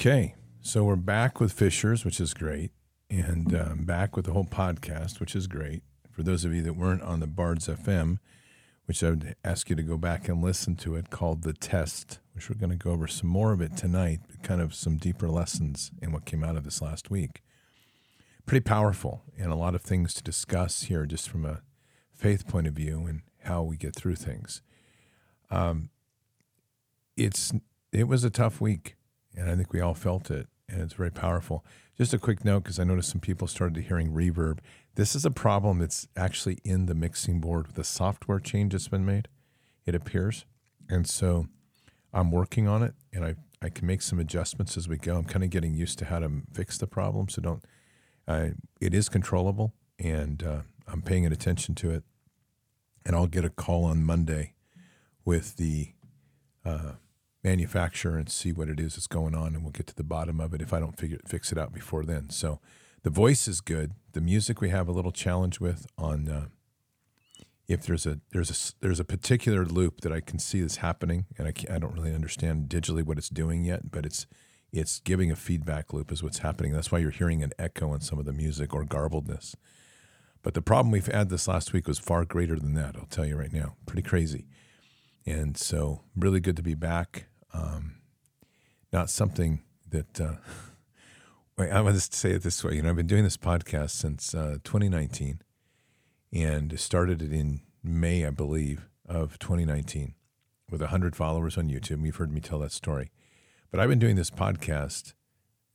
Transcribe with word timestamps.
Okay, 0.00 0.36
so 0.60 0.84
we're 0.84 0.94
back 0.94 1.40
with 1.40 1.52
Fishers, 1.52 2.04
which 2.04 2.20
is 2.20 2.32
great, 2.32 2.70
and 3.10 3.52
um, 3.52 3.84
back 3.84 4.14
with 4.14 4.26
the 4.26 4.32
whole 4.32 4.44
podcast, 4.44 5.18
which 5.18 5.34
is 5.34 5.48
great. 5.48 5.82
For 6.12 6.22
those 6.22 6.44
of 6.44 6.54
you 6.54 6.62
that 6.62 6.74
weren't 6.74 7.02
on 7.02 7.18
the 7.18 7.26
Bards 7.26 7.66
FM, 7.66 8.18
which 8.86 9.02
I 9.02 9.10
would 9.10 9.34
ask 9.42 9.68
you 9.68 9.74
to 9.74 9.82
go 9.82 9.98
back 9.98 10.28
and 10.28 10.40
listen 10.40 10.76
to 10.76 10.94
it, 10.94 11.10
called 11.10 11.42
The 11.42 11.52
Test, 11.52 12.20
which 12.32 12.48
we're 12.48 12.54
going 12.54 12.70
to 12.70 12.76
go 12.76 12.92
over 12.92 13.08
some 13.08 13.28
more 13.28 13.52
of 13.52 13.60
it 13.60 13.76
tonight, 13.76 14.20
but 14.28 14.44
kind 14.44 14.60
of 14.60 14.72
some 14.72 14.98
deeper 14.98 15.28
lessons 15.28 15.90
in 16.00 16.12
what 16.12 16.26
came 16.26 16.44
out 16.44 16.56
of 16.56 16.62
this 16.62 16.80
last 16.80 17.10
week. 17.10 17.42
Pretty 18.46 18.62
powerful, 18.62 19.24
and 19.36 19.50
a 19.50 19.56
lot 19.56 19.74
of 19.74 19.82
things 19.82 20.14
to 20.14 20.22
discuss 20.22 20.84
here 20.84 21.06
just 21.06 21.28
from 21.28 21.44
a 21.44 21.62
faith 22.14 22.46
point 22.46 22.68
of 22.68 22.74
view 22.74 23.04
and 23.08 23.22
how 23.42 23.64
we 23.64 23.76
get 23.76 23.96
through 23.96 24.14
things. 24.14 24.62
Um, 25.50 25.90
it's 27.16 27.52
it 27.90 28.06
was 28.06 28.22
a 28.22 28.30
tough 28.30 28.60
week, 28.60 28.94
and 29.38 29.50
I 29.50 29.56
think 29.56 29.72
we 29.72 29.80
all 29.80 29.94
felt 29.94 30.30
it, 30.30 30.48
and 30.68 30.80
it's 30.80 30.94
very 30.94 31.10
powerful. 31.10 31.64
Just 31.96 32.14
a 32.14 32.18
quick 32.18 32.44
note 32.44 32.64
because 32.64 32.78
I 32.78 32.84
noticed 32.84 33.10
some 33.10 33.20
people 33.20 33.46
started 33.46 33.84
hearing 33.84 34.12
reverb. 34.12 34.58
This 34.94 35.14
is 35.14 35.24
a 35.24 35.30
problem 35.30 35.78
that's 35.78 36.08
actually 36.16 36.58
in 36.64 36.86
the 36.86 36.94
mixing 36.94 37.40
board 37.40 37.66
with 37.66 37.76
the 37.76 37.84
software 37.84 38.40
change 38.40 38.72
that's 38.72 38.88
been 38.88 39.06
made. 39.06 39.28
It 39.86 39.94
appears, 39.94 40.44
and 40.88 41.08
so 41.08 41.46
I'm 42.12 42.30
working 42.30 42.68
on 42.68 42.82
it, 42.82 42.94
and 43.12 43.24
I 43.24 43.34
I 43.60 43.68
can 43.70 43.86
make 43.86 44.02
some 44.02 44.18
adjustments 44.18 44.76
as 44.76 44.88
we 44.88 44.98
go. 44.98 45.16
I'm 45.16 45.24
kind 45.24 45.44
of 45.44 45.50
getting 45.50 45.74
used 45.74 45.98
to 46.00 46.04
how 46.04 46.20
to 46.20 46.30
fix 46.52 46.78
the 46.78 46.86
problem, 46.86 47.28
so 47.28 47.42
don't. 47.42 47.64
I 48.26 48.52
it 48.80 48.94
is 48.94 49.08
controllable, 49.08 49.72
and 49.98 50.42
uh, 50.42 50.60
I'm 50.86 51.02
paying 51.02 51.26
attention 51.26 51.74
to 51.76 51.90
it 51.90 52.04
and 53.08 53.16
I'll 53.16 53.26
get 53.26 53.44
a 53.44 53.50
call 53.50 53.84
on 53.84 54.04
Monday 54.04 54.52
with 55.24 55.56
the 55.56 55.92
uh, 56.64 56.92
manufacturer 57.44 58.18
and 58.18 58.30
see 58.30 58.52
what 58.52 58.68
it 58.68 58.80
is 58.80 58.94
that's 58.94 59.06
going 59.06 59.34
on, 59.34 59.54
and 59.54 59.62
we'll 59.62 59.72
get 59.72 59.86
to 59.88 59.94
the 59.94 60.04
bottom 60.04 60.40
of 60.40 60.54
it 60.54 60.62
if 60.62 60.72
I 60.72 60.80
don't 60.80 60.98
figure 60.98 61.18
fix 61.26 61.52
it 61.52 61.58
out 61.58 61.72
before 61.72 62.04
then. 62.04 62.30
So 62.30 62.60
the 63.02 63.10
voice 63.10 63.46
is 63.48 63.60
good. 63.60 63.92
The 64.12 64.20
music 64.20 64.60
we 64.60 64.70
have 64.70 64.88
a 64.88 64.92
little 64.92 65.12
challenge 65.12 65.60
with 65.60 65.86
on 65.96 66.28
uh, 66.28 66.46
if 67.68 67.82
there's 67.82 68.06
a 68.06 68.20
there's 68.32 68.50
a 68.50 68.74
there's 68.80 69.00
a 69.00 69.04
particular 69.04 69.64
loop 69.64 70.00
that 70.00 70.12
I 70.12 70.20
can 70.20 70.38
see 70.38 70.60
is 70.60 70.76
happening, 70.76 71.26
and 71.36 71.46
I 71.46 71.52
can't, 71.52 71.70
I 71.72 71.78
don't 71.78 71.94
really 71.94 72.14
understand 72.14 72.68
digitally 72.68 73.04
what 73.04 73.18
it's 73.18 73.28
doing 73.28 73.64
yet, 73.64 73.90
but 73.90 74.04
it's 74.04 74.26
it's 74.72 75.00
giving 75.00 75.30
a 75.30 75.36
feedback 75.36 75.92
loop 75.92 76.10
is 76.12 76.22
what's 76.22 76.38
happening. 76.38 76.72
That's 76.72 76.90
why 76.90 76.98
you're 76.98 77.10
hearing 77.10 77.42
an 77.42 77.52
echo 77.58 77.94
in 77.94 78.00
some 78.00 78.18
of 78.18 78.24
the 78.24 78.32
music 78.32 78.74
or 78.74 78.84
garbledness. 78.84 79.54
But 80.42 80.54
the 80.54 80.62
problem 80.62 80.92
we've 80.92 81.06
had 81.06 81.30
this 81.30 81.48
last 81.48 81.72
week 81.72 81.88
was 81.88 81.98
far 81.98 82.24
greater 82.24 82.56
than 82.56 82.74
that. 82.74 82.96
I'll 82.96 83.06
tell 83.06 83.26
you 83.26 83.36
right 83.36 83.52
now, 83.52 83.76
pretty 83.86 84.02
crazy. 84.02 84.46
And 85.28 85.58
so, 85.58 86.00
really 86.16 86.40
good 86.40 86.56
to 86.56 86.62
be 86.62 86.74
back. 86.74 87.26
Um, 87.52 87.96
not 88.94 89.10
something 89.10 89.60
that 89.90 90.18
uh, 90.18 90.36
I 91.58 91.82
want 91.82 91.96
to 91.96 92.00
say 92.00 92.30
it 92.30 92.42
this 92.42 92.64
way. 92.64 92.76
You 92.76 92.82
know, 92.82 92.88
I've 92.88 92.96
been 92.96 93.06
doing 93.06 93.24
this 93.24 93.36
podcast 93.36 93.90
since 93.90 94.34
uh, 94.34 94.56
2019, 94.64 95.42
and 96.32 96.80
started 96.80 97.20
it 97.20 97.30
in 97.30 97.60
May, 97.82 98.24
I 98.24 98.30
believe, 98.30 98.88
of 99.06 99.38
2019, 99.38 100.14
with 100.70 100.80
100 100.80 101.14
followers 101.14 101.58
on 101.58 101.68
YouTube. 101.68 102.06
You've 102.06 102.16
heard 102.16 102.32
me 102.32 102.40
tell 102.40 102.60
that 102.60 102.72
story. 102.72 103.10
But 103.70 103.80
I've 103.80 103.90
been 103.90 103.98
doing 103.98 104.16
this 104.16 104.30
podcast 104.30 105.12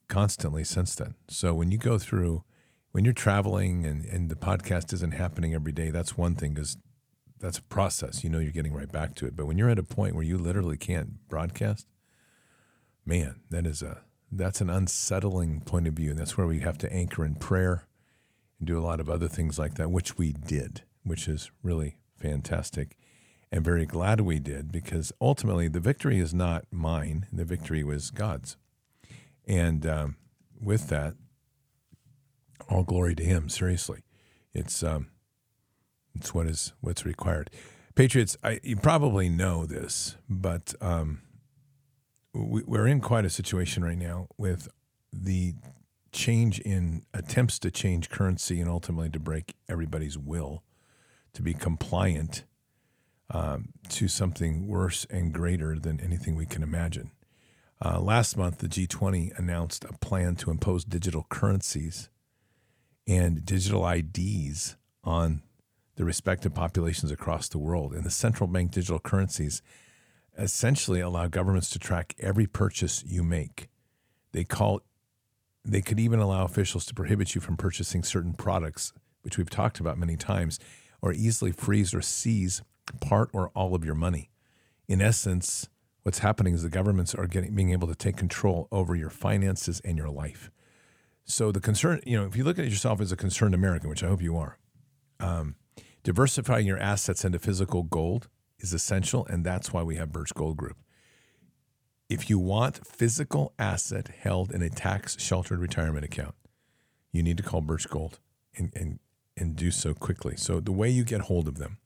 constantly 0.10 0.64
since 0.64 0.96
then. 0.96 1.14
So 1.28 1.54
when 1.54 1.70
you 1.70 1.78
go 1.78 2.00
through, 2.00 2.44
when 2.92 3.06
you're 3.06 3.14
traveling 3.14 3.86
and, 3.86 4.04
and 4.06 4.32
the 4.32 4.36
podcast 4.36 4.94
isn't 4.94 5.14
happening 5.14 5.54
every 5.54 5.74
day, 5.74 5.92
that's 5.92 6.18
one 6.18 6.34
thing 6.34 6.56
because 6.56 6.76
that's 7.44 7.58
a 7.58 7.64
process. 7.64 8.24
You 8.24 8.30
know, 8.30 8.40
you're 8.40 8.54
getting 8.54 8.74
right 8.74 8.92
back 8.92 9.16
to 9.16 9.26
it. 9.26 9.36
But 9.36 9.48
when 9.48 9.58
you're 9.58 9.70
at 9.70 9.78
a 9.78 9.84
point 9.84 10.16
where 10.16 10.24
you 10.24 10.38
literally 10.38 10.78
can't 10.78 11.28
broadcast, 11.28 11.88
man, 13.06 13.42
that 13.50 13.68
is 13.68 13.82
a 13.82 14.00
that's 14.32 14.62
an 14.62 14.70
unsettling 14.70 15.60
point 15.60 15.86
of 15.86 15.94
view. 15.94 16.12
And 16.12 16.20
that's 16.20 16.38
where 16.38 16.48
we 16.48 16.62
have 16.62 16.78
to 16.80 16.92
anchor 16.92 17.26
in 17.26 17.36
prayer 17.36 17.86
and 18.58 18.68
do 18.68 18.80
a 18.80 18.82
lot 18.82 19.02
of 19.02 19.10
other 19.10 19.28
things 19.28 19.60
like 19.60 19.76
that, 19.76 19.92
which 19.92 20.18
we 20.18 20.32
did, 20.32 20.84
which 21.04 21.28
is 21.28 21.52
really 21.62 21.98
fantastic 22.18 22.98
and 23.52 23.64
very 23.64 23.86
glad 23.86 24.22
we 24.22 24.40
did 24.40 24.72
because 24.72 25.12
ultimately 25.22 25.68
the 25.68 25.82
victory 25.82 26.20
is 26.20 26.34
not 26.34 26.66
mine. 26.72 27.28
The 27.32 27.46
victory 27.46 27.84
was 27.84 28.10
God's. 28.10 28.56
And 29.46 29.86
um, 29.86 30.16
with 30.60 30.88
that, 30.88 31.16
all 32.70 32.84
glory 32.84 33.16
to 33.16 33.24
Him. 33.24 33.50
Seriously, 33.50 34.00
it's 34.54 34.82
um, 34.82 35.08
it's 36.16 36.34
what 36.34 36.48
is 36.48 36.74
what's 36.82 37.06
required. 37.06 37.50
Patriots, 37.96 38.38
I, 38.44 38.60
you 38.64 38.76
probably 38.76 39.30
know 39.30 39.66
this, 39.66 40.16
but 40.28 40.74
um, 40.82 41.22
we, 42.34 42.64
we're 42.64 42.88
in 42.88 43.02
quite 43.02 43.26
a 43.26 43.30
situation 43.30 43.84
right 43.84 43.98
now 43.98 44.28
with 44.38 44.68
the 45.12 45.54
change 46.12 46.60
in 46.60 47.04
attempts 47.14 47.60
to 47.60 47.72
change 47.72 48.10
currency 48.10 48.60
and 48.60 48.70
ultimately 48.70 49.10
to 49.10 49.20
break 49.20 49.56
everybody's 49.68 50.18
will 50.18 50.64
to 51.34 51.42
be 51.42 51.54
compliant 51.54 52.46
um, 53.32 53.70
to 53.90 54.08
something 54.08 54.68
worse 54.68 55.06
and 55.10 55.34
greater 55.34 55.80
than 55.80 56.00
anything 56.00 56.36
we 56.36 56.46
can 56.46 56.62
imagine. 56.62 57.12
Uh, 57.84 58.00
last 58.00 58.38
month, 58.38 58.60
the 58.60 58.68
G20 58.68 59.38
announced 59.38 59.84
a 59.86 59.94
plan 59.94 60.36
to 60.38 60.52
impose 60.52 60.86
digital 60.86 61.26
currencies 61.30 62.10
and 63.08 63.44
digital 63.44 63.88
IDs 63.88 64.78
on 65.04 65.42
the 65.96 66.06
respective 66.06 66.54
populations 66.54 67.12
across 67.12 67.48
the 67.48 67.60
world. 67.60 67.94
And 67.94 68.04
the 68.04 68.12
central 68.12 68.48
bank 68.48 68.72
digital 68.72 69.00
currencies 69.00 69.62
essentially 70.38 71.00
allow 71.00 71.28
governments 71.28 71.70
to 71.72 71.80
track 71.80 72.16
every 72.20 72.48
purchase 72.48 73.04
you 73.06 73.24
make. 73.24 73.70
They 74.32 74.44
call 74.44 74.82
they 75.66 75.82
could 75.82 76.00
even 76.00 76.20
allow 76.20 76.44
officials 76.44 76.86
to 76.86 76.94
prohibit 76.94 77.36
you 77.36 77.42
from 77.42 77.56
purchasing 77.56 78.04
certain 78.04 78.34
products, 78.34 78.92
which 79.22 79.38
we've 79.38 79.50
talked 79.50 79.80
about 79.80 79.98
many 79.98 80.18
times, 80.18 80.60
or 81.02 81.14
easily 81.14 81.54
freeze 81.54 81.94
or 81.94 82.02
seize 82.02 82.62
part 83.00 83.30
or 83.32 83.50
all 83.50 83.74
of 83.74 83.86
your 83.86 83.96
money. 83.96 84.30
In 84.90 85.02
essence, 85.02 85.70
what's 86.04 86.20
happening 86.20 86.54
is 86.54 86.64
the 86.64 86.70
governments 86.70 87.16
are 87.16 87.28
getting 87.28 87.56
being 87.56 87.72
able 87.72 87.88
to 87.88 87.96
take 87.96 88.18
control 88.18 88.68
over 88.72 88.96
your 88.96 89.10
finances 89.10 89.82
and 89.86 89.98
your 89.98 90.10
life. 90.10 90.52
So 91.26 91.52
the 91.52 91.62
concern, 91.62 92.02
you 92.06 92.20
know, 92.20 92.26
if 92.26 92.36
you 92.36 92.44
look 92.44 92.60
at 92.60 92.66
yourself 92.66 93.00
as 93.00 93.12
a 93.12 93.16
concerned 93.16 93.56
American, 93.56 93.90
which 93.90 94.04
I 94.04 94.08
hope 94.08 94.22
you 94.22 94.36
are, 94.38 94.58
um, 95.22 95.56
diversifying 96.04 96.68
your 96.68 96.78
assets 96.78 97.26
into 97.26 97.40
physical 97.40 97.84
gold 97.84 98.28
is 98.60 98.74
essential, 98.74 99.26
and 99.26 99.46
that's 99.46 99.74
why 99.74 99.84
we 99.84 99.96
have 99.96 100.12
Birch 100.12 100.34
Gold 100.34 100.58
Group. 100.58 100.78
If 102.10 102.30
you 102.30 102.38
want 102.38 102.86
physical 102.86 103.54
asset 103.58 104.10
held 104.20 104.52
in 104.52 104.62
a 104.62 104.70
tax 104.70 105.20
sheltered 105.20 105.60
retirement 105.60 106.06
account, 106.06 106.36
you 107.12 107.24
need 107.24 107.38
to 107.38 107.44
call 107.44 107.62
Birch 107.62 107.90
Gold 107.90 108.20
and, 108.56 108.72
and, 108.76 109.00
and 109.38 109.56
do 109.56 109.72
so 109.72 109.94
quickly. 109.94 110.36
So, 110.38 110.60
the 110.60 110.72
way 110.72 110.90
you 110.90 111.04
get 111.04 111.22
hold 111.22 111.48
of 111.48 111.58
them, 111.58 111.78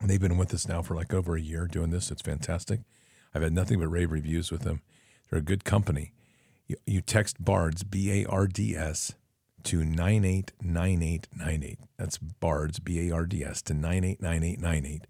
they've 0.00 0.20
been 0.20 0.36
with 0.36 0.54
us 0.54 0.68
now 0.68 0.82
for 0.82 0.94
like 0.94 1.12
over 1.12 1.36
a 1.36 1.40
year 1.40 1.66
doing 1.66 1.90
this. 1.90 2.10
It's 2.10 2.22
fantastic. 2.22 2.80
I've 3.34 3.42
had 3.42 3.52
nothing 3.52 3.80
but 3.80 3.88
rave 3.88 4.12
reviews 4.12 4.50
with 4.50 4.62
them. 4.62 4.82
They're 5.28 5.40
a 5.40 5.42
good 5.42 5.64
company. 5.64 6.12
You, 6.66 6.76
you 6.86 7.00
text 7.00 7.42
BARDS, 7.42 7.82
B 7.84 8.22
A 8.22 8.26
R 8.26 8.46
D 8.46 8.76
S, 8.76 9.14
to 9.64 9.84
989898. 9.84 11.78
That's 11.96 12.18
BARDS, 12.18 12.78
B 12.78 13.08
A 13.08 13.14
R 13.14 13.26
D 13.26 13.44
S, 13.44 13.62
to 13.62 13.74
989898 13.74 15.06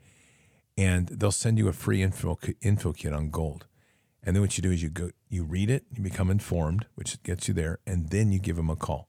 and 0.79 1.09
they'll 1.09 1.33
send 1.33 1.59
you 1.59 1.67
a 1.67 1.73
free 1.73 2.03
info, 2.03 2.39
info 2.63 2.93
kit 2.93 3.13
on 3.13 3.31
gold. 3.31 3.67
And 4.23 4.37
then 4.37 4.43
what 4.43 4.57
you 4.57 4.63
do 4.63 4.71
is 4.71 4.81
you 4.81 4.89
go, 4.89 5.11
you 5.29 5.43
read 5.43 5.71
it, 5.71 5.85
you 5.93 6.03
become 6.03 6.31
informed, 6.31 6.87
which 6.95 7.21
gets 7.25 7.49
you 7.49 7.55
there, 7.55 7.81
and 7.85 8.11
then 8.11 8.31
you 8.31 8.39
give 8.39 8.55
them 8.55 8.71
a 8.71 8.77
call. 8.77 9.09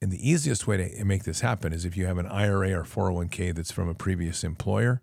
And 0.00 0.10
the 0.10 0.28
easiest 0.30 0.66
way 0.66 0.76
to 0.78 1.04
make 1.04 1.24
this 1.24 1.40
happen 1.40 1.74
is 1.74 1.84
if 1.84 1.98
you 1.98 2.06
have 2.06 2.16
an 2.16 2.26
IRA 2.26 2.72
or 2.72 2.84
401k 2.84 3.54
that's 3.54 3.70
from 3.70 3.90
a 3.90 3.94
previous 3.94 4.42
employer, 4.42 5.02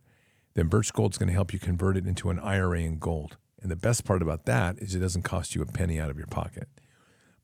then 0.55 0.67
Birch 0.67 0.91
Gold's 0.93 1.19
going 1.19 1.27
to 1.27 1.33
help 1.33 1.53
you 1.53 1.59
convert 1.59 1.95
it 1.95 2.07
into 2.07 2.31
an 2.31 2.39
IRA 2.39 2.79
in 2.79 2.97
gold. 2.97 3.37
And 3.61 3.69
the 3.69 3.75
best 3.75 4.03
part 4.03 4.23
about 4.23 4.45
that 4.45 4.79
is 4.79 4.95
it 4.95 4.99
doesn't 4.99 5.23
cost 5.23 5.53
you 5.53 5.61
a 5.61 5.65
penny 5.67 5.99
out 5.99 6.09
of 6.09 6.17
your 6.17 6.27
pocket. 6.27 6.67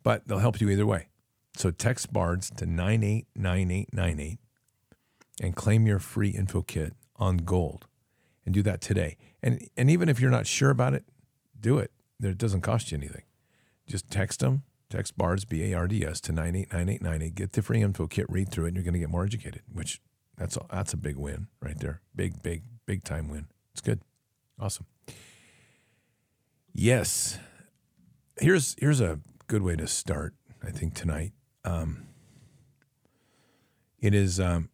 But 0.01 0.27
they'll 0.27 0.39
help 0.39 0.59
you 0.59 0.69
either 0.69 0.87
way. 0.87 1.09
So 1.55 1.71
text 1.71 2.13
BARDS 2.13 2.49
to 2.57 2.65
989898 2.65 4.39
and 5.41 5.55
claim 5.55 5.87
your 5.87 5.99
free 5.99 6.29
info 6.29 6.61
kit 6.61 6.93
on 7.15 7.37
gold 7.37 7.87
and 8.45 8.53
do 8.53 8.61
that 8.63 8.81
today. 8.81 9.17
And 9.41 9.67
and 9.77 9.89
even 9.89 10.09
if 10.09 10.19
you're 10.19 10.31
not 10.31 10.47
sure 10.47 10.69
about 10.69 10.93
it, 10.93 11.05
do 11.59 11.77
it. 11.77 11.91
It 12.21 12.37
doesn't 12.37 12.61
cost 12.61 12.91
you 12.91 12.97
anything. 12.97 13.23
Just 13.87 14.09
text 14.09 14.41
them, 14.41 14.63
text 14.89 15.17
BARDS, 15.17 15.45
B 15.45 15.71
A 15.71 15.77
R 15.77 15.87
D 15.87 16.05
S, 16.05 16.19
to 16.21 16.31
989898. 16.31 17.35
Get 17.35 17.53
the 17.53 17.61
free 17.61 17.81
info 17.81 18.07
kit, 18.07 18.25
read 18.29 18.49
through 18.49 18.65
it, 18.65 18.67
and 18.69 18.77
you're 18.77 18.83
going 18.83 18.93
to 18.93 18.99
get 18.99 19.09
more 19.09 19.23
educated, 19.23 19.61
which 19.71 20.01
that's 20.37 20.57
a, 20.57 20.65
that's 20.71 20.93
a 20.93 20.97
big 20.97 21.17
win 21.17 21.47
right 21.61 21.79
there. 21.79 22.01
Big, 22.15 22.41
big, 22.41 22.63
big 22.85 23.03
time 23.03 23.29
win. 23.29 23.47
It's 23.73 23.81
good. 23.81 24.01
Awesome. 24.59 24.85
Yes. 26.73 27.39
Here's 28.39 28.75
here's 28.79 29.01
a 29.01 29.19
good 29.47 29.61
way 29.61 29.75
to 29.75 29.87
start, 29.87 30.33
I 30.65 30.71
think, 30.71 30.93
tonight. 30.93 31.33
Um, 31.69 32.07
it 33.99 34.15
is 34.15 34.39
um, 34.39 34.69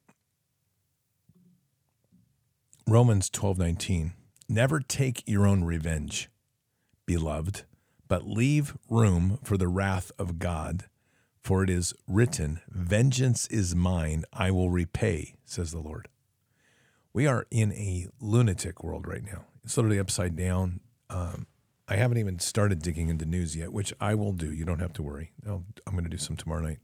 Romans 2.88 3.30
12:19 3.30 4.14
Never 4.48 4.80
take 4.80 5.24
your 5.26 5.46
own 5.46 5.64
revenge, 5.64 6.30
beloved, 7.06 7.64
but 8.08 8.28
leave 8.28 8.78
room 8.90 9.40
for 9.44 9.58
the 9.58 9.68
wrath 9.68 10.12
of 10.18 10.40
God, 10.40 10.86
for 11.42 11.64
it 11.64 11.70
is 11.70 11.94
written, 12.08 12.62
vengeance 12.70 13.48
is 13.48 13.76
mine, 13.76 14.24
I 14.32 14.52
will 14.52 14.70
repay, 14.70 15.34
says 15.44 15.72
the 15.72 15.80
Lord. 15.80 16.08
We 17.12 17.26
are 17.28 17.46
in 17.50 17.74
a 17.74 18.08
lunatic 18.22 18.84
world 18.84 19.08
right 19.08 19.24
now. 19.26 19.46
It's 19.64 19.76
literally 19.76 20.00
upside 20.00 20.36
down. 20.36 20.80
Um, 21.10 21.48
I 21.88 21.98
haven't 21.98 22.18
even 22.18 22.40
started 22.40 22.82
digging 22.82 23.10
into 23.10 23.26
news 23.26 23.56
yet, 23.56 23.72
which 23.72 23.94
I 24.00 24.16
will 24.16 24.34
do. 24.34 24.52
You 24.52 24.66
don't 24.66 24.80
have 24.80 24.94
to 24.94 25.04
worry. 25.04 25.32
i 25.46 25.52
am 25.52 25.66
going 25.92 26.04
to 26.04 26.10
do 26.10 26.18
some 26.18 26.36
tomorrow 26.36 26.62
night. 26.62 26.80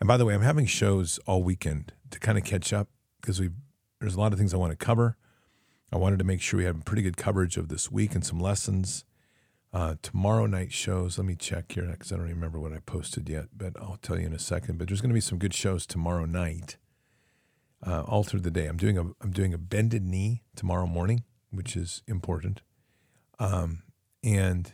And 0.00 0.08
by 0.08 0.16
the 0.16 0.24
way, 0.24 0.34
I'm 0.34 0.42
having 0.42 0.66
shows 0.66 1.20
all 1.26 1.42
weekend 1.44 1.92
to 2.10 2.18
kind 2.18 2.36
of 2.36 2.44
catch 2.44 2.72
up 2.72 2.88
because 3.20 3.40
we've 3.40 3.54
there's 4.00 4.16
a 4.16 4.20
lot 4.20 4.32
of 4.32 4.38
things 4.38 4.52
I 4.52 4.56
want 4.56 4.72
to 4.72 4.84
cover. 4.84 5.16
I 5.92 5.96
wanted 5.96 6.18
to 6.18 6.24
make 6.24 6.40
sure 6.40 6.58
we 6.58 6.64
had 6.64 6.84
pretty 6.84 7.02
good 7.02 7.16
coverage 7.16 7.56
of 7.56 7.68
this 7.68 7.90
week 7.90 8.16
and 8.16 8.26
some 8.26 8.40
lessons. 8.40 9.04
Uh, 9.72 9.94
tomorrow 10.02 10.46
night 10.46 10.72
shows, 10.72 11.18
let 11.18 11.26
me 11.26 11.36
check 11.36 11.70
here 11.70 11.86
because 11.86 12.12
I 12.12 12.16
don't 12.16 12.26
remember 12.26 12.58
what 12.58 12.72
I 12.72 12.78
posted 12.78 13.28
yet, 13.28 13.46
but 13.56 13.74
I'll 13.80 13.98
tell 14.02 14.18
you 14.18 14.26
in 14.26 14.32
a 14.32 14.38
second. 14.38 14.76
But 14.78 14.88
there's 14.88 15.00
going 15.00 15.10
to 15.10 15.14
be 15.14 15.20
some 15.20 15.38
good 15.38 15.54
shows 15.54 15.86
tomorrow 15.86 16.24
night, 16.24 16.78
uh, 17.86 18.02
all 18.02 18.24
through 18.24 18.40
the 18.40 18.50
day. 18.50 18.66
I'm 18.66 18.76
doing 18.76 18.98
a 18.98 19.02
I'm 19.20 19.30
doing 19.30 19.54
a 19.54 19.58
bended 19.58 20.04
knee 20.04 20.42
tomorrow 20.56 20.86
morning, 20.86 21.22
which 21.50 21.76
is 21.76 22.02
important, 22.08 22.60
um, 23.38 23.82
and 24.22 24.72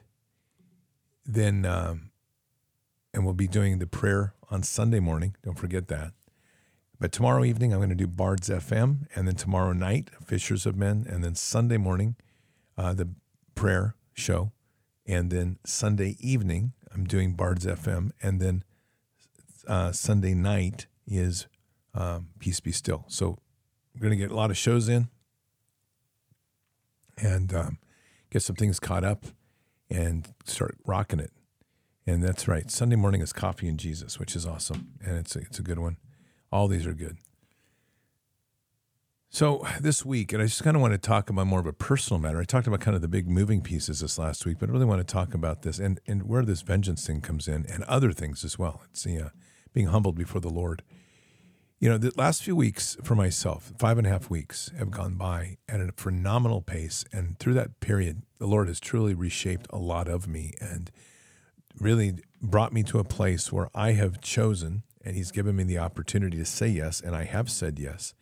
then 1.25 1.64
um, 1.64 2.11
and 3.12 3.25
we'll 3.25 3.35
be 3.35 3.49
doing 3.49 3.78
the 3.78 3.87
prayer 3.87 4.35
on 4.50 4.62
Sunday 4.62 5.00
morning. 5.00 5.35
Don't 5.43 5.59
forget 5.59 5.88
that. 5.88 6.12
But 7.00 7.12
tomorrow 7.12 7.45
evening, 7.45 7.73
I'm 7.73 7.78
going 7.78 7.90
to 7.90 7.95
do 7.95 8.09
Bards 8.09 8.49
FM, 8.49 9.07
and 9.14 9.28
then 9.28 9.37
tomorrow 9.37 9.73
night, 9.73 10.11
Fishers 10.25 10.67
of 10.67 10.76
Men, 10.76 11.07
and 11.09 11.23
then 11.23 11.37
Sunday 11.37 11.76
morning, 11.76 12.17
uh, 12.76 12.93
the 12.93 13.09
prayer 13.55 13.95
show, 14.14 14.52
and 15.07 15.31
then 15.31 15.59
Sunday 15.64 16.17
evening, 16.19 16.73
I'm 16.93 17.05
doing 17.05 17.35
Bards 17.35 17.67
FM, 17.67 18.11
and 18.21 18.40
then 18.40 18.64
uh, 19.69 19.93
Sunday 19.93 20.35
night 20.35 20.87
is 21.07 21.47
um, 21.95 22.28
Peace 22.40 22.59
Be 22.59 22.73
Still. 22.73 23.05
So 23.09 23.38
we're 23.95 24.00
going 24.00 24.11
to 24.11 24.17
get 24.17 24.33
a 24.33 24.37
lot 24.37 24.50
of 24.50 24.57
shows 24.57 24.88
in 24.88 25.09
and 27.17 27.52
um, 27.55 27.78
get 28.31 28.43
some 28.43 28.57
things 28.57 28.81
caught 28.81 29.05
up 29.05 29.26
and 29.90 30.28
start 30.45 30.76
rocking 30.87 31.21
it. 31.21 31.33
And 32.07 32.23
that's 32.23 32.49
right. 32.49 32.71
Sunday 32.71 32.97
morning 32.97 33.21
is 33.21 33.33
Coffee 33.33 33.68
and 33.68 33.78
Jesus, 33.78 34.18
which 34.18 34.35
is 34.35 34.47
awesome, 34.47 34.92
and 35.04 35.18
it's 35.18 35.37
a, 35.37 35.40
it's 35.40 35.59
a 35.59 35.62
good 35.62 35.78
one. 35.78 35.99
All 36.50 36.68
these 36.68 36.87
are 36.87 36.95
good. 36.95 37.18
So 39.30 39.66
this 39.78 40.07
week, 40.07 40.33
and 40.33 40.42
I 40.42 40.47
just 40.47 40.64
kind 40.64 40.75
of 40.75 40.80
want 40.80 40.95
to 40.95 40.99
talk 40.99 41.28
about 41.28 41.47
more 41.47 41.61
of 41.61 41.66
a 41.66 41.73
personal 41.73 42.18
matter. 42.18 42.40
I 42.40 42.45
talked 42.45 42.66
about 42.66 42.80
kind 42.80 42.95
of 42.95 43.02
the 43.02 43.09
big 43.09 43.28
moving 43.28 43.61
pieces 43.61 44.00
this 44.00 44.18
last 44.18 44.47
week, 44.47 44.57
but 44.59 44.71
I 44.71 44.73
really 44.73 44.87
want 44.87 45.07
to 45.07 45.12
talk 45.12 45.35
about 45.35 45.62
this 45.62 45.78
and, 45.78 46.00
and 46.07 46.23
where 46.23 46.42
this 46.42 46.62
vengeance 46.62 47.07
thing 47.07 47.21
comes 47.21 47.47
in 47.47 47.66
and 47.66 47.85
other 47.85 48.12
things 48.12 48.42
as 48.42 48.59
well. 48.59 48.80
It's 48.90 49.07
uh, 49.07 49.28
being 49.75 49.88
humbled 49.88 50.16
before 50.16 50.40
the 50.40 50.49
Lord. 50.49 50.83
You 51.80 51.88
know, 51.88 51.99
the 51.99 52.12
last 52.16 52.42
few 52.42 52.56
weeks 52.56 52.97
for 53.04 53.14
myself, 53.14 53.73
five 53.78 53.99
and 53.99 54.06
a 54.06 54.11
half 54.11 54.28
weeks, 54.28 54.73
have 54.76 54.90
gone 54.90 55.14
by 55.14 55.58
at 55.68 55.80
a 55.80 55.92
phenomenal 55.92 56.61
pace. 56.61 57.04
And 57.12 57.38
through 57.38 57.54
that 57.54 57.78
period, 57.78 58.23
the 58.38 58.49
Lord 58.49 58.66
has 58.66 58.80
truly 58.80 59.14
reshaped 59.14 59.68
a 59.70 59.78
lot 59.78 60.08
of 60.08 60.26
me 60.26 60.54
and 60.61 60.90
really 61.78 62.14
brought 62.42 62.73
me 62.73 62.82
to 62.82 62.99
a 62.99 63.04
place 63.04 63.52
where 63.52 63.68
I 63.76 63.92
have 63.92 64.20
chosen, 64.20 64.82
and 65.04 65.14
He's 65.14 65.30
given 65.30 65.54
me 65.54 65.62
the 65.62 65.78
opportunity 65.78 66.37
to 66.38 66.44
say 66.44 66.66
yes, 66.66 67.00
and 67.00 67.14
I 67.14 67.25
have 67.25 67.49
said 67.49 67.78
yes, 67.78 68.12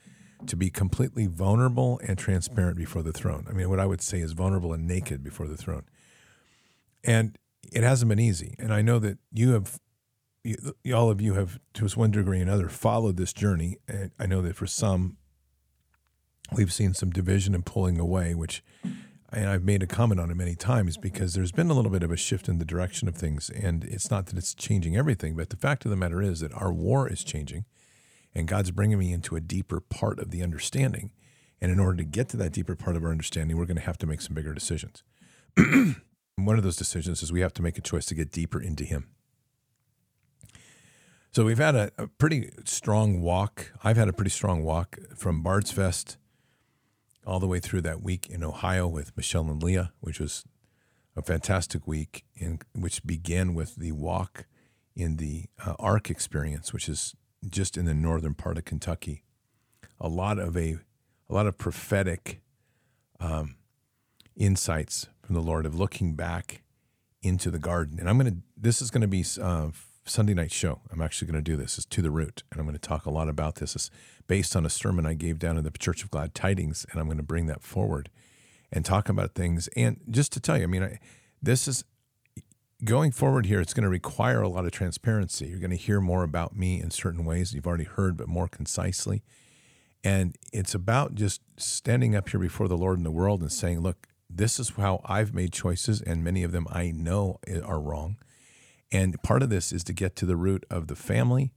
to 0.47 0.55
be 0.55 0.69
completely 0.69 1.27
vulnerable 1.27 1.99
and 2.07 2.19
transparent 2.19 2.77
before 2.77 3.03
the 3.03 3.13
throne. 3.13 3.47
I 3.49 3.55
mean, 3.55 3.71
what 3.71 3.81
I 3.81 3.87
would 3.87 4.03
say 4.03 4.21
is 4.21 4.33
vulnerable 4.33 4.75
and 4.75 4.87
naked 4.87 5.25
before 5.25 5.49
the 5.49 5.57
throne. 5.57 5.85
And 7.05 7.39
it 7.73 7.83
hasn't 7.83 8.11
been 8.11 8.21
easy. 8.21 8.55
And 8.59 8.73
I 8.73 8.83
know 8.83 8.99
that 8.99 9.17
you 9.33 9.53
have 9.53 9.81
you, 10.47 10.95
all 10.95 11.11
of 11.11 11.21
you 11.21 11.35
have, 11.35 11.59
to 11.75 11.87
one 11.89 12.11
degree 12.11 12.39
or 12.39 12.43
another, 12.43 12.69
followed 12.69 13.17
this 13.17 13.33
journey. 13.33 13.79
And 13.89 14.11
I 14.19 14.27
know 14.27 14.43
that 14.43 14.57
for 14.57 14.67
some, 14.67 15.17
we've 16.53 16.73
seen 16.73 16.95
some 16.95 17.11
division 17.11 17.55
and 17.55 17.65
pulling 17.65 17.99
away, 17.99 18.35
which, 18.35 18.63
and 19.33 19.49
I've 19.49 19.65
made 19.65 19.83
a 19.83 19.87
comment 19.87 20.21
on 20.21 20.31
it 20.31 20.37
many 20.37 20.55
times 20.55 20.97
because 20.97 21.35
there's 21.35 21.53
been 21.53 21.71
a 21.71 21.75
little 21.75 21.91
bit 21.91 22.03
of 22.03 22.11
a 22.11 22.17
shift 22.17 22.49
in 22.49 22.59
the 22.59 22.65
direction 22.65 23.09
of 23.09 23.17
things. 23.17 23.51
And 23.51 23.85
it's 23.85 24.11
not 24.11 24.27
that 24.27 24.39
it's 24.39 24.55
changing 24.55 24.97
everything, 24.97 25.35
but 25.37 25.51
the 25.51 25.57
fact 25.57 25.85
of 25.85 25.91
the 25.91 25.97
matter 25.97 26.23
is 26.23 26.41
that 26.41 26.55
our 26.55 26.73
war 26.73 27.09
is 27.09 27.25
changing 27.25 27.65
and 28.35 28.47
God's 28.47 28.71
bringing 28.71 28.99
me 28.99 29.13
into 29.13 29.35
a 29.35 29.41
deeper 29.41 29.81
part 29.81 30.19
of 30.19 30.31
the 30.31 30.43
understanding. 30.43 31.11
And 31.59 31.73
in 31.73 31.81
order 31.81 31.97
to 31.97 32.05
get 32.05 32.29
to 32.31 32.37
that 32.37 32.53
deeper 32.53 32.77
part 32.77 32.95
of 32.95 33.03
our 33.03 33.11
understanding, 33.11 33.57
we're 33.57 33.65
going 33.65 33.79
to 33.79 33.83
have 33.83 33.97
to 33.99 34.07
make 34.07 34.21
some 34.21 34.35
bigger 34.35 34.53
decisions. 34.53 35.03
One 36.37 36.59
of 36.59 36.63
those 36.63 36.77
decisions 36.77 37.23
is 37.23 37.33
we 37.33 37.41
have 37.41 37.55
to 37.55 37.63
make 37.63 37.79
a 37.79 37.81
choice 37.81 38.05
to 38.07 38.15
get 38.15 38.31
deeper 38.31 38.61
into 38.61 38.85
Him. 38.85 39.09
So 41.37 41.45
we've 41.45 41.59
had 41.59 41.75
a, 41.75 41.91
a, 41.99 42.07
pretty 42.07 42.49
strong 42.65 43.21
walk. 43.21 43.71
I've 43.85 43.99
had 43.99 44.09
a 44.09 44.13
pretty 44.15 44.31
strong 44.31 44.63
walk 44.63 44.97
from 45.15 45.43
Bards 45.43 45.71
Fest 45.71 46.17
all 47.27 47.41
the 47.41 47.47
way 47.47 47.61
through 47.61 47.83
that 47.83 48.01
week 48.01 48.31
in 48.31 48.43
Ohio 48.43 48.89
with 48.89 49.15
Michelle 49.19 49.51
and 49.51 49.63
Leah, 49.63 49.93
which 50.01 50.19
was 50.19 50.47
a 51.15 51.21
fantastic 51.21 51.87
week, 51.87 52.25
in 52.37 52.61
which 52.73 53.05
began 53.05 53.53
with 53.53 53.77
the 53.77 53.93
walk 53.93 54.47
in 54.95 55.19
the 55.19 55.51
uh, 55.63 55.75
Ark 55.79 56.09
experience, 56.09 56.73
which 56.73 56.89
is 56.89 57.15
just 57.47 57.77
in 57.77 57.85
the 57.85 57.93
northern 57.93 58.33
part 58.33 58.57
of 58.57 58.65
Kentucky. 58.65 59.23
A 60.01 60.09
lot 60.09 60.39
of 60.39 60.57
a, 60.57 60.79
a 61.29 61.35
lot 61.35 61.47
of 61.47 61.59
prophetic 61.59 62.41
um, 63.21 63.57
insights 64.37 65.09
from 65.23 65.35
the 65.35 65.43
Lord 65.43 65.67
of 65.67 65.79
looking 65.79 66.15
back 66.15 66.63
into 67.21 67.51
the 67.51 67.59
garden. 67.59 67.99
And 68.01 68.09
I'm 68.09 68.17
to. 68.31 68.37
This 68.57 68.81
is 68.81 68.91
to 69.03 69.07
be 69.07 69.23
uh, 69.39 69.69
Sunday 70.07 70.35
night 70.35 70.53
show. 70.53 70.81
I'm 70.91 71.03
actually 71.03 71.27
going 71.31 71.43
to 71.45 71.51
do 71.51 71.57
this. 71.57 71.77
It's 71.79 71.87
to 71.87 72.01
the 72.01 72.11
root, 72.11 72.45
and 72.51 72.61
I'm 72.61 72.67
going 72.67 72.79
to 72.79 72.89
talk 72.89 73.07
a 73.07 73.11
lot 73.11 73.29
about 73.29 73.57
this. 73.57 73.75
It's 73.75 73.91
based 74.27 74.55
on 74.55 74.65
a 74.65 74.71
sermon 74.71 75.05
I 75.05 75.15
gave 75.15 75.39
down 75.39 75.59
in 75.59 75.65
the 75.65 75.71
Church 75.71 76.03
of 76.05 76.11
Glad 76.11 76.35
Tidings, 76.35 76.87
and 76.91 77.01
I'm 77.01 77.07
going 77.07 77.17
to 77.17 77.23
bring 77.23 77.47
that 77.47 77.63
forward 77.63 78.09
and 78.73 78.85
talk 78.85 79.09
about 79.09 79.35
things. 79.35 79.69
And 79.77 80.01
just 80.09 80.33
to 80.33 80.41
tell 80.41 80.57
you, 80.57 80.65
I 80.65 80.67
mean, 80.67 80.85
I, 80.85 81.01
this 81.43 81.67
is 81.67 81.85
going 82.85 83.11
forward 83.11 83.47
here. 83.47 83.61
It's 83.61 83.75
going 83.75 83.85
to 83.85 83.89
require 83.89 84.43
a 84.43 84.49
lot 84.49 84.65
of 84.65 84.71
transparency. 84.71 85.49
You're 85.49 85.59
going 85.59 85.71
to 85.71 85.77
hear 85.77 86.01
more 86.01 86.23
about 86.23 86.57
me 86.57 86.81
in 86.81 86.91
certain 86.91 87.25
ways 87.25 87.53
you've 87.53 87.67
already 87.67 87.85
heard, 87.85 88.17
but 88.17 88.29
more 88.29 88.49
concisely. 88.49 89.23
And 90.05 90.37
it's 90.53 90.75
about 90.75 91.15
just 91.15 91.41
standing 91.57 92.15
up 92.15 92.29
here 92.29 92.39
before 92.39 92.69
the 92.69 92.77
Lord 92.77 92.99
and 92.99 93.07
the 93.07 93.11
world 93.11 93.41
and 93.41 93.51
saying, 93.51 93.81
"Look, 93.81 94.07
this 94.31 94.61
is 94.61 94.71
how 94.71 95.01
I've 95.05 95.35
made 95.35 95.53
choices, 95.53 96.01
and 96.01 96.23
many 96.23 96.45
of 96.45 96.53
them 96.53 96.67
I 96.71 96.93
know 96.93 97.41
are 97.65 97.81
wrong." 97.81 98.19
And 98.93 99.21
part 99.23 99.43
of 99.43 99.51
this 99.51 99.73
is 99.73 99.83
to 99.85 99.93
get 99.93 100.17
to 100.17 100.27
the 100.27 100.37
root 100.37 100.65
of 100.71 100.87
the 100.87 100.97
family, 100.97 101.53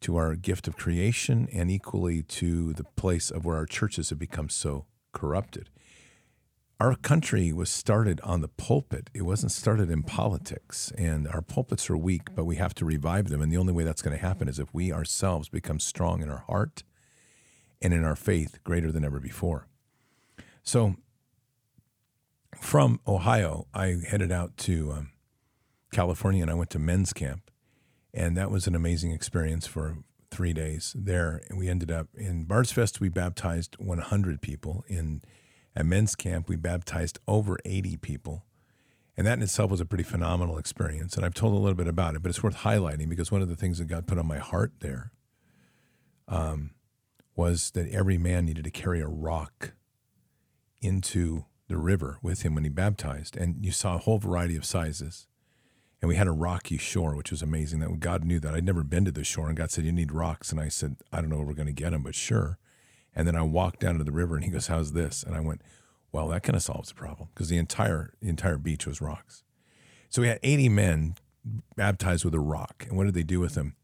to 0.00 0.16
our 0.16 0.34
gift 0.36 0.68
of 0.68 0.76
creation, 0.76 1.48
and 1.52 1.70
equally 1.70 2.22
to 2.22 2.72
the 2.72 2.84
place 2.84 3.30
of 3.30 3.44
where 3.44 3.56
our 3.56 3.66
churches 3.66 4.10
have 4.10 4.18
become 4.18 4.48
so 4.48 4.86
corrupted. 5.12 5.70
Our 6.80 6.94
country 6.94 7.52
was 7.52 7.68
started 7.68 8.20
on 8.20 8.40
the 8.40 8.48
pulpit. 8.48 9.10
It 9.12 9.22
wasn't 9.22 9.50
started 9.50 9.90
in 9.90 10.04
politics. 10.04 10.92
And 10.96 11.26
our 11.26 11.42
pulpits 11.42 11.90
are 11.90 11.96
weak, 11.96 12.36
but 12.36 12.44
we 12.44 12.54
have 12.56 12.74
to 12.76 12.84
revive 12.84 13.28
them. 13.28 13.42
And 13.42 13.52
the 13.52 13.56
only 13.56 13.72
way 13.72 13.82
that's 13.82 14.02
going 14.02 14.16
to 14.16 14.22
happen 14.24 14.48
is 14.48 14.60
if 14.60 14.72
we 14.72 14.92
ourselves 14.92 15.48
become 15.48 15.80
strong 15.80 16.22
in 16.22 16.30
our 16.30 16.44
heart 16.46 16.84
and 17.82 17.92
in 17.92 18.04
our 18.04 18.14
faith 18.14 18.60
greater 18.62 18.92
than 18.92 19.04
ever 19.04 19.18
before. 19.18 19.66
So 20.62 20.94
from 22.60 23.00
Ohio, 23.08 23.66
I 23.74 23.96
headed 24.08 24.30
out 24.30 24.56
to 24.58 24.92
um, 24.92 25.10
California 25.90 26.42
and 26.42 26.50
I 26.50 26.54
went 26.54 26.70
to 26.70 26.78
men's 26.78 27.12
camp. 27.12 27.50
And 28.14 28.36
that 28.36 28.50
was 28.50 28.66
an 28.66 28.74
amazing 28.74 29.12
experience 29.12 29.66
for 29.66 29.98
three 30.30 30.52
days 30.52 30.94
there. 30.96 31.42
And 31.48 31.58
we 31.58 31.68
ended 31.68 31.90
up 31.90 32.08
in 32.14 32.44
Bards 32.44 32.72
Fest, 32.72 33.00
we 33.00 33.08
baptized 33.08 33.76
100 33.78 34.40
people. 34.40 34.84
In 34.88 35.22
at 35.76 35.86
men's 35.86 36.16
camp, 36.16 36.48
we 36.48 36.56
baptized 36.56 37.20
over 37.28 37.56
80 37.64 37.98
people. 37.98 38.44
And 39.16 39.26
that 39.26 39.34
in 39.34 39.42
itself 39.42 39.70
was 39.70 39.80
a 39.80 39.84
pretty 39.84 40.04
phenomenal 40.04 40.58
experience. 40.58 41.16
And 41.16 41.24
I've 41.24 41.34
told 41.34 41.52
a 41.52 41.56
little 41.56 41.76
bit 41.76 41.86
about 41.86 42.16
it, 42.16 42.22
but 42.22 42.30
it's 42.30 42.42
worth 42.42 42.58
highlighting 42.58 43.08
because 43.08 43.30
one 43.30 43.42
of 43.42 43.48
the 43.48 43.56
things 43.56 43.78
that 43.78 43.86
God 43.86 44.06
put 44.06 44.18
on 44.18 44.26
my 44.26 44.38
heart 44.38 44.72
there 44.80 45.12
um, 46.26 46.70
was 47.36 47.70
that 47.72 47.88
every 47.90 48.18
man 48.18 48.44
needed 48.44 48.64
to 48.64 48.70
carry 48.70 49.00
a 49.00 49.06
rock 49.06 49.74
into 50.80 51.44
the 51.68 51.76
river 51.76 52.18
with 52.22 52.42
him 52.42 52.56
when 52.56 52.64
he 52.64 52.70
baptized. 52.70 53.36
And 53.36 53.64
you 53.64 53.70
saw 53.70 53.94
a 53.94 53.98
whole 53.98 54.18
variety 54.18 54.56
of 54.56 54.64
sizes 54.64 55.27
and 56.00 56.08
we 56.08 56.16
had 56.16 56.28
a 56.28 56.32
rocky 56.32 56.78
shore, 56.78 57.16
which 57.16 57.30
was 57.30 57.42
amazing. 57.42 57.80
That 57.80 58.00
God 58.00 58.24
knew 58.24 58.38
that 58.40 58.54
I'd 58.54 58.64
never 58.64 58.84
been 58.84 59.04
to 59.04 59.10
the 59.10 59.24
shore, 59.24 59.48
and 59.48 59.56
God 59.56 59.70
said, 59.70 59.84
"You 59.84 59.92
need 59.92 60.12
rocks," 60.12 60.52
and 60.52 60.60
I 60.60 60.68
said, 60.68 60.96
"I 61.12 61.20
don't 61.20 61.30
know 61.30 61.38
where 61.38 61.46
we're 61.46 61.54
going 61.54 61.66
to 61.66 61.72
get 61.72 61.90
them, 61.90 62.02
but 62.02 62.14
sure." 62.14 62.58
And 63.14 63.26
then 63.26 63.34
I 63.34 63.42
walked 63.42 63.80
down 63.80 63.98
to 63.98 64.04
the 64.04 64.12
river, 64.12 64.36
and 64.36 64.44
He 64.44 64.50
goes, 64.50 64.68
"How's 64.68 64.92
this?" 64.92 65.22
And 65.22 65.34
I 65.34 65.40
went, 65.40 65.62
"Well, 66.12 66.28
that 66.28 66.42
kind 66.42 66.56
of 66.56 66.62
solves 66.62 66.90
the 66.90 66.94
problem 66.94 67.30
because 67.34 67.48
the 67.48 67.58
entire 67.58 68.14
the 68.20 68.28
entire 68.28 68.58
beach 68.58 68.86
was 68.86 69.00
rocks." 69.00 69.42
So 70.08 70.22
we 70.22 70.28
had 70.28 70.38
80 70.42 70.68
men 70.68 71.16
baptized 71.76 72.24
with 72.24 72.34
a 72.34 72.40
rock, 72.40 72.86
and 72.88 72.96
what 72.96 73.04
did 73.04 73.14
they 73.14 73.22
do 73.24 73.40
with 73.40 73.54
them? 73.54 73.74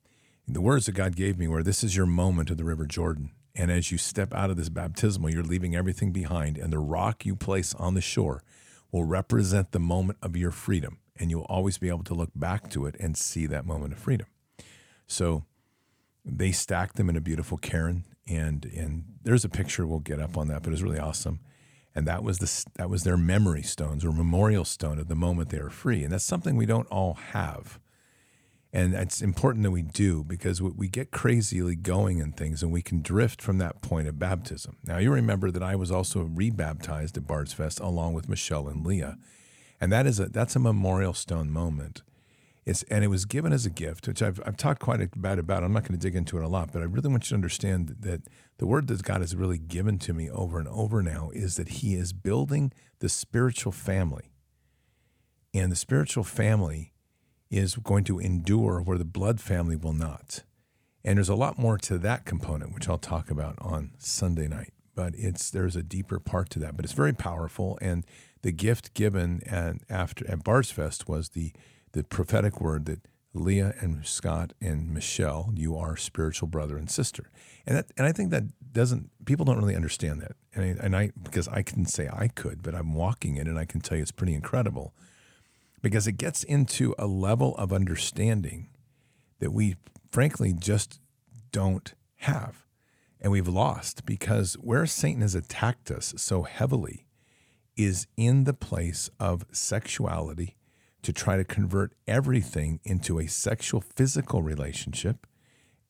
The 0.46 0.60
words 0.60 0.86
that 0.86 0.92
God 0.92 1.16
gave 1.16 1.38
me 1.38 1.48
were, 1.48 1.62
"This 1.62 1.82
is 1.82 1.96
your 1.96 2.06
moment 2.06 2.50
of 2.50 2.58
the 2.58 2.64
River 2.64 2.86
Jordan." 2.86 3.32
And 3.56 3.70
as 3.70 3.90
you 3.92 3.98
step 3.98 4.34
out 4.34 4.50
of 4.50 4.56
this 4.56 4.68
baptismal, 4.68 5.30
you're 5.30 5.42
leaving 5.42 5.76
everything 5.76 6.12
behind, 6.12 6.58
and 6.58 6.72
the 6.72 6.78
rock 6.78 7.24
you 7.24 7.36
place 7.36 7.72
on 7.74 7.94
the 7.94 8.00
shore 8.00 8.42
will 8.90 9.04
represent 9.04 9.70
the 9.72 9.78
moment 9.78 10.18
of 10.22 10.36
your 10.36 10.50
freedom 10.50 10.98
and 11.18 11.30
you'll 11.30 11.42
always 11.42 11.78
be 11.78 11.88
able 11.88 12.04
to 12.04 12.14
look 12.14 12.30
back 12.34 12.70
to 12.70 12.86
it 12.86 12.96
and 12.98 13.16
see 13.16 13.46
that 13.46 13.66
moment 13.66 13.92
of 13.92 13.98
freedom. 13.98 14.26
So 15.06 15.44
they 16.24 16.52
stacked 16.52 16.96
them 16.96 17.08
in 17.08 17.16
a 17.16 17.20
beautiful 17.20 17.58
cairn, 17.58 18.04
and 18.26 18.64
and 18.64 19.04
there's 19.22 19.44
a 19.44 19.48
picture 19.48 19.86
we'll 19.86 20.00
get 20.00 20.20
up 20.20 20.36
on 20.36 20.48
that, 20.48 20.62
but 20.62 20.68
it 20.68 20.72
was 20.72 20.82
really 20.82 20.98
awesome. 20.98 21.40
And 21.94 22.08
that 22.08 22.24
was 22.24 22.38
the 22.38 22.70
that 22.76 22.90
was 22.90 23.04
their 23.04 23.16
memory 23.16 23.62
stones 23.62 24.04
or 24.04 24.12
memorial 24.12 24.64
stone 24.64 24.98
of 24.98 25.08
the 25.08 25.14
moment 25.14 25.50
they 25.50 25.60
were 25.60 25.70
free, 25.70 26.02
and 26.02 26.12
that's 26.12 26.24
something 26.24 26.56
we 26.56 26.66
don't 26.66 26.88
all 26.88 27.14
have. 27.14 27.78
And 28.72 28.92
it's 28.92 29.22
important 29.22 29.62
that 29.62 29.70
we 29.70 29.82
do 29.82 30.24
because 30.24 30.60
we 30.60 30.88
get 30.88 31.12
crazily 31.12 31.76
going 31.76 32.18
in 32.18 32.32
things 32.32 32.60
and 32.60 32.72
we 32.72 32.82
can 32.82 33.02
drift 33.02 33.40
from 33.40 33.58
that 33.58 33.82
point 33.82 34.08
of 34.08 34.18
baptism. 34.18 34.78
Now, 34.84 34.98
you 34.98 35.12
remember 35.12 35.52
that 35.52 35.62
I 35.62 35.76
was 35.76 35.92
also 35.92 36.24
rebaptized 36.24 37.16
at 37.16 37.24
Bards 37.24 37.52
Fest 37.52 37.78
along 37.78 38.14
with 38.14 38.28
Michelle 38.28 38.66
and 38.66 38.84
Leah 38.84 39.16
and 39.80 39.92
that 39.92 40.06
is 40.06 40.20
a 40.20 40.26
that's 40.26 40.56
a 40.56 40.60
memorial 40.60 41.14
stone 41.14 41.50
moment. 41.50 42.02
It's 42.64 42.82
and 42.84 43.04
it 43.04 43.08
was 43.08 43.24
given 43.24 43.52
as 43.52 43.66
a 43.66 43.70
gift, 43.70 44.08
which 44.08 44.22
I've 44.22 44.40
I've 44.46 44.56
talked 44.56 44.80
quite 44.80 45.00
a 45.00 45.08
bit 45.18 45.38
about. 45.38 45.62
I'm 45.62 45.72
not 45.72 45.82
going 45.82 45.98
to 45.98 46.02
dig 46.02 46.16
into 46.16 46.38
it 46.38 46.44
a 46.44 46.48
lot, 46.48 46.72
but 46.72 46.80
I 46.80 46.86
really 46.86 47.08
want 47.08 47.24
you 47.24 47.30
to 47.30 47.34
understand 47.34 47.96
that 48.00 48.22
the 48.58 48.66
word 48.66 48.86
that 48.88 49.02
God 49.02 49.20
has 49.20 49.36
really 49.36 49.58
given 49.58 49.98
to 50.00 50.14
me 50.14 50.30
over 50.30 50.58
and 50.58 50.68
over 50.68 51.02
now 51.02 51.30
is 51.34 51.56
that 51.56 51.68
He 51.68 51.94
is 51.94 52.12
building 52.12 52.72
the 53.00 53.08
spiritual 53.08 53.72
family, 53.72 54.30
and 55.52 55.70
the 55.70 55.76
spiritual 55.76 56.24
family 56.24 56.92
is 57.50 57.76
going 57.76 58.04
to 58.04 58.18
endure 58.18 58.80
where 58.80 58.98
the 58.98 59.04
blood 59.04 59.40
family 59.40 59.76
will 59.76 59.92
not. 59.92 60.42
And 61.04 61.18
there's 61.18 61.28
a 61.28 61.34
lot 61.34 61.58
more 61.58 61.76
to 61.78 61.98
that 61.98 62.24
component, 62.24 62.74
which 62.74 62.88
I'll 62.88 62.98
talk 62.98 63.30
about 63.30 63.56
on 63.60 63.90
Sunday 63.98 64.48
night. 64.48 64.72
But 64.94 65.14
it's 65.16 65.50
there's 65.50 65.76
a 65.76 65.82
deeper 65.82 66.18
part 66.18 66.48
to 66.50 66.58
that. 66.60 66.76
But 66.76 66.84
it's 66.84 66.94
very 66.94 67.12
powerful, 67.12 67.78
and 67.82 68.06
the 68.44 68.52
gift 68.52 68.92
given 68.92 69.42
at, 69.46 69.76
after 69.88 70.30
at 70.30 70.44
Bards 70.44 70.70
Fest 70.70 71.08
was 71.08 71.30
the 71.30 71.52
the 71.92 72.04
prophetic 72.04 72.60
word 72.60 72.84
that 72.84 73.08
Leah 73.32 73.74
and 73.80 74.04
Scott 74.04 74.52
and 74.60 74.92
Michelle, 74.92 75.50
you 75.54 75.76
are 75.78 75.96
spiritual 75.96 76.48
brother 76.48 76.76
and 76.76 76.90
sister, 76.90 77.30
and 77.66 77.74
that 77.78 77.86
and 77.96 78.06
I 78.06 78.12
think 78.12 78.30
that 78.30 78.44
doesn't 78.70 79.10
people 79.24 79.46
don't 79.46 79.56
really 79.56 79.74
understand 79.74 80.20
that, 80.20 80.32
and 80.54 80.62
I, 80.62 80.84
and 80.84 80.94
I 80.94 81.12
because 81.22 81.48
I 81.48 81.62
can 81.62 81.86
say 81.86 82.06
I 82.12 82.28
could, 82.28 82.62
but 82.62 82.74
I'm 82.74 82.92
walking 82.92 83.36
it, 83.38 83.48
and 83.48 83.58
I 83.58 83.64
can 83.64 83.80
tell 83.80 83.96
you 83.96 84.02
it's 84.02 84.12
pretty 84.12 84.34
incredible, 84.34 84.92
because 85.80 86.06
it 86.06 86.18
gets 86.18 86.44
into 86.44 86.94
a 86.98 87.06
level 87.06 87.56
of 87.56 87.72
understanding 87.72 88.68
that 89.38 89.52
we 89.52 89.76
frankly 90.10 90.52
just 90.52 91.00
don't 91.50 91.94
have, 92.16 92.66
and 93.22 93.32
we've 93.32 93.48
lost 93.48 94.04
because 94.04 94.52
where 94.60 94.84
Satan 94.84 95.22
has 95.22 95.34
attacked 95.34 95.90
us 95.90 96.12
so 96.18 96.42
heavily 96.42 97.06
is 97.76 98.06
in 98.16 98.44
the 98.44 98.54
place 98.54 99.10
of 99.18 99.44
sexuality 99.52 100.56
to 101.02 101.12
try 101.12 101.36
to 101.36 101.44
convert 101.44 101.92
everything 102.06 102.80
into 102.84 103.18
a 103.18 103.26
sexual 103.26 103.80
physical 103.80 104.42
relationship 104.42 105.26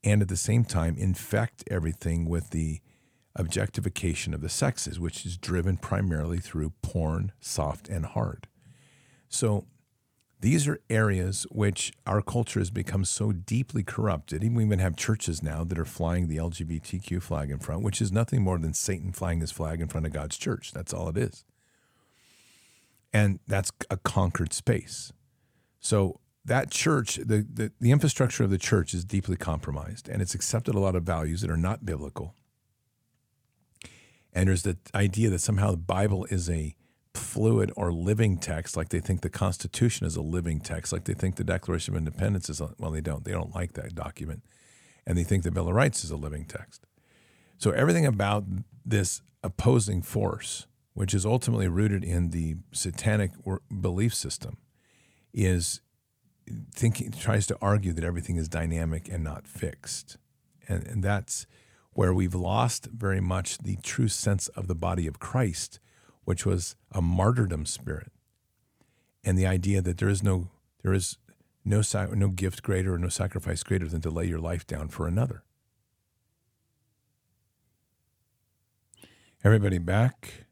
and 0.03 0.21
at 0.21 0.29
the 0.29 0.37
same 0.37 0.65
time 0.65 0.97
infect 0.99 1.65
everything 1.71 2.29
with 2.29 2.51
the 2.51 2.81
objectification 3.37 4.35
of 4.35 4.41
the 4.41 4.49
sexes, 4.49 5.01
which 5.01 5.25
is 5.25 5.37
driven 5.37 5.77
primarily 5.77 6.39
through 6.39 6.73
porn, 6.83 7.33
soft 7.41 7.89
and 7.89 8.07
hard. 8.07 8.47
So 9.29 9.67
these 10.41 10.69
are 10.69 10.81
areas 10.91 11.47
which 11.51 11.93
our 12.07 12.21
culture 12.21 12.61
has 12.61 12.71
become 12.71 13.05
so 13.05 13.33
deeply 13.33 13.83
corrupted. 13.83 14.45
Even 14.45 14.57
we 14.57 14.65
even 14.65 14.79
have 14.79 14.95
churches 14.95 15.43
now 15.43 15.65
that 15.65 15.79
are 15.79 15.85
flying 15.85 16.29
the 16.29 16.37
LGBTQ 16.37 17.23
flag 17.23 17.51
in 17.51 17.59
front, 17.59 17.83
which 17.83 18.03
is 18.03 18.13
nothing 18.13 18.43
more 18.43 18.59
than 18.59 18.75
Satan 18.75 19.11
flying 19.11 19.41
his 19.41 19.51
flag 19.51 19.81
in 19.81 19.89
front 19.89 20.07
of 20.07 20.13
God's 20.13 20.37
church. 20.37 20.73
That's 20.73 20.93
all 20.93 21.09
it 21.09 21.17
is. 21.17 21.45
And 23.15 23.39
that's 23.47 23.71
a 23.89 23.97
conquered 23.97 24.53
space. 24.53 25.13
So 25.79 26.21
that 26.45 26.71
church, 26.71 27.15
the, 27.17 27.47
the, 27.51 27.73
the 27.81 27.93
infrastructure 27.93 28.43
of 28.43 28.51
the 28.51 28.59
church 28.59 28.93
is 28.93 29.05
deeply 29.05 29.37
compromised 29.37 30.09
and 30.09 30.21
it's 30.21 30.35
accepted 30.35 30.75
a 30.75 30.81
lot 30.81 30.97
of 30.97 31.05
values 31.05 31.41
that 31.41 31.51
are 31.51 31.57
not 31.57 31.87
biblical. 31.87 32.35
And 34.33 34.49
there's 34.49 34.65
the 34.65 34.77
idea 34.95 35.31
that 35.31 35.39
somehow 35.39 35.71
the 35.71 35.77
Bible 35.77 36.27
is 36.29 36.51
a 36.51 36.75
fluid 37.15 37.71
or 37.77 37.93
living 37.93 38.37
text, 38.37 38.77
like 38.77 38.89
they 38.89 38.99
think 38.99 39.21
the 39.21 39.31
Constitution 39.31 40.07
is 40.07 40.17
a 40.17 40.23
living 40.23 40.59
text, 40.59 40.93
like 40.93 41.05
they 41.05 41.15
think 41.15 41.37
the 41.37 41.45
Declaration 41.45 41.95
of 41.95 41.99
Independence 41.99 42.51
is, 42.51 42.61
a, 42.61 42.71
well, 42.79 42.91
they 42.91 43.01
don't. 43.01 43.25
They 43.25 43.31
don't 43.31 43.55
like 43.55 43.75
that 43.75 43.95
document. 43.95 44.43
And 45.07 45.17
they 45.17 45.23
think 45.23 45.45
the 45.45 45.53
Bill 45.53 45.69
of 45.69 45.75
Rights 45.75 46.03
is 46.03 46.11
a 46.11 46.17
living 46.17 46.45
text. 46.47 46.85
So 47.59 47.71
everything 47.71 48.05
about 48.05 48.45
this 48.85 49.23
opposing 49.45 50.03
force, 50.03 50.67
which 50.95 51.13
is 51.13 51.27
ultimately 51.27 51.69
rooted 51.69 52.05
in 52.05 52.31
the 52.31 52.57
satanic 52.73 53.33
belief 53.81 54.15
system, 54.15 54.59
is 55.33 55.81
thinking 56.73 57.11
tries 57.11 57.47
to 57.47 57.59
argue 57.61 57.93
that 57.93 58.05
everything 58.05 58.37
is 58.37 58.49
dynamic 58.49 59.09
and 59.09 59.25
not 59.25 59.47
fixed. 59.47 60.17
And, 60.69 60.87
and 60.87 61.03
that's 61.03 61.47
where 61.93 62.15
we've 62.15 62.35
lost 62.35 62.87
very 62.87 63.21
much 63.21 63.59
the 63.59 63.77
true 63.83 64.09
sense 64.09 64.49
of 64.49 64.67
the 64.67 64.75
body 64.75 65.07
of 65.07 65.19
Christ, 65.19 65.81
which 66.25 66.47
was 66.47 66.77
a 66.93 67.03
martyrdom 67.03 67.67
spirit. 67.67 68.13
And 69.25 69.39
the 69.39 69.47
idea 69.47 69.81
that 69.83 69.99
there 69.99 70.09
is 70.09 70.23
no 70.23 70.49
there 70.83 70.93
is 70.93 71.17
no 71.65 71.83
no 72.13 72.29
gift 72.29 72.63
greater 72.63 72.95
or 72.95 72.99
no 72.99 73.09
sacrifice 73.09 73.63
greater 73.63 73.89
than 73.89 74.03
to 74.03 74.11
lay 74.11 74.27
your 74.27 74.39
life 74.39 74.67
down 74.67 74.89
for 74.89 75.07
another. 75.09 75.45
Everybody 79.43 79.79
back. 79.79 80.44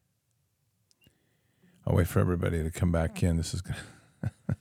I'll 1.93 1.99
wait 1.99 2.09
for 2.09 2.21
everybody 2.21 2.63
to 2.63 2.71
come 2.71 2.91
back 2.91 3.23
in. 3.23 3.37
This 3.37 3.53
is 3.53 3.61
good. 3.61 3.77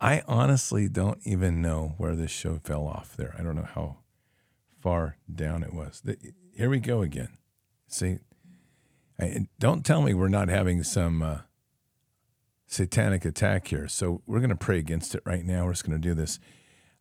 I 0.00 0.22
honestly 0.26 0.88
don't 0.88 1.18
even 1.24 1.60
know 1.60 1.92
where 1.98 2.16
this 2.16 2.30
show 2.30 2.58
fell 2.64 2.86
off 2.86 3.14
there. 3.18 3.34
I 3.38 3.42
don't 3.42 3.54
know 3.54 3.68
how 3.74 3.98
far 4.80 5.18
down 5.30 5.62
it 5.62 5.74
was. 5.74 6.02
Here 6.56 6.70
we 6.70 6.80
go 6.80 7.02
again. 7.02 7.36
See, 7.86 8.20
don't 9.58 9.84
tell 9.84 10.00
me 10.00 10.14
we're 10.14 10.28
not 10.28 10.48
having 10.48 10.82
some 10.82 11.20
uh, 11.20 11.40
satanic 12.66 13.26
attack 13.26 13.68
here. 13.68 13.88
So 13.88 14.22
we're 14.26 14.40
going 14.40 14.48
to 14.48 14.56
pray 14.56 14.78
against 14.78 15.14
it 15.14 15.20
right 15.26 15.44
now. 15.44 15.66
We're 15.66 15.72
just 15.72 15.84
going 15.84 16.00
to 16.00 16.08
do 16.08 16.14
this. 16.14 16.38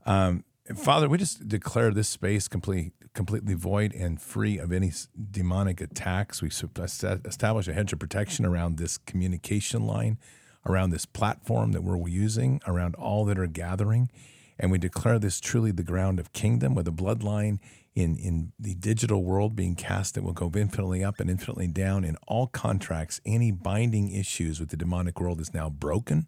Um, 0.05 0.43
Father, 0.75 1.07
we 1.07 1.17
just 1.17 1.47
declare 1.47 1.91
this 1.91 2.09
space 2.09 2.49
complete, 2.49 2.91
completely 3.15 3.55
void 3.55 3.93
and 3.93 4.21
free 4.21 4.59
of 4.59 4.71
any 4.71 4.91
demonic 5.31 5.81
attacks. 5.81 6.41
We 6.41 6.49
establish 6.49 7.67
a 7.67 7.73
hedge 7.73 7.93
of 7.93 7.99
protection 7.99 8.45
around 8.45 8.77
this 8.77 8.97
communication 8.99 9.87
line 9.87 10.19
around 10.65 10.89
this 10.89 11.05
platform 11.05 11.71
that 11.73 11.83
we're 11.83 12.07
using, 12.07 12.61
around 12.67 12.95
all 12.95 13.25
that 13.25 13.37
are 13.37 13.47
gathering. 13.47 14.09
And 14.57 14.71
we 14.71 14.77
declare 14.77 15.19
this 15.19 15.39
truly 15.39 15.71
the 15.71 15.83
ground 15.83 16.19
of 16.19 16.33
kingdom 16.33 16.75
with 16.75 16.87
a 16.87 16.91
bloodline 16.91 17.59
in, 17.93 18.15
in 18.17 18.51
the 18.59 18.73
digital 18.75 19.23
world 19.23 19.55
being 19.55 19.75
cast 19.75 20.15
that 20.15 20.23
will 20.23 20.33
go 20.33 20.51
infinitely 20.55 21.03
up 21.03 21.19
and 21.19 21.29
infinitely 21.29 21.67
down. 21.67 22.03
In 22.03 22.17
all 22.27 22.47
contracts, 22.47 23.21
any 23.25 23.51
binding 23.51 24.11
issues 24.11 24.59
with 24.59 24.69
the 24.69 24.77
demonic 24.77 25.19
world 25.19 25.39
is 25.39 25.53
now 25.53 25.69
broken. 25.69 26.27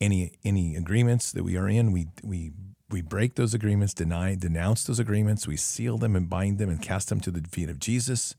Any 0.00 0.32
any 0.44 0.76
agreements 0.76 1.30
that 1.32 1.44
we 1.44 1.58
are 1.58 1.68
in, 1.68 1.92
we 1.92 2.06
we 2.22 2.52
we 2.92 3.02
break 3.02 3.34
those 3.34 3.54
agreements, 3.54 3.94
deny, 3.94 4.34
denounce 4.34 4.84
those 4.84 4.98
agreements, 4.98 5.46
we 5.46 5.56
seal 5.56 5.98
them 5.98 6.16
and 6.16 6.28
bind 6.28 6.58
them 6.58 6.68
and 6.68 6.82
cast 6.82 7.08
them 7.08 7.20
to 7.20 7.30
the 7.30 7.42
feet 7.48 7.68
of 7.70 7.78
Jesus. 7.78 8.34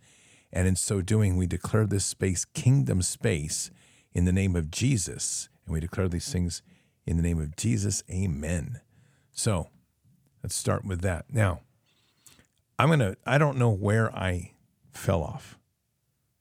And 0.51 0.67
in 0.67 0.75
so 0.75 1.01
doing, 1.01 1.37
we 1.37 1.47
declare 1.47 1.85
this 1.85 2.05
space 2.05 2.45
kingdom 2.45 3.01
space 3.01 3.71
in 4.13 4.25
the 4.25 4.33
name 4.33 4.55
of 4.55 4.69
Jesus. 4.69 5.49
And 5.65 5.73
we 5.73 5.79
declare 5.79 6.09
these 6.09 6.31
things 6.31 6.61
in 7.05 7.17
the 7.17 7.23
name 7.23 7.39
of 7.39 7.55
Jesus. 7.55 8.03
Amen. 8.09 8.81
So 9.31 9.69
let's 10.43 10.55
start 10.55 10.85
with 10.85 11.01
that. 11.01 11.25
Now, 11.31 11.61
I'm 12.77 12.87
going 12.87 12.99
to, 12.99 13.15
I 13.25 13.37
don't 13.37 13.57
know 13.57 13.69
where 13.69 14.13
I 14.13 14.51
fell 14.91 15.23
off. 15.23 15.57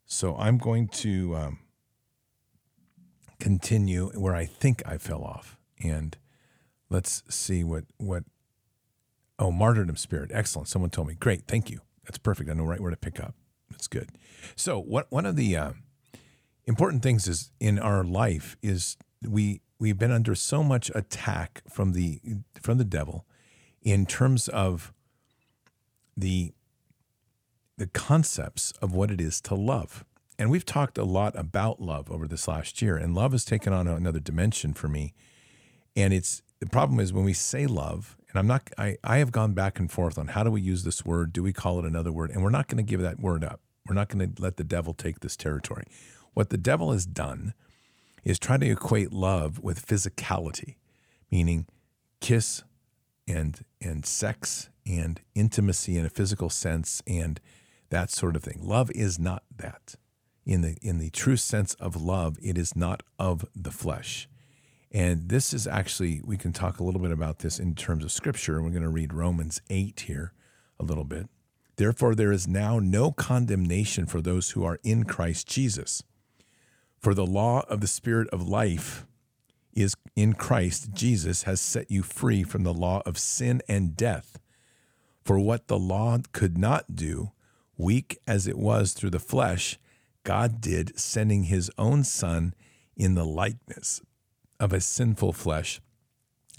So 0.07 0.37
I'm 0.37 0.59
going 0.59 0.89
to 0.89 1.37
um, 1.37 1.59
continue 3.39 4.11
where 4.15 4.35
I 4.35 4.45
think 4.45 4.83
I 4.85 4.99
fell 4.99 5.23
off. 5.23 5.57
And 5.83 6.17
let's 6.91 7.23
see 7.29 7.65
what, 7.65 7.85
what, 7.97 8.25
oh, 9.39 9.51
martyrdom 9.51 9.97
spirit. 9.97 10.31
Excellent. 10.33 10.69
Someone 10.69 10.91
told 10.91 11.09
me. 11.09 11.15
Great. 11.15 11.47
Thank 11.47 11.71
you. 11.71 11.81
That's 12.05 12.19
perfect. 12.19 12.51
I 12.51 12.55
know 12.55 12.65
right 12.65 12.81
where 12.81 12.91
to 12.91 12.97
pick 12.97 13.21
up. 13.21 13.35
That's 13.71 13.87
good. 13.87 14.11
So, 14.57 14.79
what 14.81 15.07
one 15.11 15.27
of 15.27 15.37
the 15.37 15.57
uh, 15.57 15.73
important 16.65 17.03
things 17.03 17.29
is 17.29 17.53
in 17.61 17.79
our 17.79 18.03
life 18.03 18.57
is 18.63 18.97
we 19.27 19.61
we've 19.79 19.99
been 19.99 20.11
under 20.11 20.35
so 20.35 20.63
much 20.63 20.91
attack 20.95 21.63
from 21.69 21.93
the 21.93 22.21
from 22.61 22.79
the 22.79 22.85
devil 22.85 23.27
in 23.83 24.07
terms 24.07 24.49
of 24.49 24.93
the 26.17 26.53
the 27.79 27.87
concepts 27.87 28.73
of 28.83 28.93
what 28.93 29.11
it 29.11 29.21
is 29.21 29.41
to 29.41 29.55
love. 29.55 30.05
And 30.39 30.51
we've 30.51 30.67
talked 30.67 30.99
a 30.99 31.05
lot 31.05 31.37
about 31.37 31.81
love 31.81 32.11
over 32.11 32.27
this 32.27 32.49
last 32.49 32.83
year, 32.83 32.97
and 32.97 33.15
love 33.15 33.33
has 33.33 33.45
taken 33.45 33.73
on 33.73 33.87
another 33.87 34.21
dimension 34.21 34.73
for 34.73 34.89
me. 34.89 35.15
And 35.97 36.13
it's 36.13 36.43
the 36.61 36.67
problem 36.67 37.01
is 37.01 37.13
when 37.13 37.25
we 37.25 37.33
say 37.33 37.67
love, 37.67 38.17
and 38.29 38.39
I'm 38.39 38.47
not 38.47 38.71
I, 38.79 38.97
I 39.03 39.19
have 39.19 39.33
gone 39.33 39.55
back 39.55 39.79
and 39.79 39.91
forth 39.91 40.19
on 40.19 40.29
how 40.29 40.45
do 40.45 40.51
we 40.51 40.61
use 40.61 40.85
this 40.85 41.05
word? 41.05 41.33
Do 41.33 41.43
we 41.43 41.53
call 41.53 41.79
it 41.79 41.85
another 41.85 42.13
word? 42.13 42.31
And 42.31 42.43
we're 42.43 42.51
not 42.51 42.69
going 42.69 42.85
to 42.85 42.89
give 42.89 43.01
that 43.01 43.19
word 43.19 43.43
up. 43.43 43.61
We're 43.89 43.95
not 43.95 44.09
going 44.09 44.35
to 44.35 44.43
let 44.43 44.57
the 44.57 44.65
devil 44.65 44.95
take 44.95 45.21
this 45.21 45.37
territory. 45.37 45.87
What 46.35 46.51
the 46.51 46.59
devil 46.59 46.93
has 46.93 47.07
done 47.07 47.55
is 48.23 48.39
try 48.39 48.59
to 48.59 48.71
equate 48.71 49.13
love 49.13 49.59
with 49.59 49.85
physicality, 49.85 50.77
meaning 51.31 51.67
kiss 52.21 52.63
and 53.27 53.65
and 53.81 54.05
sex 54.05 54.69
and 54.87 55.21
intimacy 55.35 55.97
in 55.97 56.05
a 56.05 56.11
physical 56.11 56.51
sense 56.51 57.03
and 57.07 57.41
that 57.89 58.11
sort 58.11 58.37
of 58.37 58.43
thing. 58.43 58.61
Love 58.63 58.91
is 58.93 59.19
not 59.19 59.43
that. 59.57 59.97
In 60.45 60.61
the 60.61 60.77
in 60.83 60.99
the 60.99 61.11
true 61.11 61.37
sense 61.37 61.75
of 61.75 62.01
love, 62.01 62.39
it 62.43 62.59
is 62.59 62.77
not 62.77 63.03
of 63.19 63.45
the 63.55 63.71
flesh. 63.71 64.29
And 64.93 65.29
this 65.29 65.55
is 65.55 65.67
actually 65.67 66.21
we 66.25 66.37
can 66.37 66.53
talk 66.53 66.81
a 66.81 66.85
little 66.85 67.01
bit 67.01 67.13
about 67.13 67.41
this 67.41 67.59
in 67.61 67.75
terms 67.75 68.05
of 68.05 68.11
scripture. 68.11 68.61
We're 68.61 68.71
going 68.71 68.83
to 68.83 68.89
read 68.89 69.15
Romans 69.15 69.61
8 69.71 70.01
here 70.01 70.33
a 70.79 70.85
little 70.85 71.05
bit. 71.05 71.29
Therefore 71.77 72.15
there 72.15 72.33
is 72.33 72.49
now 72.49 72.79
no 72.79 73.13
condemnation 73.13 74.07
for 74.07 74.21
those 74.21 74.51
who 74.51 74.65
are 74.65 74.81
in 74.83 75.05
Christ 75.05 75.47
Jesus. 75.47 76.03
For 76.99 77.15
the 77.15 77.27
law 77.27 77.65
of 77.69 77.81
the 77.81 77.87
Spirit 77.87 78.29
of 78.31 78.49
life 78.49 79.07
is 79.73 79.95
in 80.17 80.33
Christ 80.35 80.93
Jesus 80.93 81.45
has 81.45 81.61
set 81.61 81.91
you 81.91 82.03
free 82.03 82.43
from 82.43 82.65
the 82.65 82.75
law 82.75 83.03
of 83.07 83.17
sin 83.17 83.63
and 83.69 83.97
death. 83.97 84.39
For 85.23 85.39
what 85.39 85.69
the 85.69 85.79
law 85.79 86.19
could 86.33 86.59
not 86.59 86.97
do, 86.97 87.31
weak 87.77 88.19
as 88.27 88.49
it 88.49 88.59
was 88.59 88.93
through 88.93 89.11
the 89.11 89.21
flesh, 89.21 89.79
God 90.25 90.61
did, 90.61 90.99
sending 90.99 91.45
his 91.45 91.71
own 91.79 92.03
Son 92.03 92.55
in 92.97 93.15
the 93.15 93.25
likeness 93.25 94.03
of 94.61 94.73
a 94.73 94.81
sinful 94.81 95.33
flesh 95.33 95.81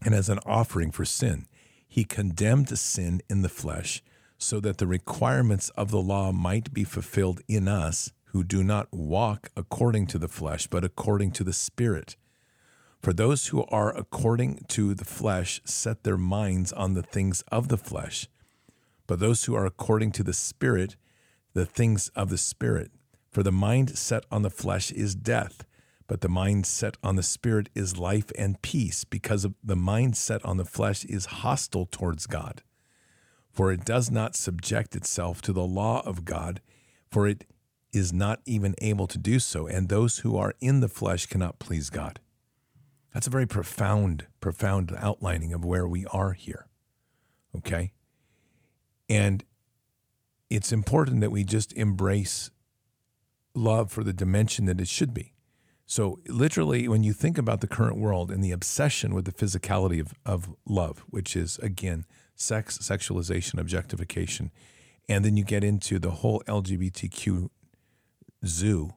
and 0.04 0.14
as 0.14 0.28
an 0.28 0.40
offering 0.46 0.92
for 0.92 1.06
sin. 1.06 1.48
He 1.88 2.04
condemned 2.04 2.78
sin 2.78 3.22
in 3.30 3.42
the 3.44 3.50
flesh 3.50 4.02
so 4.38 4.60
that 4.62 4.80
the 4.80 4.88
requirements 4.88 5.70
of 5.72 5.92
the 5.92 6.02
law 6.02 6.32
might 6.32 6.74
be 6.74 6.84
fulfilled 6.84 7.42
in 7.48 7.68
us 7.68 8.12
who 8.32 8.44
do 8.44 8.64
not 8.64 8.92
walk 8.92 9.50
according 9.56 10.08
to 10.08 10.18
the 10.18 10.28
flesh, 10.28 10.68
but 10.68 10.84
according 10.84 11.32
to 11.32 11.44
the 11.44 11.54
Spirit. 11.54 12.16
For 13.02 13.14
those 13.14 13.48
who 13.48 13.66
are 13.66 13.96
according 13.96 14.66
to 14.70 14.94
the 14.94 15.06
flesh 15.06 15.62
set 15.66 16.04
their 16.04 16.18
minds 16.18 16.72
on 16.72 16.94
the 16.94 17.04
things 17.04 17.44
of 17.52 17.68
the 17.68 17.78
flesh, 17.78 18.28
but 19.06 19.20
those 19.20 19.44
who 19.44 19.56
are 19.56 19.66
according 19.66 20.12
to 20.14 20.24
the 20.24 20.34
Spirit, 20.34 20.96
the 21.54 21.66
things 21.66 22.10
of 22.16 22.30
the 22.30 22.38
Spirit. 22.38 22.92
For 23.30 23.44
the 23.44 23.52
mind 23.52 23.98
set 23.98 24.26
on 24.32 24.42
the 24.42 24.50
flesh 24.50 24.92
is 24.92 25.14
death, 25.14 25.66
but 26.12 26.20
the 26.20 26.28
mind 26.28 26.66
set 26.66 26.98
on 27.02 27.16
the 27.16 27.24
Spirit 27.24 27.70
is 27.74 27.98
life 27.98 28.34
and 28.38 28.62
peace, 28.62 29.06
because 29.06 29.48
the 29.64 29.76
mind 29.78 30.18
set 30.18 30.44
on 30.44 30.58
the 30.58 30.66
flesh 30.66 31.06
is 31.06 31.26
hostile 31.26 31.86
towards 31.86 32.28
God. 32.28 32.64
For 33.50 33.72
it 33.72 33.86
does 33.86 34.12
not 34.12 34.36
subject 34.36 34.94
itself 34.94 35.42
to 35.44 35.54
the 35.54 35.64
law 35.64 36.02
of 36.06 36.26
God, 36.26 36.60
for 37.10 37.30
it 37.30 37.46
is 37.94 38.12
not 38.12 38.42
even 38.46 38.76
able 38.82 39.08
to 39.08 39.18
do 39.18 39.40
so, 39.40 39.68
and 39.68 39.88
those 39.88 40.18
who 40.18 40.36
are 40.36 40.54
in 40.60 40.82
the 40.82 40.90
flesh 40.90 41.28
cannot 41.28 41.60
please 41.60 41.90
God. 41.90 42.20
That's 43.14 43.28
a 43.28 43.30
very 43.30 43.48
profound, 43.48 44.28
profound 44.42 44.94
outlining 44.98 45.54
of 45.54 45.64
where 45.64 45.88
we 45.88 46.06
are 46.08 46.34
here. 46.34 46.68
Okay. 47.56 47.94
And 49.08 49.46
it's 50.50 50.74
important 50.74 51.22
that 51.22 51.32
we 51.32 51.46
just 51.46 51.72
embrace 51.72 52.52
love 53.56 53.90
for 53.90 54.04
the 54.04 54.12
dimension 54.12 54.66
that 54.66 54.82
it 54.82 54.90
should 54.90 55.14
be. 55.14 55.31
So, 55.92 56.20
literally, 56.26 56.88
when 56.88 57.04
you 57.04 57.12
think 57.12 57.38
about 57.38 57.60
the 57.60 57.68
current 57.68 57.98
world 57.98 58.32
and 58.32 58.42
the 58.42 58.54
obsession 58.54 59.14
with 59.14 59.26
the 59.26 59.34
physicality 59.34 60.00
of, 60.00 60.14
of 60.26 60.56
love, 60.66 61.04
which 61.10 61.36
is, 61.36 61.58
again, 61.58 62.06
sex, 62.34 62.78
sexualization, 62.78 63.60
objectification, 63.60 64.52
and 65.10 65.26
then 65.26 65.36
you 65.36 65.44
get 65.44 65.66
into 65.66 66.00
the 66.00 66.12
whole 66.12 66.42
LGBTQ 66.48 67.50
zoo, 68.46 68.92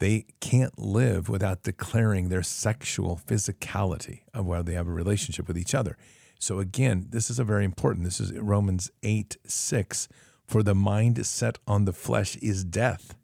they 0.00 0.26
can't 0.40 0.76
live 0.76 1.28
without 1.28 1.62
declaring 1.62 2.30
their 2.30 2.42
sexual 2.42 3.20
physicality 3.24 4.22
of 4.34 4.44
whether 4.44 4.64
they 4.64 4.74
have 4.74 4.88
a 4.88 4.92
relationship 4.92 5.46
with 5.46 5.56
each 5.56 5.72
other. 5.72 5.96
So, 6.40 6.58
again, 6.58 7.06
this 7.10 7.30
is 7.30 7.38
a 7.38 7.44
very 7.44 7.64
important. 7.64 8.04
This 8.04 8.18
is 8.18 8.32
Romans 8.32 8.90
8 9.04 9.36
6. 9.46 10.08
For 10.48 10.64
the 10.64 10.74
mind 10.74 11.24
set 11.24 11.60
on 11.68 11.84
the 11.84 11.92
flesh 11.92 12.34
is 12.38 12.64
death, 12.64 13.14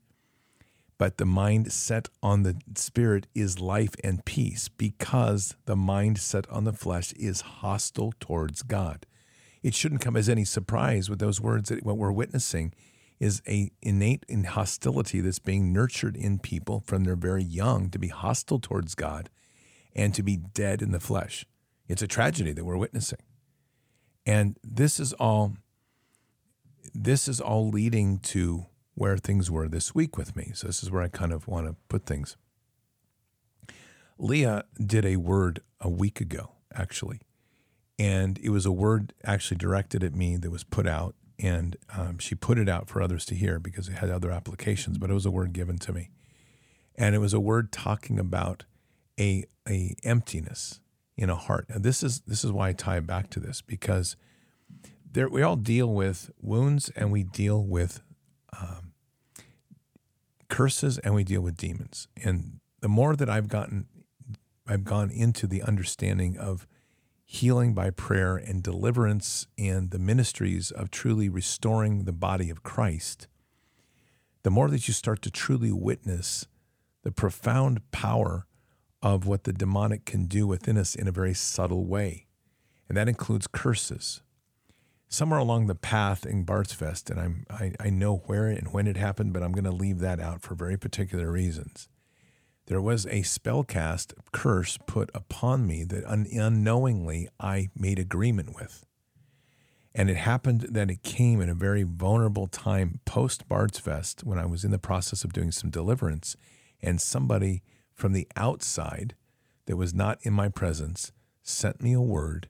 but 1.00 1.16
the 1.16 1.24
mind 1.24 1.72
set 1.72 2.10
on 2.22 2.42
the 2.42 2.60
spirit 2.74 3.26
is 3.34 3.58
life 3.58 3.94
and 4.04 4.22
peace, 4.26 4.68
because 4.68 5.56
the 5.64 5.74
mind 5.74 6.18
set 6.18 6.46
on 6.50 6.64
the 6.64 6.74
flesh 6.74 7.14
is 7.14 7.40
hostile 7.40 8.12
towards 8.20 8.60
God. 8.60 9.06
It 9.62 9.74
shouldn't 9.74 10.02
come 10.02 10.14
as 10.14 10.28
any 10.28 10.44
surprise 10.44 11.08
with 11.08 11.18
those 11.18 11.40
words 11.40 11.70
that 11.70 11.86
what 11.86 11.96
we're 11.96 12.12
witnessing 12.12 12.74
is 13.18 13.40
a 13.48 13.70
innate 13.80 14.26
in 14.28 14.44
hostility 14.44 15.22
that's 15.22 15.38
being 15.38 15.72
nurtured 15.72 16.18
in 16.18 16.38
people 16.38 16.82
from 16.84 17.04
their 17.04 17.16
very 17.16 17.44
young 17.44 17.88
to 17.88 17.98
be 17.98 18.08
hostile 18.08 18.58
towards 18.58 18.94
God 18.94 19.30
and 19.96 20.14
to 20.14 20.22
be 20.22 20.36
dead 20.36 20.82
in 20.82 20.92
the 20.92 21.00
flesh. 21.00 21.46
It's 21.88 22.02
a 22.02 22.06
tragedy 22.06 22.52
that 22.52 22.64
we're 22.66 22.76
witnessing. 22.76 23.20
And 24.26 24.58
this 24.62 25.00
is 25.00 25.14
all 25.14 25.54
this 26.92 27.26
is 27.26 27.40
all 27.40 27.70
leading 27.70 28.18
to 28.18 28.66
where 29.00 29.16
things 29.16 29.50
were 29.50 29.66
this 29.66 29.94
week 29.94 30.18
with 30.18 30.36
me. 30.36 30.52
So 30.54 30.66
this 30.66 30.82
is 30.82 30.90
where 30.90 31.00
I 31.00 31.08
kind 31.08 31.32
of 31.32 31.48
want 31.48 31.66
to 31.66 31.74
put 31.88 32.04
things. 32.04 32.36
Leah 34.18 34.64
did 34.78 35.06
a 35.06 35.16
word 35.16 35.62
a 35.80 35.88
week 35.88 36.20
ago, 36.20 36.52
actually. 36.74 37.22
And 37.98 38.38
it 38.42 38.50
was 38.50 38.66
a 38.66 38.70
word 38.70 39.14
actually 39.24 39.56
directed 39.56 40.04
at 40.04 40.14
me 40.14 40.36
that 40.36 40.50
was 40.50 40.64
put 40.64 40.86
out 40.86 41.14
and 41.38 41.76
um, 41.96 42.18
she 42.18 42.34
put 42.34 42.58
it 42.58 42.68
out 42.68 42.90
for 42.90 43.00
others 43.00 43.24
to 43.24 43.34
hear 43.34 43.58
because 43.58 43.88
it 43.88 43.94
had 43.94 44.10
other 44.10 44.30
applications, 44.30 44.98
but 44.98 45.08
it 45.08 45.14
was 45.14 45.24
a 45.24 45.30
word 45.30 45.54
given 45.54 45.78
to 45.78 45.94
me, 45.94 46.10
and 46.94 47.14
it 47.14 47.18
was 47.18 47.32
a 47.32 47.40
word 47.40 47.72
talking 47.72 48.18
about 48.18 48.66
a 49.18 49.46
a 49.66 49.94
emptiness 50.04 50.80
in 51.16 51.30
a 51.30 51.36
heart. 51.36 51.64
And 51.70 51.82
this 51.82 52.02
is 52.02 52.20
this 52.26 52.44
is 52.44 52.52
why 52.52 52.68
I 52.68 52.72
tie 52.74 53.00
back 53.00 53.30
to 53.30 53.40
this 53.40 53.62
because 53.62 54.16
there 55.10 55.30
we 55.30 55.40
all 55.40 55.56
deal 55.56 55.90
with 55.94 56.30
wounds 56.42 56.90
and 56.90 57.10
we 57.10 57.22
deal 57.22 57.64
with 57.64 58.02
um, 58.60 58.89
curses 60.50 60.98
and 60.98 61.14
we 61.14 61.24
deal 61.24 61.40
with 61.40 61.56
demons, 61.56 62.08
and 62.22 62.60
the 62.80 62.88
more 62.88 63.16
that 63.16 63.30
I've 63.30 63.48
gotten, 63.48 63.86
I've 64.66 64.84
gone 64.84 65.10
into 65.10 65.46
the 65.46 65.62
understanding 65.62 66.36
of 66.36 66.66
healing 67.24 67.72
by 67.74 67.90
prayer 67.90 68.36
and 68.36 68.62
deliverance 68.62 69.46
and 69.56 69.90
the 69.90 69.98
ministries 69.98 70.70
of 70.70 70.90
truly 70.90 71.28
restoring 71.28 72.04
the 72.04 72.12
body 72.12 72.50
of 72.50 72.62
Christ, 72.62 73.28
the 74.42 74.50
more 74.50 74.68
that 74.68 74.88
you 74.88 74.94
start 74.94 75.22
to 75.22 75.30
truly 75.30 75.70
witness 75.70 76.46
the 77.02 77.12
profound 77.12 77.88
power 77.92 78.46
of 79.02 79.26
what 79.26 79.44
the 79.44 79.52
demonic 79.52 80.04
can 80.04 80.26
do 80.26 80.46
within 80.46 80.76
us 80.76 80.94
in 80.94 81.06
a 81.08 81.12
very 81.12 81.32
subtle 81.32 81.86
way. 81.86 82.26
And 82.88 82.96
that 82.96 83.08
includes 83.08 83.46
curses. 83.46 84.22
Somewhere 85.10 85.40
along 85.40 85.66
the 85.66 85.74
path 85.74 86.24
in 86.24 86.46
Bardsfest, 86.46 87.10
and 87.10 87.20
I'm, 87.20 87.44
I, 87.50 87.74
I 87.78 87.90
know 87.90 88.22
where 88.26 88.46
and 88.46 88.72
when 88.72 88.86
it 88.86 88.96
happened, 88.96 89.34
but 89.34 89.42
I'm 89.42 89.52
going 89.52 89.64
to 89.64 89.70
leave 89.70 89.98
that 89.98 90.20
out 90.20 90.40
for 90.40 90.54
very 90.54 90.78
particular 90.78 91.30
reasons 91.30 91.88
there 92.70 92.80
was 92.80 93.04
a 93.06 93.22
spellcast 93.22 94.12
curse 94.30 94.78
put 94.86 95.10
upon 95.12 95.66
me 95.66 95.82
that 95.82 96.04
un- 96.04 96.28
unknowingly 96.30 97.28
I 97.40 97.68
made 97.74 97.98
agreement 97.98 98.54
with. 98.54 98.86
And 99.92 100.08
it 100.08 100.18
happened 100.18 100.68
that 100.70 100.88
it 100.88 101.02
came 101.02 101.40
in 101.40 101.48
a 101.48 101.54
very 101.54 101.82
vulnerable 101.82 102.46
time 102.46 103.00
post 103.04 103.48
Bard's 103.48 103.80
Fest 103.80 104.22
when 104.22 104.38
I 104.38 104.46
was 104.46 104.64
in 104.64 104.70
the 104.70 104.78
process 104.78 105.24
of 105.24 105.32
doing 105.32 105.50
some 105.50 105.70
deliverance, 105.70 106.36
and 106.80 107.00
somebody 107.00 107.64
from 107.92 108.12
the 108.12 108.28
outside 108.36 109.16
that 109.66 109.76
was 109.76 109.92
not 109.92 110.20
in 110.22 110.32
my 110.32 110.48
presence 110.48 111.10
sent 111.42 111.82
me 111.82 111.92
a 111.92 112.00
word 112.00 112.48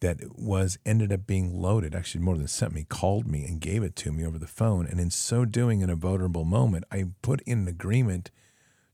that 0.00 0.18
was 0.38 0.78
ended 0.86 1.12
up 1.12 1.26
being 1.26 1.60
loaded 1.60 1.94
actually 1.94 2.22
more 2.22 2.36
than 2.36 2.48
sent 2.48 2.72
me 2.72 2.84
called 2.88 3.26
me 3.26 3.44
and 3.44 3.60
gave 3.60 3.82
it 3.82 3.94
to 3.96 4.12
me 4.12 4.24
over 4.24 4.38
the 4.38 4.46
phone 4.46 4.86
and 4.86 4.98
in 4.98 5.10
so 5.10 5.44
doing 5.44 5.80
in 5.80 5.90
a 5.90 5.96
vulnerable 5.96 6.44
moment 6.44 6.84
i 6.90 7.04
put 7.22 7.40
in 7.42 7.60
an 7.60 7.68
agreement 7.68 8.30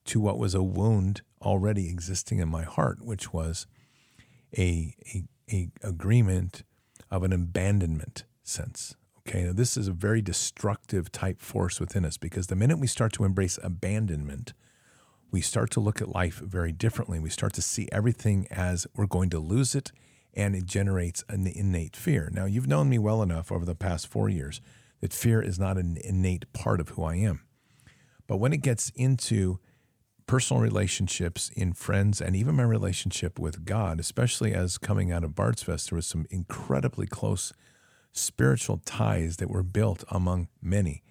to 0.06 0.20
what 0.20 0.38
was 0.38 0.54
a 0.54 0.62
wound 0.62 1.22
already 1.42 1.88
existing 1.88 2.38
in 2.38 2.48
my 2.48 2.62
heart, 2.62 3.04
which 3.04 3.32
was 3.32 3.66
a, 4.56 4.94
a, 5.14 5.24
a 5.52 5.68
agreement 5.82 6.62
of 7.10 7.22
an 7.22 7.32
abandonment 7.32 8.24
sense. 8.42 8.94
Okay, 9.26 9.44
now 9.44 9.52
this 9.52 9.76
is 9.76 9.88
a 9.88 9.92
very 9.92 10.22
destructive 10.22 11.10
type 11.10 11.40
force 11.40 11.80
within 11.80 12.04
us 12.04 12.16
because 12.16 12.46
the 12.46 12.56
minute 12.56 12.78
we 12.78 12.86
start 12.86 13.12
to 13.14 13.24
embrace 13.24 13.58
abandonment, 13.62 14.52
we 15.32 15.40
start 15.40 15.70
to 15.72 15.80
look 15.80 16.00
at 16.00 16.08
life 16.08 16.36
very 16.36 16.72
differently. 16.72 17.18
We 17.18 17.30
start 17.30 17.52
to 17.54 17.62
see 17.62 17.88
everything 17.90 18.46
as 18.50 18.86
we're 18.94 19.06
going 19.06 19.30
to 19.30 19.40
lose 19.40 19.74
it, 19.74 19.90
and 20.36 20.54
it 20.54 20.66
generates 20.66 21.24
an 21.28 21.46
innate 21.46 21.96
fear. 21.96 22.30
Now, 22.32 22.44
you've 22.44 22.68
known 22.68 22.90
me 22.90 22.98
well 22.98 23.22
enough 23.22 23.50
over 23.50 23.64
the 23.64 23.74
past 23.74 24.06
four 24.06 24.28
years 24.28 24.60
that 25.00 25.12
fear 25.12 25.40
is 25.40 25.58
not 25.58 25.78
an 25.78 25.96
innate 26.04 26.52
part 26.52 26.78
of 26.80 26.90
who 26.90 27.04
I 27.04 27.16
am. 27.16 27.42
But 28.26 28.36
when 28.36 28.52
it 28.52 28.62
gets 28.62 28.90
into 28.94 29.58
personal 30.26 30.60
relationships 30.60 31.50
in 31.56 31.72
friends 31.72 32.20
and 32.20 32.36
even 32.36 32.56
my 32.56 32.64
relationship 32.64 33.38
with 33.38 33.64
God, 33.64 33.98
especially 33.98 34.52
as 34.52 34.78
coming 34.78 35.10
out 35.10 35.24
of 35.24 35.34
Bards 35.34 35.62
Fest, 35.62 35.90
there 35.90 35.96
was 35.96 36.06
some 36.06 36.26
incredibly 36.30 37.06
close 37.06 37.52
spiritual 38.12 38.80
ties 38.84 39.36
that 39.36 39.50
were 39.50 39.62
built 39.62 40.04
among 40.10 40.48
many. 40.60 41.02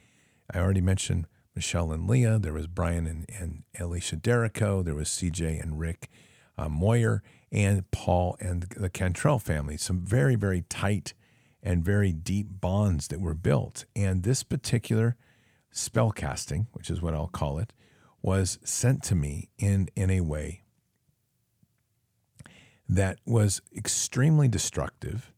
I 0.53 0.59
already 0.59 0.81
mentioned 0.81 1.27
Michelle 1.55 1.91
and 1.91 2.07
Leah. 2.07 2.39
There 2.39 2.53
was 2.53 2.67
Brian 2.67 3.07
and, 3.07 3.25
and 3.39 3.63
Alicia 3.79 4.17
Derrico. 4.17 4.83
There 4.83 4.95
was 4.95 5.07
CJ 5.07 5.61
and 5.61 5.79
Rick 5.79 6.09
uh, 6.57 6.69
Moyer 6.69 7.23
and 7.55 7.89
Paul 7.89 8.35
and 8.41 8.63
the 8.75 8.89
Cantrell 8.89 9.39
family. 9.39 9.77
Some 9.77 10.01
very, 10.01 10.35
very 10.35 10.63
tight 10.63 11.13
and 11.63 11.83
very 11.83 12.11
deep 12.11 12.47
bonds 12.49 13.07
that 13.07 13.21
were 13.21 13.33
built. 13.33 13.85
And 13.95 14.23
this 14.23 14.43
particular 14.43 15.15
spell 15.71 16.11
casting, 16.11 16.67
which 16.73 16.89
is 16.89 17.01
what 17.01 17.13
I'll 17.13 17.27
call 17.27 17.57
it, 17.57 17.71
was 18.21 18.59
sent 18.63 19.03
to 19.03 19.15
me 19.15 19.49
in, 19.57 19.87
in 19.95 20.11
a 20.11 20.19
way 20.19 20.63
that 22.89 23.19
was 23.25 23.61
extremely 23.75 24.47
destructive 24.47 25.31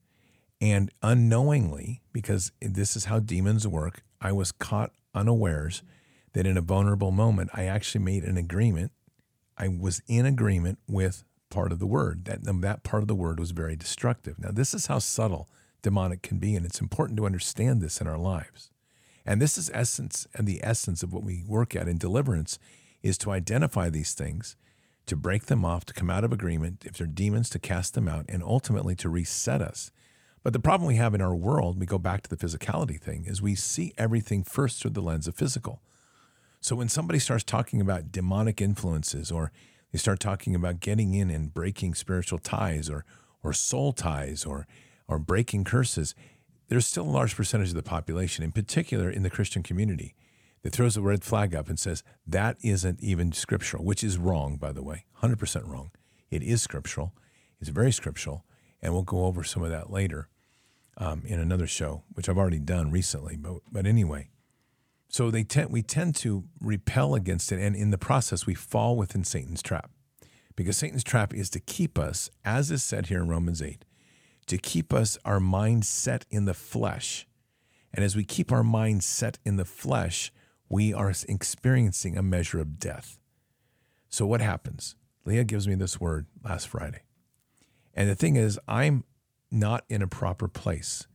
and 0.60 0.90
unknowingly, 1.04 2.02
because 2.12 2.52
this 2.60 2.96
is 2.96 3.06
how 3.06 3.20
demons 3.20 3.68
work, 3.68 4.02
I 4.20 4.32
was 4.32 4.52
caught 4.52 4.92
unawares 5.14 5.84
that 6.34 6.48
in 6.48 6.58
a 6.58 6.62
vulnerable 6.62 7.12
moment, 7.12 7.52
I 7.54 7.66
actually 7.66 8.04
made 8.04 8.24
an 8.24 8.38
agreement. 8.38 8.92
I 9.56 9.68
was 9.68 10.02
in 10.08 10.26
agreement 10.26 10.80
with 10.88 11.24
part 11.50 11.72
of 11.72 11.80
the 11.80 11.88
word. 11.88 12.26
That, 12.26 12.48
um, 12.48 12.62
that 12.62 12.84
part 12.84 13.04
of 13.04 13.08
the 13.08 13.16
word 13.16 13.40
was 13.40 13.52
very 13.52 13.76
destructive. 13.76 14.40
Now, 14.40 14.52
this 14.52 14.74
is 14.74 14.88
how 14.88 15.00
subtle 15.00 15.48
demonic 15.82 16.22
can 16.22 16.38
be, 16.40 16.56
and 16.56 16.66
it's 16.66 16.82
important 16.82 17.18
to 17.18 17.26
understand 17.26 17.82
this 17.82 18.02
in 18.02 18.08
our 18.08 18.18
lives. 18.18 18.72
And 19.26 19.42
this 19.42 19.58
is 19.58 19.70
essence 19.74 20.28
and 20.34 20.48
the 20.48 20.62
essence 20.64 21.04
of 21.04 21.14
what 21.14 21.24
we 21.24 21.44
work 21.48 21.76
at 21.76 21.88
in 21.88 21.98
deliverance 21.98 22.60
is 23.04 23.18
to 23.20 23.32
identify 23.32 23.90
these 23.90 24.14
things, 24.14 24.56
to 25.06 25.16
break 25.16 25.46
them 25.46 25.66
off, 25.66 25.86
to 25.86 25.94
come 25.94 26.10
out 26.10 26.24
of 26.24 26.34
agreement, 26.34 26.84
if 26.86 26.98
they're 26.98 27.08
demons, 27.08 27.50
to 27.52 27.60
cast 27.60 27.94
them 27.94 28.08
out, 28.08 28.26
and 28.30 28.42
ultimately 28.44 28.96
to 28.96 29.10
reset 29.10 29.62
us. 29.62 29.92
But 30.44 30.54
the 30.54 30.60
problem 30.60 30.88
we 30.88 30.96
have 30.96 31.14
in 31.14 31.22
our 31.22 31.36
world, 31.36 31.80
we 31.80 31.86
go 31.86 31.98
back 31.98 32.24
to 32.24 32.30
the 32.30 32.38
physicality 32.38 33.00
thing, 33.00 33.26
is 33.26 33.42
we 33.42 33.56
see 33.56 33.94
everything 33.98 34.44
first 34.44 34.82
through 34.82 34.92
the 34.92 35.02
lens 35.02 35.28
of 35.28 35.36
physical. 35.36 35.82
So 36.62 36.76
when 36.76 36.90
somebody 36.90 37.20
starts 37.20 37.44
talking 37.44 37.82
about 37.82 38.12
demonic 38.12 38.62
influences 38.62 39.32
or 39.32 39.52
start 39.98 40.20
talking 40.20 40.56
about 40.56 40.80
getting 40.80 41.14
in 41.14 41.30
and 41.30 41.54
breaking 41.54 41.96
spiritual 41.96 42.40
ties 42.40 42.90
or 42.90 43.06
or 43.44 43.54
soul 43.54 43.94
ties 43.94 44.46
or 44.46 44.68
or 45.08 45.20
breaking 45.20 45.64
curses, 45.64 46.14
there's 46.68 46.86
still 46.86 47.06
a 47.06 47.10
large 47.10 47.36
percentage 47.36 47.70
of 47.70 47.76
the 47.76 47.84
population, 47.84 48.44
in 48.44 48.52
particular 48.52 49.10
in 49.10 49.24
the 49.24 49.30
Christian 49.30 49.64
community, 49.64 50.16
that 50.64 50.74
throws 50.74 50.98
a 50.98 51.02
red 51.02 51.24
flag 51.24 51.56
up 51.56 51.70
and 51.70 51.80
says 51.80 52.04
that 52.26 52.58
isn't 52.62 53.02
even 53.02 53.32
scriptural, 53.32 53.86
which 53.86 54.04
is 54.04 54.18
wrong, 54.18 54.58
by 54.58 54.74
the 54.74 54.84
way, 54.84 55.06
100% 55.22 55.68
wrong. 55.68 55.92
It 56.30 56.44
is 56.44 56.62
scriptural. 56.62 57.14
It's 57.62 57.70
very 57.70 57.92
scriptural. 57.92 58.44
And 58.82 58.94
we'll 58.94 59.04
go 59.04 59.26
over 59.26 59.44
some 59.44 59.64
of 59.64 59.70
that 59.70 59.90
later 59.90 60.28
um, 60.98 61.24
in 61.26 61.40
another 61.40 61.68
show, 61.68 62.04
which 62.14 62.28
I've 62.28 62.38
already 62.38 62.60
done 62.60 62.92
recently. 62.92 63.38
But, 63.38 63.62
but 63.72 63.86
anyway, 63.86 64.30
so 65.10 65.32
they 65.32 65.44
tend, 65.44 65.72
we 65.72 65.82
tend 65.82 66.16
to 66.18 66.44
repel 66.62 67.16
against 67.16 67.52
it. 67.52 67.60
And 67.60 67.76
in 67.76 67.92
the 67.92 67.98
process, 67.98 68.46
we 68.46 68.54
fall 68.54 68.98
within 68.98 69.24
Satan's 69.24 69.62
trap 69.62 69.90
because 70.56 70.78
Satan's 70.78 71.04
trap 71.04 71.34
is 71.34 71.50
to 71.52 71.60
keep 71.60 71.98
us, 71.98 72.30
as 72.44 72.72
is 72.72 72.84
said 72.84 73.08
here 73.08 73.22
in 73.22 73.30
Romans 73.30 73.62
8, 73.62 73.86
to 74.48 74.58
keep 74.58 74.94
us 74.94 75.18
our 75.24 75.40
mind 75.40 75.86
set 75.86 76.26
in 76.30 76.46
the 76.46 76.54
flesh. 76.54 77.28
And 77.94 78.04
as 78.04 78.16
we 78.16 78.24
keep 78.24 78.52
our 78.52 78.64
mind 78.64 79.04
set 79.04 79.38
in 79.46 79.56
the 79.56 79.66
flesh, 79.66 80.32
we 80.70 80.94
are 80.94 81.14
experiencing 81.30 82.18
a 82.18 82.24
measure 82.24 82.60
of 82.60 82.80
death. 82.80 83.20
So 84.10 84.26
what 84.26 84.42
happens? 84.42 84.96
Leah 85.26 85.44
gives 85.44 85.68
me 85.68 85.76
this 85.76 86.00
word 86.00 86.26
last 86.44 86.68
Friday. 86.68 87.04
And 87.94 88.10
the 88.10 88.16
thing 88.16 88.36
is, 88.36 88.60
I'm 88.68 89.04
not 89.52 89.84
in 89.90 90.02
a 90.02 90.08
proper 90.08 90.48
place. 90.48 91.08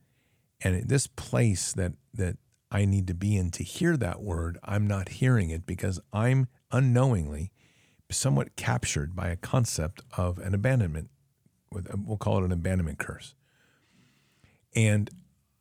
And 0.61 0.87
this 0.87 1.07
place 1.07 1.73
that 1.73 1.93
that 2.13 2.37
I 2.73 2.85
need 2.85 3.05
to 3.07 3.13
be 3.13 3.37
in 3.37 3.51
to 3.51 3.63
hear 3.63 3.95
that 3.97 4.21
word, 4.21 4.57
I'm 4.63 4.87
not 4.87 5.09
hearing 5.09 5.51
it 5.51 5.65
because 5.67 5.99
I'm 6.11 6.47
unknowingly 6.71 7.51
somewhat 8.09 8.55
captured 8.55 9.15
by 9.15 9.29
a 9.29 9.35
concept 9.35 10.01
of 10.17 10.39
an 10.39 10.53
abandonment. 10.53 11.09
Uh, 11.73 11.97
we'll 11.97 12.17
call 12.17 12.39
it 12.39 12.45
an 12.45 12.51
abandonment 12.51 12.97
curse. 12.97 13.35
And 14.75 15.09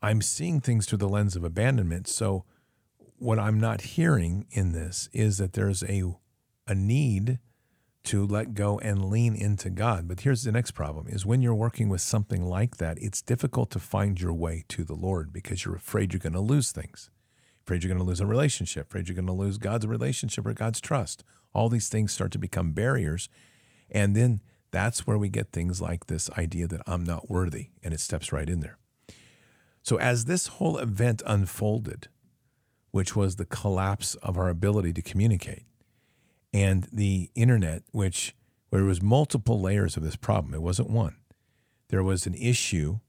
I'm 0.00 0.22
seeing 0.22 0.60
things 0.60 0.86
through 0.86 0.98
the 0.98 1.08
lens 1.08 1.36
of 1.36 1.44
abandonment. 1.44 2.08
So, 2.08 2.44
what 3.18 3.38
I'm 3.38 3.60
not 3.60 3.82
hearing 3.82 4.46
in 4.50 4.72
this 4.72 5.08
is 5.12 5.38
that 5.38 5.52
there's 5.52 5.84
a, 5.84 6.02
a 6.66 6.74
need 6.74 7.38
to 8.04 8.26
let 8.26 8.54
go 8.54 8.78
and 8.80 9.04
lean 9.10 9.34
into 9.34 9.70
God. 9.70 10.08
But 10.08 10.20
here's 10.20 10.42
the 10.42 10.52
next 10.52 10.72
problem 10.72 11.06
is 11.08 11.24
when 11.24 11.40
you're 11.40 11.54
working 11.54 11.88
with 11.88 12.00
something 12.00 12.44
like 12.44 12.78
that, 12.78 12.98
it's 13.00 13.22
difficult 13.22 13.70
to 13.70 13.78
find 13.78 14.20
your 14.20 14.32
way 14.32 14.64
to 14.68 14.84
the 14.84 14.94
Lord 14.94 15.32
because 15.32 15.64
you're 15.64 15.76
afraid 15.76 16.12
you're 16.12 16.20
going 16.20 16.32
to 16.32 16.40
lose 16.40 16.72
things. 16.72 17.10
Afraid 17.64 17.84
you're 17.84 17.94
going 17.94 18.04
to 18.04 18.08
lose 18.08 18.20
a 18.20 18.26
relationship, 18.26 18.88
afraid 18.88 19.08
you're 19.08 19.14
going 19.14 19.26
to 19.26 19.32
lose 19.32 19.56
God's 19.56 19.86
relationship 19.86 20.46
or 20.46 20.52
God's 20.52 20.80
trust. 20.80 21.22
All 21.54 21.68
these 21.68 21.88
things 21.88 22.12
start 22.12 22.32
to 22.32 22.38
become 22.38 22.72
barriers. 22.72 23.28
And 23.88 24.16
then 24.16 24.40
that's 24.72 25.06
where 25.06 25.18
we 25.18 25.28
get 25.28 25.52
things 25.52 25.80
like 25.80 26.06
this 26.06 26.30
idea 26.30 26.66
that 26.66 26.80
I'm 26.86 27.04
not 27.04 27.30
worthy, 27.30 27.68
and 27.84 27.94
it 27.94 28.00
steps 28.00 28.32
right 28.32 28.48
in 28.48 28.60
there. 28.60 28.78
So, 29.82 29.98
as 29.98 30.24
this 30.24 30.46
whole 30.46 30.78
event 30.78 31.22
unfolded, 31.26 32.08
which 32.90 33.14
was 33.14 33.36
the 33.36 33.44
collapse 33.44 34.14
of 34.16 34.38
our 34.38 34.48
ability 34.48 34.94
to 34.94 35.02
communicate, 35.02 35.64
and 36.52 36.88
the 36.92 37.30
internet, 37.34 37.82
which 37.92 38.34
where 38.70 38.80
there 38.80 38.88
was 38.88 39.02
multiple 39.02 39.60
layers 39.60 39.96
of 39.96 40.02
this 40.02 40.16
problem, 40.16 40.54
it 40.54 40.62
wasn't 40.62 40.90
one. 40.90 41.16
There 41.88 42.02
was 42.02 42.26
an 42.26 42.34
issue 42.34 43.00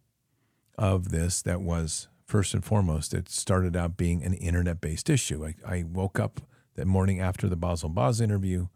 of 0.77 1.09
this 1.09 1.41
that 1.43 1.61
was 1.61 2.07
first 2.25 2.53
and 2.53 2.65
foremost, 2.65 3.13
it 3.13 3.29
started 3.29 3.75
out 3.75 3.95
being 3.95 4.23
an 4.23 4.33
internet 4.33 4.81
based 4.81 5.09
issue. 5.09 5.45
I, 5.45 5.55
I 5.65 5.83
woke 5.83 6.19
up 6.19 6.41
that 6.75 6.87
morning 6.87 7.19
after 7.19 7.47
the 7.47 7.55
Basel 7.55 7.89
Boz 7.89 8.19
interview 8.19 8.67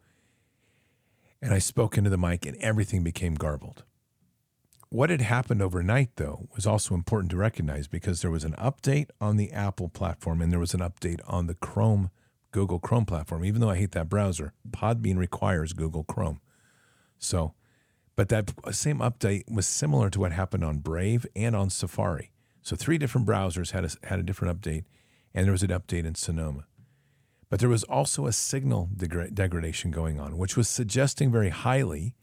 and 1.42 1.54
I 1.54 1.60
spoke 1.60 1.98
into 1.98 2.10
the 2.10 2.18
mic 2.18 2.46
and 2.46 2.58
everything 2.58 3.04
became 3.04 3.36
garbled. 3.36 3.84
What 4.90 5.10
had 5.10 5.22
happened 5.22 5.62
overnight, 5.62 6.12
though, 6.16 6.48
was 6.56 6.66
also 6.66 6.96
important 6.96 7.32
to 7.32 7.38
recognize 7.38 7.88
because 7.88 8.22
there 8.22 8.32
was 8.32 8.46
an 8.46 8.54
update 8.54 9.10
on 9.20 9.36
the 9.36 9.52
Apple 9.52 9.90
platform 9.90 10.42
and 10.42 10.52
there 10.52 10.60
was 10.60 10.74
an 10.74 10.80
update 10.80 11.20
on 11.28 11.48
the 11.48 11.56
Chrome, 11.56 12.10
Google 12.58 12.80
Chrome 12.80 13.06
platform. 13.06 13.46
Even 13.46 13.62
though 13.62 13.70
I 13.70 13.78
hate 13.78 13.92
that 13.92 14.10
browser, 14.10 14.52
Podbean 14.72 15.18
requires 15.18 15.74
Google 15.74 16.04
Chrome. 16.04 16.42
So, 17.20 17.54
but 18.16 18.30
that 18.30 18.52
same 18.72 18.98
update 18.98 19.44
was 19.48 19.68
similar 19.68 20.10
to 20.10 20.20
what 20.20 20.32
happened 20.32 20.64
on 20.64 20.80
Brave 20.80 21.28
and 21.36 21.56
on 21.56 21.70
Safari. 21.70 22.32
So, 22.64 22.76
three 22.76 22.98
different 22.98 23.28
browsers 23.28 23.74
had 23.74 23.86
a, 23.86 24.08
had 24.08 24.18
a 24.18 24.24
different 24.24 24.60
update, 24.60 24.86
and 25.36 25.46
there 25.46 25.52
was 25.52 25.62
an 25.62 25.70
update 25.70 26.04
in 26.04 26.16
Sonoma. 26.16 26.66
But 27.48 27.60
there 27.60 27.70
was 27.70 27.84
also 27.84 28.26
a 28.26 28.34
signal 28.34 28.90
degra- 28.96 29.32
degradation 29.32 29.92
going 29.92 30.20
on, 30.20 30.36
which 30.36 30.58
was 30.58 30.68
suggesting 30.68 31.32
very 31.32 31.50
highly 31.50 32.16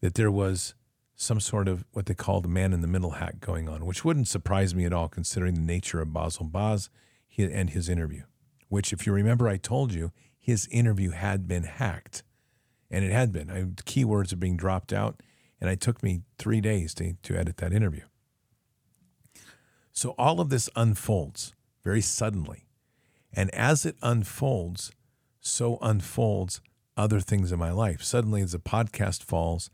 that 0.00 0.14
there 0.14 0.32
was 0.32 0.74
some 1.14 1.38
sort 1.38 1.68
of 1.68 1.84
what 1.92 2.06
they 2.06 2.14
called 2.14 2.46
a 2.46 2.48
man 2.48 2.72
in 2.72 2.80
the 2.80 2.88
middle 2.88 3.12
hack 3.12 3.38
going 3.38 3.68
on, 3.68 3.86
which 3.86 4.04
wouldn't 4.04 4.26
surprise 4.26 4.74
me 4.74 4.84
at 4.84 4.92
all 4.92 5.08
considering 5.08 5.54
the 5.54 5.60
nature 5.60 6.00
of 6.00 6.12
Basel 6.12 6.46
Boz 6.46 6.90
and 7.38 7.70
his 7.70 7.88
interview. 7.88 8.24
Which, 8.70 8.94
if 8.94 9.06
you 9.06 9.12
remember, 9.12 9.48
I 9.48 9.58
told 9.58 9.92
you 9.92 10.12
his 10.38 10.66
interview 10.70 11.10
had 11.10 11.46
been 11.46 11.64
hacked, 11.64 12.22
and 12.90 13.04
it 13.04 13.12
had 13.12 13.32
been. 13.32 13.50
I, 13.50 13.64
keywords 13.82 14.32
are 14.32 14.36
being 14.36 14.56
dropped 14.56 14.92
out, 14.92 15.20
and 15.60 15.68
it 15.68 15.80
took 15.80 16.02
me 16.02 16.22
three 16.38 16.62
days 16.62 16.94
to, 16.94 17.14
to 17.24 17.36
edit 17.36 17.58
that 17.58 17.74
interview. 17.74 18.04
So 19.92 20.14
all 20.16 20.40
of 20.40 20.48
this 20.48 20.70
unfolds 20.74 21.52
very 21.84 22.00
suddenly. 22.00 22.68
And 23.34 23.52
as 23.54 23.84
it 23.84 23.96
unfolds, 24.02 24.92
so 25.40 25.78
unfolds 25.82 26.60
other 26.96 27.20
things 27.20 27.52
in 27.52 27.58
my 27.58 27.72
life. 27.72 28.02
Suddenly, 28.02 28.42
as 28.42 28.52
the 28.52 28.58
podcast 28.58 29.22
falls, 29.22 29.68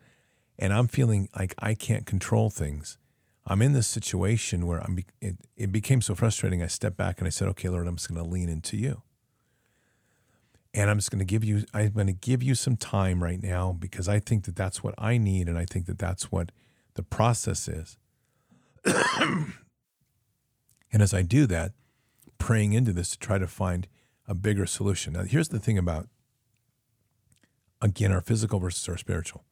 and 0.58 0.72
I'm 0.72 0.88
feeling 0.88 1.28
like 1.36 1.54
I 1.58 1.74
can't 1.74 2.06
control 2.06 2.50
things. 2.50 2.98
I'm 3.46 3.62
in 3.62 3.72
this 3.72 3.86
situation 3.86 4.66
where 4.66 4.80
I'm. 4.80 4.98
It, 5.20 5.36
it 5.56 5.72
became 5.72 6.00
so 6.00 6.14
frustrating. 6.14 6.62
I 6.62 6.66
stepped 6.66 6.96
back 6.96 7.18
and 7.18 7.26
I 7.26 7.30
said, 7.30 7.48
"Okay, 7.48 7.68
Lord, 7.68 7.86
I'm 7.86 7.96
just 7.96 8.12
going 8.12 8.22
to 8.22 8.28
lean 8.28 8.48
into 8.48 8.76
you, 8.76 9.02
and 10.74 10.90
I'm 10.90 10.98
just 10.98 11.10
going 11.10 11.20
to 11.20 11.24
give 11.24 11.44
you. 11.44 11.64
I'm 11.72 11.92
going 11.92 12.08
to 12.08 12.12
give 12.12 12.42
you 12.42 12.56
some 12.56 12.76
time 12.76 13.22
right 13.22 13.40
now 13.40 13.72
because 13.72 14.08
I 14.08 14.18
think 14.18 14.44
that 14.44 14.56
that's 14.56 14.82
what 14.82 14.94
I 14.98 15.16
need, 15.16 15.48
and 15.48 15.56
I 15.56 15.64
think 15.64 15.86
that 15.86 15.98
that's 15.98 16.32
what 16.32 16.50
the 16.94 17.04
process 17.04 17.68
is." 17.68 17.98
and 18.84 19.52
as 20.92 21.14
I 21.14 21.22
do 21.22 21.46
that, 21.46 21.72
praying 22.38 22.72
into 22.72 22.92
this 22.92 23.10
to 23.10 23.18
try 23.18 23.38
to 23.38 23.46
find 23.46 23.86
a 24.26 24.34
bigger 24.34 24.66
solution. 24.66 25.12
Now, 25.12 25.22
here's 25.22 25.48
the 25.48 25.60
thing 25.60 25.78
about 25.78 26.08
again 27.80 28.10
our 28.10 28.20
physical 28.20 28.58
versus 28.58 28.88
our 28.88 28.96
spiritual 28.96 29.44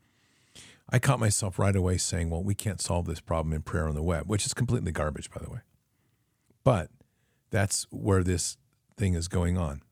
I 0.91 0.99
caught 0.99 1.19
myself 1.19 1.59
right 1.59 1.75
away 1.75 1.97
saying, 1.97 2.31
well, 2.31 2.43
we 2.43 2.55
can't 2.55 2.81
solve 2.81 3.07
this 3.07 3.21
problem 3.21 3.53
in 3.53 3.63
prayer 3.63 3.89
on 3.89 3.95
the 3.95 4.03
web, 4.03 4.29
which 4.29 4.47
is 4.47 4.55
completely 4.55 4.93
garbage, 4.93 5.31
by 5.31 5.41
the 5.43 5.51
way. 5.51 5.61
But 6.63 6.91
that's 7.51 7.87
where 7.91 8.23
this 8.23 8.57
thing 8.97 9.15
is 9.15 9.29
going 9.29 9.57
on. 9.57 9.83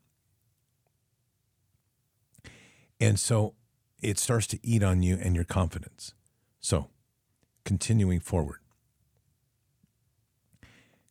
And 2.99 3.19
so 3.19 3.55
it 4.01 4.19
starts 4.19 4.47
to 4.47 4.59
eat 4.63 4.83
on 4.83 5.01
you 5.01 5.17
and 5.21 5.35
your 5.35 5.45
confidence. 5.45 6.13
So, 6.59 6.89
continuing 7.65 8.19
forward. 8.19 8.59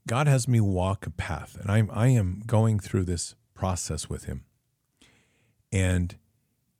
God 0.07 0.27
has 0.27 0.49
me 0.49 0.61
walk 0.61 1.07
a 1.07 1.11
path, 1.11 1.57
and 1.61 1.71
I'm 1.71 1.91
I 1.93 2.09
am 2.09 2.43
going 2.47 2.81
through 2.81 3.05
this 3.05 3.35
process 3.55 4.09
with 4.09 4.25
him. 4.25 4.45
And 5.71 6.17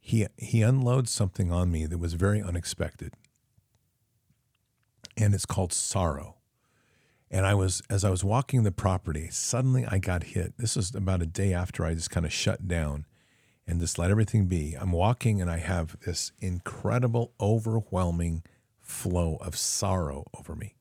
he 0.05 0.27
he 0.37 0.63
unloads 0.63 1.13
something 1.13 1.53
on 1.53 1.71
me 1.71 1.87
that 1.87 1.99
was 1.99 2.15
very 2.15 2.43
unexpected. 2.43 3.15
And 5.17 5.33
it's 5.33 5.47
called 5.47 5.73
sorrow. 5.73 6.39
And 7.31 7.47
i 7.47 7.55
was 7.55 7.83
as 7.89 8.05
i 8.05 8.11
was 8.11 8.25
walking 8.25 8.65
the 8.65 8.73
property 8.73 9.29
suddenly 9.31 9.87
i 9.87 9.99
got 9.99 10.25
hit. 10.25 10.55
This 10.59 10.75
was 10.75 10.93
about 10.95 11.23
a 11.23 11.27
day 11.27 11.55
after 11.55 11.87
i 11.87 11.95
just 11.95 12.11
kind 12.11 12.27
of 12.27 12.33
shut 12.33 12.67
down 12.67 13.07
and 13.65 13.79
just 13.79 13.97
let 13.97 14.11
everything 14.11 14.47
be. 14.47 14.75
I'm 14.75 14.91
walking 14.91 15.41
and 15.41 15.49
i 15.49 15.59
have 15.59 15.97
this 16.05 16.33
incredible 16.41 17.33
overwhelming 17.41 18.43
flow 18.81 19.37
of 19.41 19.57
sorrow 19.57 20.27
over 20.37 20.57
me. 20.57 20.75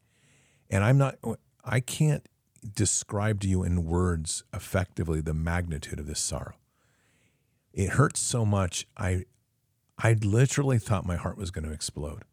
And 0.67 0.83
i'm 0.83 0.97
not 0.97 1.19
i 1.63 1.79
can't 1.79 2.27
describe 2.73 3.39
to 3.41 3.47
you 3.47 3.61
in 3.61 3.85
words 3.85 4.43
effectively 4.51 5.21
the 5.21 5.35
magnitude 5.35 5.99
of 5.99 6.07
this 6.07 6.19
sorrow 6.19 6.55
it 7.73 7.91
hurt 7.91 8.17
so 8.17 8.45
much. 8.45 8.85
I, 8.97 9.25
I 9.97 10.13
literally 10.13 10.79
thought 10.79 11.05
my 11.05 11.15
heart 11.15 11.37
was 11.37 11.51
going 11.51 11.65
to 11.65 11.73
explode. 11.73 12.23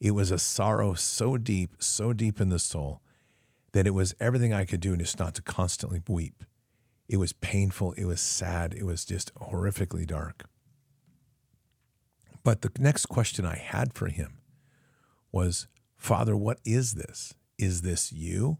It 0.00 0.10
was 0.10 0.30
a 0.30 0.38
sorrow 0.38 0.94
so 0.94 1.36
deep, 1.38 1.76
so 1.78 2.12
deep 2.12 2.40
in 2.40 2.50
the 2.50 2.58
soul 2.58 3.00
that 3.72 3.86
it 3.86 3.94
was 3.94 4.14
everything 4.20 4.52
I 4.52 4.64
could 4.64 4.80
do 4.80 4.96
just 4.96 5.18
not 5.18 5.34
to 5.34 5.42
constantly 5.42 6.02
weep. 6.08 6.44
It 7.08 7.18
was 7.18 7.32
painful. 7.32 7.92
It 7.92 8.04
was 8.04 8.20
sad. 8.20 8.74
It 8.74 8.84
was 8.84 9.04
just 9.04 9.34
horrifically 9.34 10.06
dark. 10.06 10.44
But 12.42 12.62
the 12.62 12.70
next 12.78 13.06
question 13.06 13.44
I 13.44 13.56
had 13.56 13.94
for 13.94 14.06
him 14.08 14.38
was, 15.32 15.66
Father, 15.96 16.36
what 16.36 16.58
is 16.64 16.94
this? 16.94 17.34
Is 17.58 17.82
this 17.82 18.12
you 18.12 18.58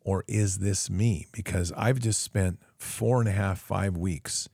or 0.00 0.24
is 0.28 0.58
this 0.58 0.90
me? 0.90 1.26
Because 1.32 1.72
I've 1.76 1.98
just 2.00 2.22
spent 2.22 2.60
four 2.76 3.20
and 3.20 3.28
a 3.28 3.32
half, 3.32 3.58
five 3.58 3.96
weeks 3.96 4.48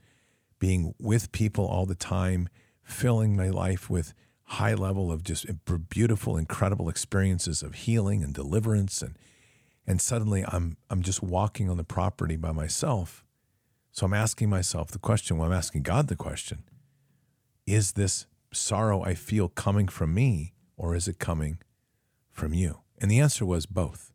being 0.59 0.95
with 0.99 1.33
people 1.33 1.67
all 1.67 1.87
the 1.87 1.95
time, 1.95 2.49
filling 2.83 3.37
my 3.37 3.49
life 3.49 3.91
with 3.91 4.15
high 4.45 4.75
level 4.75 5.11
of 5.11 5.25
just 5.25 5.47
beautiful, 5.89 6.37
incredible 6.37 6.89
experiences 6.89 7.63
of 7.63 7.75
healing 7.75 8.23
and 8.23 8.33
deliverance. 8.33 9.03
And, 9.03 9.19
and 9.87 10.01
suddenly 10.01 10.45
I'm, 10.47 10.77
I'm 10.89 11.03
just 11.03 11.23
walking 11.23 11.69
on 11.69 11.77
the 11.77 11.85
property 11.85 12.37
by 12.37 12.53
myself. 12.53 13.25
So 13.91 14.07
I'm 14.07 14.15
asking 14.15 14.51
myself 14.51 14.91
the 14.91 14.99
question, 14.99 15.37
well, 15.39 15.49
I'm 15.49 15.57
asking 15.57 15.83
God 15.83 16.09
the 16.09 16.17
question 16.17 16.65
is 17.67 17.93
this 17.93 18.27
sorrow 18.53 19.03
I 19.03 19.15
feel 19.15 19.49
coming 19.49 19.89
from 19.89 20.15
me 20.15 20.55
or 20.77 20.95
is 20.95 21.09
it 21.09 21.19
coming 21.19 21.59
from 22.31 22.55
you? 22.55 22.81
And 22.99 23.11
the 23.11 23.19
answer 23.19 23.45
was 23.45 23.67
both. 23.67 24.13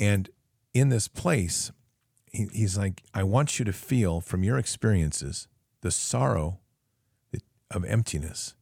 And 0.00 0.28
in 0.74 0.88
this 0.88 1.06
place, 1.06 1.70
he, 2.32 2.48
he's 2.52 2.78
like, 2.78 3.02
I 3.14 3.22
want 3.22 3.58
you 3.58 3.64
to 3.64 3.72
feel 3.72 4.20
from 4.20 4.42
your 4.44 4.58
experiences 4.58 5.48
the 5.82 5.90
sorrow 5.90 6.60
of 7.70 7.84
emptiness 7.84 8.54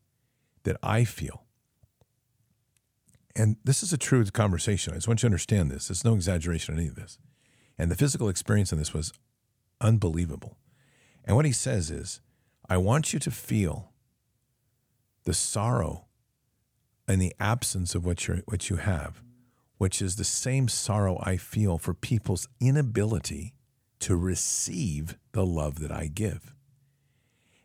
that 0.65 0.77
I 0.83 1.05
feel. 1.05 1.45
and 3.37 3.57
this 3.65 3.83
is 3.83 3.93
a 3.93 3.99
true 3.99 4.25
conversation. 4.27 4.93
I 4.93 4.97
just 4.97 5.09
want 5.09 5.21
you 5.23 5.29
to 5.29 5.33
understand 5.33 5.71
this. 5.71 5.89
There's 5.89 6.05
no 6.05 6.15
exaggeration 6.15 6.75
in 6.75 6.81
any 6.81 6.89
of 6.89 6.97
this. 6.97 7.19
And 7.79 7.91
the 7.91 7.97
physical 7.97 8.29
experience 8.29 8.73
in 8.73 8.79
this 8.79 8.93
was 8.93 9.13
unbelievable. 9.81 10.59
And 11.25 11.37
what 11.37 11.45
he 11.47 11.53
says 11.53 11.91
is, 11.91 12.21
I 12.69 12.77
want 12.77 13.13
you 13.13 13.19
to 13.21 13.31
feel 13.31 13.93
the 15.25 15.35
sorrow 15.35 16.07
and 17.09 17.21
the 17.21 17.35
absence 17.41 17.95
of 17.95 18.05
what, 18.05 18.27
you 18.29 18.43
what 18.47 18.69
you 18.69 18.77
have, 18.77 19.23
which 19.79 20.03
is 20.03 20.17
the 20.17 20.25
same 20.25 20.69
sorrow 20.69 21.19
I 21.23 21.37
feel 21.37 21.79
for 21.79 21.95
people's 21.95 22.49
inability 22.61 23.55
to 24.01 24.17
receive 24.17 25.17
the 25.33 25.47
love 25.47 25.79
that 25.81 25.93
I 25.93 26.07
give. 26.07 26.55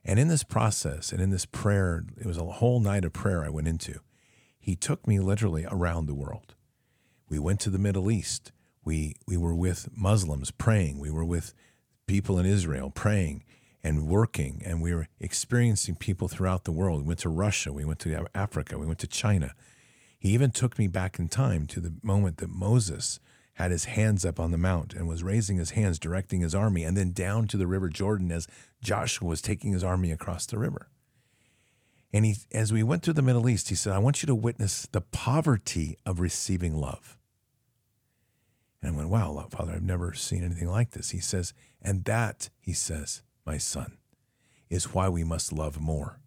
And 0.03 0.19
in 0.19 0.27
this 0.27 0.43
process 0.43 1.11
and 1.11 1.21
in 1.21 1.31
this 1.31 1.45
prayer, 1.45 2.05
it 2.17 2.25
was 2.25 2.37
a 2.37 2.45
whole 2.45 2.79
night 2.79 3.05
of 3.05 3.13
prayer 3.13 3.43
I 3.43 3.49
went 3.49 3.67
into. 3.67 3.99
He 4.59 4.75
took 4.75 5.07
me 5.07 5.19
literally 5.19 5.65
around 5.69 6.05
the 6.05 6.13
world. 6.13 6.55
We 7.27 7.39
went 7.39 7.59
to 7.61 7.69
the 7.69 7.79
Middle 7.79 8.11
East. 8.11 8.51
We, 8.83 9.15
we 9.27 9.37
were 9.37 9.55
with 9.55 9.89
Muslims 9.95 10.51
praying. 10.51 10.99
We 10.99 11.09
were 11.09 11.25
with 11.25 11.53
people 12.07 12.37
in 12.37 12.45
Israel 12.45 12.91
praying 12.91 13.43
and 13.83 14.07
working, 14.07 14.61
and 14.65 14.81
we 14.81 14.93
were 14.93 15.07
experiencing 15.19 15.95
people 15.95 16.27
throughout 16.27 16.63
the 16.63 16.71
world. 16.71 17.01
We 17.01 17.07
went 17.07 17.19
to 17.19 17.29
Russia, 17.29 17.71
we 17.71 17.85
went 17.85 17.99
to 17.99 18.27
Africa, 18.33 18.79
we 18.79 18.87
went 18.87 18.97
to 18.99 19.07
China. 19.07 19.53
He 20.17 20.29
even 20.29 20.49
took 20.49 20.79
me 20.79 20.87
back 20.87 21.19
in 21.19 21.27
time 21.27 21.67
to 21.67 21.79
the 21.79 21.93
moment 22.01 22.37
that 22.37 22.49
Moses 22.49 23.19
had 23.55 23.71
his 23.71 23.85
hands 23.85 24.25
up 24.25 24.39
on 24.39 24.51
the 24.51 24.57
mount 24.57 24.93
and 24.93 25.07
was 25.07 25.23
raising 25.23 25.57
his 25.57 25.71
hands, 25.71 25.97
directing 25.97 26.41
his 26.41 26.53
army, 26.53 26.83
and 26.83 26.95
then 26.95 27.11
down 27.11 27.47
to 27.47 27.57
the 27.57 27.67
river 27.67 27.89
Jordan 27.89 28.31
as 28.31 28.47
Joshua 28.81 29.27
was 29.27 29.41
taking 29.41 29.71
his 29.71 29.83
army 29.83 30.11
across 30.11 30.45
the 30.45 30.57
river. 30.57 30.89
And 32.11 32.25
he, 32.25 32.35
as 32.51 32.71
we 32.71 32.83
went 32.83 33.03
through 33.03 33.13
the 33.13 33.21
Middle 33.21 33.49
East, 33.49 33.69
he 33.69 33.75
said, 33.75 33.93
I 33.93 33.99
want 33.99 34.21
you 34.21 34.27
to 34.27 34.35
witness 34.35 34.87
the 34.91 35.01
poverty 35.01 35.97
of 36.05 36.19
receiving 36.19 36.75
love. 36.75 37.17
And 38.81 38.93
I 38.93 38.97
went, 38.97 39.09
wow, 39.09 39.47
Father, 39.49 39.73
I've 39.73 39.83
never 39.83 40.13
seen 40.13 40.43
anything 40.43 40.69
like 40.69 40.91
this. 40.91 41.11
He 41.11 41.19
says, 41.19 41.53
and 41.81 42.03
that, 42.05 42.49
he 42.59 42.73
says, 42.73 43.21
my 43.45 43.57
son, 43.57 43.97
is 44.69 44.93
why 44.93 45.07
we 45.09 45.23
must 45.23 45.53
love 45.53 45.79
more. 45.79 46.19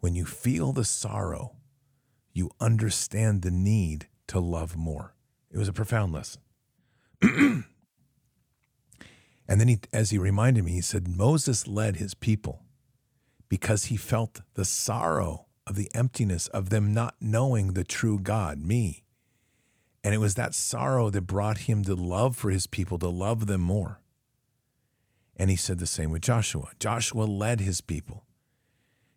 When 0.00 0.14
you 0.14 0.24
feel 0.24 0.72
the 0.72 0.84
sorrow, 0.84 1.56
you 2.32 2.50
understand 2.60 3.42
the 3.42 3.50
need 3.50 4.06
to 4.28 4.38
love 4.38 4.76
more. 4.76 5.14
It 5.50 5.58
was 5.58 5.68
a 5.68 5.72
profound 5.72 6.12
lesson. 6.12 6.40
and 9.48 9.60
then 9.60 9.68
he, 9.68 9.78
as 9.92 10.10
he 10.10 10.18
reminded 10.18 10.64
me, 10.64 10.72
he 10.72 10.80
said, 10.80 11.08
Moses 11.08 11.66
led 11.66 11.96
his 11.96 12.14
people 12.14 12.64
because 13.48 13.84
he 13.86 13.96
felt 13.96 14.40
the 14.54 14.64
sorrow 14.64 15.46
of 15.66 15.76
the 15.76 15.90
emptiness 15.94 16.48
of 16.48 16.70
them 16.70 16.92
not 16.92 17.14
knowing 17.20 17.72
the 17.72 17.84
true 17.84 18.18
God, 18.18 18.62
me. 18.62 19.04
And 20.04 20.14
it 20.14 20.18
was 20.18 20.34
that 20.34 20.54
sorrow 20.54 21.10
that 21.10 21.22
brought 21.22 21.58
him 21.58 21.84
to 21.84 21.94
love 21.94 22.36
for 22.36 22.50
his 22.50 22.66
people, 22.66 22.98
to 22.98 23.08
love 23.08 23.46
them 23.46 23.60
more. 23.60 24.00
And 25.36 25.48
he 25.48 25.56
said 25.56 25.78
the 25.78 25.86
same 25.86 26.10
with 26.10 26.22
Joshua. 26.22 26.70
Joshua 26.78 27.24
led 27.24 27.60
his 27.60 27.80
people 27.80 28.24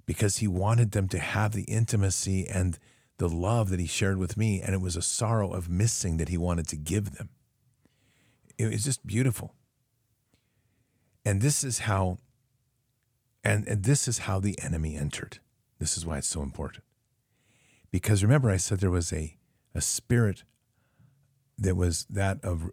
because 0.05 0.37
he 0.37 0.47
wanted 0.47 0.91
them 0.91 1.07
to 1.09 1.19
have 1.19 1.53
the 1.53 1.63
intimacy 1.63 2.47
and 2.47 2.77
the 3.17 3.29
love 3.29 3.69
that 3.69 3.79
he 3.79 3.87
shared 3.87 4.17
with 4.17 4.37
me. 4.37 4.61
And 4.61 4.75
it 4.75 4.81
was 4.81 4.95
a 4.95 5.01
sorrow 5.01 5.51
of 5.51 5.69
missing 5.69 6.17
that 6.17 6.29
he 6.29 6.37
wanted 6.37 6.67
to 6.69 6.75
give 6.75 7.17
them. 7.17 7.29
It 8.57 8.71
was 8.71 8.83
just 8.83 9.05
beautiful. 9.05 9.53
And 11.25 11.41
this 11.41 11.63
is 11.63 11.79
how 11.79 12.19
and, 13.43 13.67
and 13.67 13.83
this 13.83 14.07
is 14.07 14.19
how 14.19 14.39
the 14.39 14.57
enemy 14.63 14.95
entered. 14.95 15.39
This 15.77 15.97
is 15.97 16.05
why 16.05 16.17
it's 16.17 16.27
so 16.27 16.41
important. 16.41 16.83
Because 17.91 18.23
remember 18.23 18.49
I 18.49 18.57
said 18.57 18.79
there 18.79 18.91
was 18.91 19.13
a 19.13 19.37
a 19.73 19.81
spirit 19.81 20.43
that 21.57 21.75
was 21.75 22.05
that 22.09 22.43
of 22.43 22.71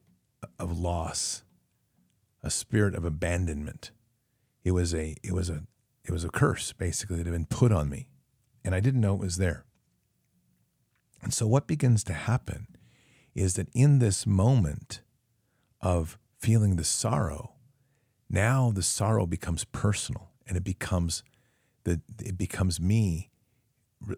of 0.59 0.79
loss, 0.79 1.45
a 2.43 2.51
spirit 2.51 2.95
of 2.95 3.05
abandonment. 3.05 3.91
It 4.65 4.73
was 4.73 4.95
a 4.95 5.17
it 5.23 5.33
was 5.33 5.51
a 5.51 5.65
it 6.05 6.11
was 6.11 6.25
a 6.25 6.31
curse 6.31 6.73
basically 6.73 7.17
that 7.19 7.27
had 7.27 7.33
been 7.33 7.47
put 7.47 7.73
on 7.73 7.89
me, 7.89 8.09
and 8.65 8.75
I 8.75 8.81
didn't 8.81 9.01
know 9.01 9.15
it 9.15 9.21
was 9.21 9.37
there. 9.37 9.65
And 11.23 11.33
so 11.33 11.47
what 11.47 11.67
begins 11.69 12.03
to 12.05 12.13
happen 12.13 12.67
is 13.35 13.55
that 13.55 13.69
in 13.75 13.99
this 13.99 14.27
moment 14.27 15.03
of 15.83 16.19
feeling 16.39 16.77
the 16.77 16.85
sorrow, 16.85 17.55
now 18.29 18.71
the 18.71 18.83
sorrow 18.83 19.27
becomes 19.27 19.65
personal 19.65 20.31
and 20.47 20.57
it 20.57 20.65
becomes 20.65 21.23
the 21.85 22.01
it 22.19 22.39
becomes 22.39 22.81
me 22.81 23.31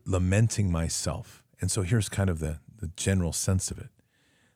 lamenting 0.05 0.71
myself. 0.71 1.43
And 1.61 1.71
so 1.71 1.83
here's 1.83 2.09
kind 2.09 2.31
of 2.31 2.39
the 2.39 2.61
the 2.77 2.89
general 2.97 3.33
sense 3.33 3.71
of 3.71 3.79
it. 3.79 3.89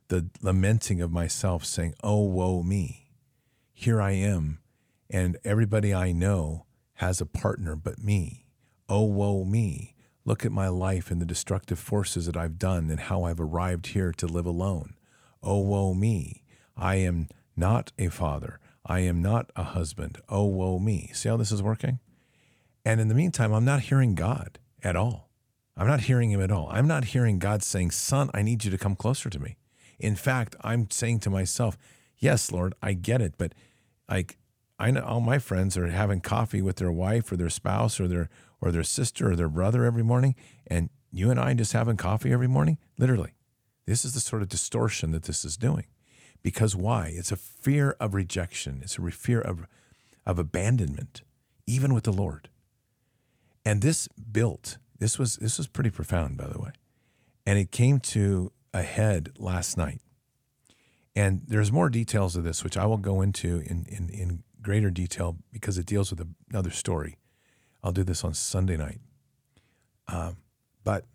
The 0.08 0.28
lamenting 0.42 1.00
of 1.00 1.10
myself 1.10 1.64
saying, 1.64 1.94
"Oh 2.02 2.22
woe 2.22 2.62
me. 2.62 3.10
Here 3.72 4.00
I 4.00 4.12
am 4.12 4.58
and 5.10 5.38
everybody 5.44 5.94
I 5.94 6.12
know 6.12 6.66
has 6.94 7.20
a 7.20 7.26
partner 7.26 7.76
but 7.76 8.02
me. 8.02 8.46
Oh 8.88 9.04
woe 9.04 9.44
me. 9.44 9.94
Look 10.24 10.44
at 10.44 10.52
my 10.52 10.68
life 10.68 11.10
and 11.10 11.22
the 11.22 11.26
destructive 11.26 11.78
forces 11.78 12.26
that 12.26 12.36
I've 12.36 12.58
done 12.58 12.90
and 12.90 13.00
how 13.00 13.22
I've 13.24 13.40
arrived 13.40 13.88
here 13.88 14.12
to 14.12 14.26
live 14.26 14.44
alone. 14.44 14.94
Oh, 15.42 15.60
woe 15.60 15.94
me. 15.94 16.42
I 16.78 16.96
am 16.96 17.28
not 17.56 17.92
a 17.98 18.08
father. 18.08 18.60
I 18.86 19.00
am 19.00 19.20
not 19.20 19.50
a 19.56 19.64
husband. 19.64 20.18
Oh, 20.28 20.44
woe 20.44 20.78
me. 20.78 21.10
See 21.12 21.28
how 21.28 21.36
this 21.36 21.52
is 21.52 21.62
working? 21.62 21.98
And 22.84 23.00
in 23.00 23.08
the 23.08 23.14
meantime, 23.14 23.52
I'm 23.52 23.64
not 23.64 23.80
hearing 23.80 24.14
God 24.14 24.58
at 24.82 24.96
all. 24.96 25.28
I'm 25.76 25.86
not 25.86 26.02
hearing 26.02 26.30
him 26.30 26.40
at 26.40 26.50
all. 26.50 26.68
I'm 26.70 26.88
not 26.88 27.06
hearing 27.06 27.38
God 27.38 27.62
saying, 27.62 27.90
Son, 27.90 28.30
I 28.32 28.42
need 28.42 28.64
you 28.64 28.70
to 28.70 28.78
come 28.78 28.96
closer 28.96 29.28
to 29.28 29.38
me. 29.38 29.56
In 29.98 30.16
fact, 30.16 30.56
I'm 30.62 30.90
saying 30.90 31.20
to 31.20 31.30
myself, 31.30 31.76
Yes, 32.16 32.50
Lord, 32.50 32.74
I 32.82 32.94
get 32.94 33.20
it, 33.20 33.34
but 33.38 33.52
like 34.08 34.38
I 34.78 34.90
know 34.90 35.02
all 35.02 35.20
my 35.20 35.38
friends 35.38 35.76
are 35.76 35.88
having 35.88 36.20
coffee 36.20 36.62
with 36.62 36.76
their 36.76 36.90
wife 36.90 37.30
or 37.30 37.36
their 37.36 37.50
spouse 37.50 38.00
or 38.00 38.08
their 38.08 38.28
or 38.60 38.72
their 38.72 38.82
sister 38.82 39.30
or 39.30 39.36
their 39.36 39.48
brother 39.48 39.84
every 39.84 40.02
morning, 40.02 40.34
and 40.66 40.90
you 41.12 41.30
and 41.30 41.38
I 41.38 41.54
just 41.54 41.72
having 41.72 41.96
coffee 41.96 42.32
every 42.32 42.48
morning. 42.48 42.78
Literally, 42.98 43.34
this 43.86 44.04
is 44.04 44.14
the 44.14 44.20
sort 44.20 44.42
of 44.42 44.48
distortion 44.48 45.12
that 45.12 45.24
this 45.24 45.44
is 45.44 45.56
doing. 45.56 45.86
Because 46.42 46.74
why? 46.76 47.12
It's 47.14 47.32
a 47.32 47.36
fear 47.36 47.96
of 48.00 48.14
rejection. 48.14 48.80
It's 48.82 48.98
a 48.98 49.10
fear 49.10 49.40
of 49.40 49.66
of 50.26 50.38
abandonment, 50.38 51.22
even 51.66 51.94
with 51.94 52.04
the 52.04 52.12
Lord. 52.12 52.50
And 53.64 53.80
this 53.80 54.08
built. 54.08 54.76
This 54.98 55.18
was 55.18 55.36
this 55.36 55.58
was 55.58 55.66
pretty 55.66 55.90
profound, 55.90 56.36
by 56.36 56.46
the 56.46 56.58
way, 56.58 56.70
and 57.46 57.58
it 57.58 57.70
came 57.70 57.98
to 58.00 58.52
a 58.74 58.82
head 58.82 59.32
last 59.38 59.76
night. 59.76 60.00
And 61.16 61.42
there's 61.48 61.72
more 61.72 61.88
details 61.88 62.36
of 62.36 62.44
this, 62.44 62.62
which 62.62 62.76
I 62.76 62.86
will 62.86 62.96
go 62.96 63.20
into 63.22 63.56
in, 63.66 63.86
in, 63.88 64.08
in 64.10 64.44
greater 64.62 64.90
detail 64.90 65.36
because 65.52 65.76
it 65.76 65.86
deals 65.86 66.10
with 66.10 66.24
another 66.48 66.70
story. 66.70 67.18
I'll 67.82 67.90
do 67.90 68.04
this 68.04 68.22
on 68.22 68.34
Sunday 68.34 68.76
night. 68.76 69.00
Um, 70.06 70.36
but 70.84 71.06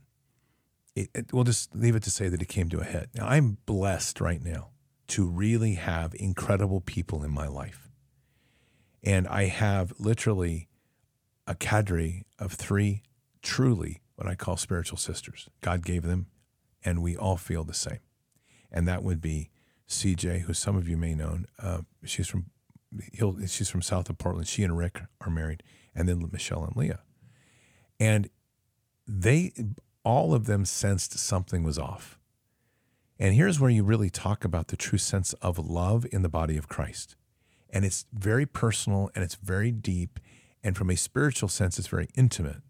it, 0.93 1.09
it, 1.15 1.33
we'll 1.33 1.45
just 1.45 1.73
leave 1.73 1.95
it 1.95 2.03
to 2.03 2.11
say 2.11 2.27
that 2.27 2.41
it 2.41 2.49
came 2.49 2.67
to 2.69 2.81
a 2.81 2.83
head. 2.83 3.09
Now, 3.15 3.27
I'm 3.27 3.59
blessed 3.65 4.19
right 4.19 4.43
now 4.43 4.71
to 5.13 5.27
really 5.27 5.75
have 5.75 6.15
incredible 6.15 6.81
people 6.81 7.23
in 7.23 7.29
my 7.29 7.47
life. 7.47 7.91
And 9.03 9.27
I 9.27 9.45
have 9.45 9.93
literally 9.99 10.69
a 11.45 11.53
cadre 11.53 12.25
of 12.39 12.53
three 12.53 13.03
truly 13.43 14.01
what 14.15 14.27
I 14.27 14.33
call 14.33 14.57
spiritual 14.57 14.97
sisters. 14.97 15.49
God 15.61 15.85
gave 15.85 16.01
them, 16.01 16.25
and 16.83 17.03
we 17.03 17.15
all 17.15 17.37
feel 17.37 17.63
the 17.63 17.75
same. 17.75 17.99
And 18.71 18.87
that 18.87 19.03
would 19.03 19.21
be 19.21 19.51
CJ, 19.87 20.41
who 20.41 20.53
some 20.55 20.75
of 20.75 20.89
you 20.89 20.97
may 20.97 21.13
know. 21.13 21.41
Uh, 21.61 21.81
she's 22.03 22.27
from 22.27 22.45
she's 23.47 23.69
from 23.69 23.83
south 23.83 24.09
of 24.09 24.17
Portland. 24.17 24.47
She 24.47 24.63
and 24.63 24.75
Rick 24.75 24.99
are 25.21 25.29
married, 25.29 25.61
and 25.93 26.09
then 26.09 26.27
Michelle 26.31 26.63
and 26.63 26.75
Leah. 26.75 27.01
And 27.99 28.31
they, 29.07 29.53
all 30.03 30.33
of 30.33 30.47
them 30.47 30.65
sensed 30.65 31.19
something 31.19 31.61
was 31.61 31.77
off. 31.77 32.17
And 33.19 33.35
here's 33.35 33.59
where 33.59 33.69
you 33.69 33.83
really 33.83 34.09
talk 34.09 34.43
about 34.43 34.67
the 34.67 34.77
true 34.77 34.97
sense 34.97 35.33
of 35.33 35.57
love 35.57 36.05
in 36.11 36.21
the 36.21 36.29
body 36.29 36.57
of 36.57 36.67
Christ. 36.67 37.15
And 37.69 37.85
it's 37.85 38.05
very 38.13 38.45
personal 38.45 39.09
and 39.15 39.23
it's 39.23 39.35
very 39.35 39.71
deep. 39.71 40.19
And 40.63 40.75
from 40.75 40.89
a 40.89 40.95
spiritual 40.95 41.49
sense, 41.49 41.77
it's 41.77 41.87
very 41.87 42.09
intimate. 42.15 42.61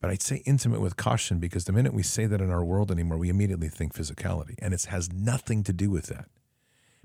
But 0.00 0.10
I'd 0.10 0.22
say 0.22 0.42
intimate 0.44 0.80
with 0.80 0.96
caution 0.96 1.38
because 1.38 1.64
the 1.64 1.72
minute 1.72 1.94
we 1.94 2.02
say 2.02 2.26
that 2.26 2.40
in 2.40 2.50
our 2.50 2.64
world 2.64 2.90
anymore, 2.90 3.18
we 3.18 3.30
immediately 3.30 3.68
think 3.68 3.94
physicality. 3.94 4.54
And 4.58 4.74
it 4.74 4.84
has 4.84 5.12
nothing 5.12 5.62
to 5.64 5.72
do 5.72 5.90
with 5.90 6.06
that. 6.06 6.26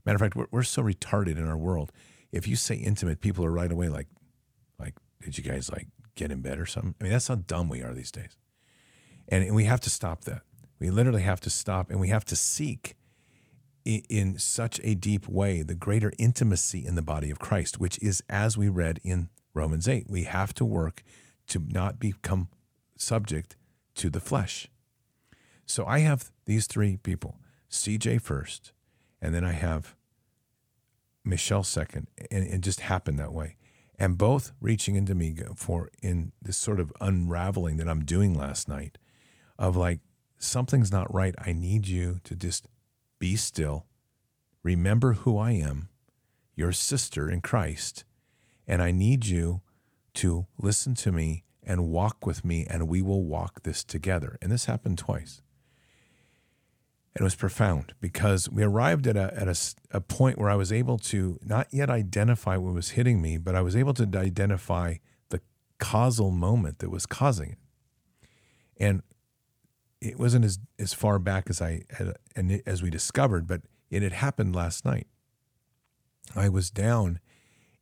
Matter 0.06 0.16
of 0.16 0.22
fact, 0.22 0.36
we're, 0.36 0.48
we're 0.52 0.64
so 0.64 0.82
retarded 0.82 1.38
in 1.38 1.48
our 1.48 1.58
world 1.58 1.92
if 2.32 2.48
you 2.48 2.56
say 2.56 2.76
intimate, 2.76 3.22
people 3.22 3.46
are 3.46 3.52
right 3.52 3.72
away 3.72 3.90
like, 3.90 4.08
like, 4.80 4.96
did 5.22 5.38
you 5.38 5.44
guys 5.44 5.72
like 5.72 5.88
get 6.16 6.32
in 6.32 6.42
bed 6.42 6.60
or 6.60 6.66
something? 6.66 6.96
I 7.00 7.04
mean, 7.04 7.14
that's 7.14 7.28
how 7.28 7.36
dumb 7.36 7.70
we 7.70 7.82
are 7.82 7.94
these 7.94 8.12
days. 8.12 8.38
And, 9.28 9.44
and 9.44 9.56
we 9.56 9.66
have 9.66 9.82
to 9.82 9.90
stop 9.90 10.26
that. 10.26 10.42
We 10.80 10.90
literally 10.90 11.24
have 11.24 11.42
to 11.42 11.50
stop 11.50 11.90
and 11.90 12.00
we 12.00 12.10
have 12.10 12.26
to 12.26 12.36
seek 12.36 12.96
in, 13.86 14.38
such 14.38 14.80
a 14.84 14.96
deep 14.96 15.28
way 15.28 15.62
the 15.62 15.76
greater 15.76 16.14
intimacy 16.18 16.86
in 16.86 16.96
the 16.96 17.02
body 17.02 17.32
of 17.32 17.40
Christ, 17.40 17.80
which 17.80 17.98
is 18.00 18.24
as 18.30 18.58
we 18.58 18.70
read 18.70 19.00
in 19.04 19.30
Romans 19.54 19.88
8. 19.88 20.06
We 20.10 20.24
have 20.24 20.54
to 20.56 20.66
work 20.66 21.04
to 21.48 21.64
not 21.68 22.00
become 22.00 22.50
subject 22.98 23.56
to 23.96 24.10
the 24.10 24.20
flesh. 24.20 24.68
So 25.66 25.86
I 25.86 26.00
have 26.00 26.32
these 26.46 26.68
three 26.68 26.98
people 26.98 27.38
CJ 27.70 28.22
first, 28.22 28.72
and 29.22 29.34
then 29.34 29.44
I 29.44 29.52
have 29.52 29.96
Michelle 31.24 31.64
second, 31.64 32.08
and 32.32 32.44
it 32.44 32.62
just 32.62 32.82
happened 32.82 33.20
that 33.20 33.34
way. 33.34 33.56
And 33.98 34.18
both 34.18 34.54
reaching 34.62 34.96
into 34.96 35.14
me 35.14 35.36
for 35.56 35.90
in 36.02 36.32
this 36.42 36.58
sort 36.58 36.80
of 36.80 36.94
unraveling 37.02 37.78
that 37.78 37.90
I'm 37.90 38.06
doing 38.06 38.34
last 38.34 38.68
night 38.68 38.98
of 39.58 39.76
like, 39.76 40.00
something's 40.40 40.92
not 40.92 41.14
right. 41.14 41.36
I 41.38 41.54
need 41.54 41.88
you 41.88 42.20
to 42.24 42.36
just 42.36 42.66
be 43.20 43.36
still, 43.36 43.86
remember 44.64 45.14
who 45.14 45.38
I 45.38 45.52
am, 45.52 45.90
your 46.56 46.72
sister 46.72 47.30
in 47.30 47.42
Christ, 47.42 48.06
and 48.68 48.82
I 48.82 48.92
need 48.92 49.26
you 49.26 49.62
to 50.16 50.48
listen 50.58 50.96
to 50.96 51.12
me 51.12 51.44
and 51.64 51.90
walk 51.90 52.26
with 52.26 52.44
me, 52.44 52.66
and 52.70 52.88
we 52.88 53.02
will 53.02 53.24
walk 53.24 53.64
this 53.64 53.84
together. 53.84 54.38
And 54.42 54.52
this 54.52 54.66
happened 54.66 54.98
twice. 54.98 55.42
And 57.14 57.22
it 57.22 57.24
was 57.24 57.36
profound 57.36 57.94
because 58.00 58.50
we 58.50 58.64
arrived 58.64 59.08
at, 59.08 59.18
a, 59.18 59.34
at 59.36 59.48
a, 59.48 59.56
a 59.92 60.02
point 60.02 60.38
where 60.38 60.50
I 60.50 60.56
was 60.56 60.72
able 60.72 60.98
to 61.00 61.38
not 61.44 61.68
yet 61.72 61.90
identify 61.90 62.56
what 62.56 62.74
was 62.74 62.92
hitting 62.92 63.22
me, 63.22 63.38
but 63.38 63.56
I 63.56 63.62
was 63.62 63.76
able 63.76 63.94
to 63.96 64.10
identify 64.16 64.96
the 65.30 65.42
causal 65.80 66.32
moment 66.32 66.80
that 66.80 66.90
was 66.90 67.06
causing 67.06 67.52
it. 67.52 67.58
And 68.78 69.02
it 70.02 70.20
wasn't 70.20 70.46
as, 70.46 70.60
as 70.78 70.94
far 70.94 71.20
back 71.20 71.50
as 71.50 71.62
I 71.62 71.84
had, 71.90 72.16
and 72.36 72.62
as 72.66 72.82
we 72.82 72.90
discovered, 72.90 73.48
but 73.48 73.62
it 73.90 74.02
had 74.02 74.14
happened 74.14 74.56
last 74.56 74.86
night. 74.86 75.08
I 76.36 76.50
was 76.50 76.70
down 76.70 77.20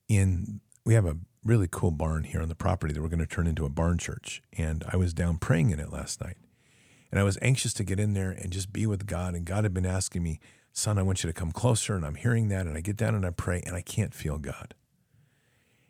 in, 0.07 0.61
we 0.85 0.93
have 0.93 1.05
a 1.05 1.17
really 1.43 1.67
cool 1.69 1.91
barn 1.91 2.23
here 2.23 2.41
on 2.41 2.49
the 2.49 2.55
property 2.55 2.93
that 2.93 3.01
we're 3.01 3.09
going 3.09 3.19
to 3.19 3.25
turn 3.25 3.47
into 3.47 3.65
a 3.65 3.69
barn 3.69 3.97
church. 3.97 4.41
And 4.57 4.83
I 4.87 4.97
was 4.97 5.13
down 5.13 5.37
praying 5.37 5.71
in 5.71 5.79
it 5.79 5.91
last 5.91 6.21
night. 6.21 6.37
And 7.11 7.19
I 7.19 7.23
was 7.23 7.37
anxious 7.41 7.73
to 7.75 7.83
get 7.83 7.99
in 7.99 8.13
there 8.13 8.31
and 8.31 8.51
just 8.51 8.73
be 8.73 8.85
with 8.85 9.05
God. 9.05 9.33
And 9.33 9.45
God 9.45 9.63
had 9.63 9.73
been 9.73 9.85
asking 9.85 10.23
me, 10.23 10.39
son, 10.73 10.97
I 10.97 11.03
want 11.03 11.23
you 11.23 11.29
to 11.29 11.33
come 11.33 11.51
closer. 11.51 11.95
And 11.95 12.05
I'm 12.05 12.15
hearing 12.15 12.49
that. 12.49 12.67
And 12.67 12.77
I 12.77 12.81
get 12.81 12.97
down 12.97 13.15
and 13.15 13.25
I 13.25 13.31
pray 13.31 13.61
and 13.65 13.75
I 13.75 13.81
can't 13.81 14.13
feel 14.13 14.37
God. 14.37 14.73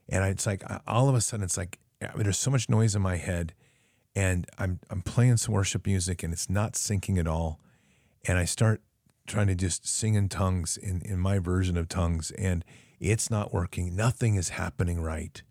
And 0.09 0.23
it's 0.25 0.45
like, 0.45 0.63
all 0.85 1.09
of 1.09 1.15
a 1.15 1.21
sudden, 1.21 1.43
it's 1.43 1.57
like, 1.57 1.79
mean, 2.01 2.23
there's 2.23 2.37
so 2.37 2.51
much 2.51 2.69
noise 2.69 2.95
in 2.95 3.01
my 3.01 3.17
head 3.17 3.53
and 4.17 4.47
I'm, 4.57 4.79
I'm 4.89 5.03
playing 5.03 5.37
some 5.37 5.53
worship 5.53 5.85
music 5.85 6.23
and 6.23 6.33
it's 6.33 6.49
not 6.49 6.73
syncing 6.73 7.19
at 7.19 7.27
all. 7.27 7.59
And 8.27 8.39
I 8.39 8.45
start 8.45 8.81
trying 9.27 9.45
to 9.45 9.53
just 9.53 9.87
sing 9.87 10.15
in 10.15 10.27
tongues 10.27 10.75
in, 10.75 11.03
in 11.05 11.19
my 11.19 11.37
version 11.37 11.77
of 11.77 11.87
tongues 11.87 12.31
and 12.31 12.65
it's 12.99 13.29
not 13.29 13.53
working. 13.53 13.95
Nothing 13.95 14.33
is 14.33 14.49
happening 14.49 14.99
right. 14.99 15.43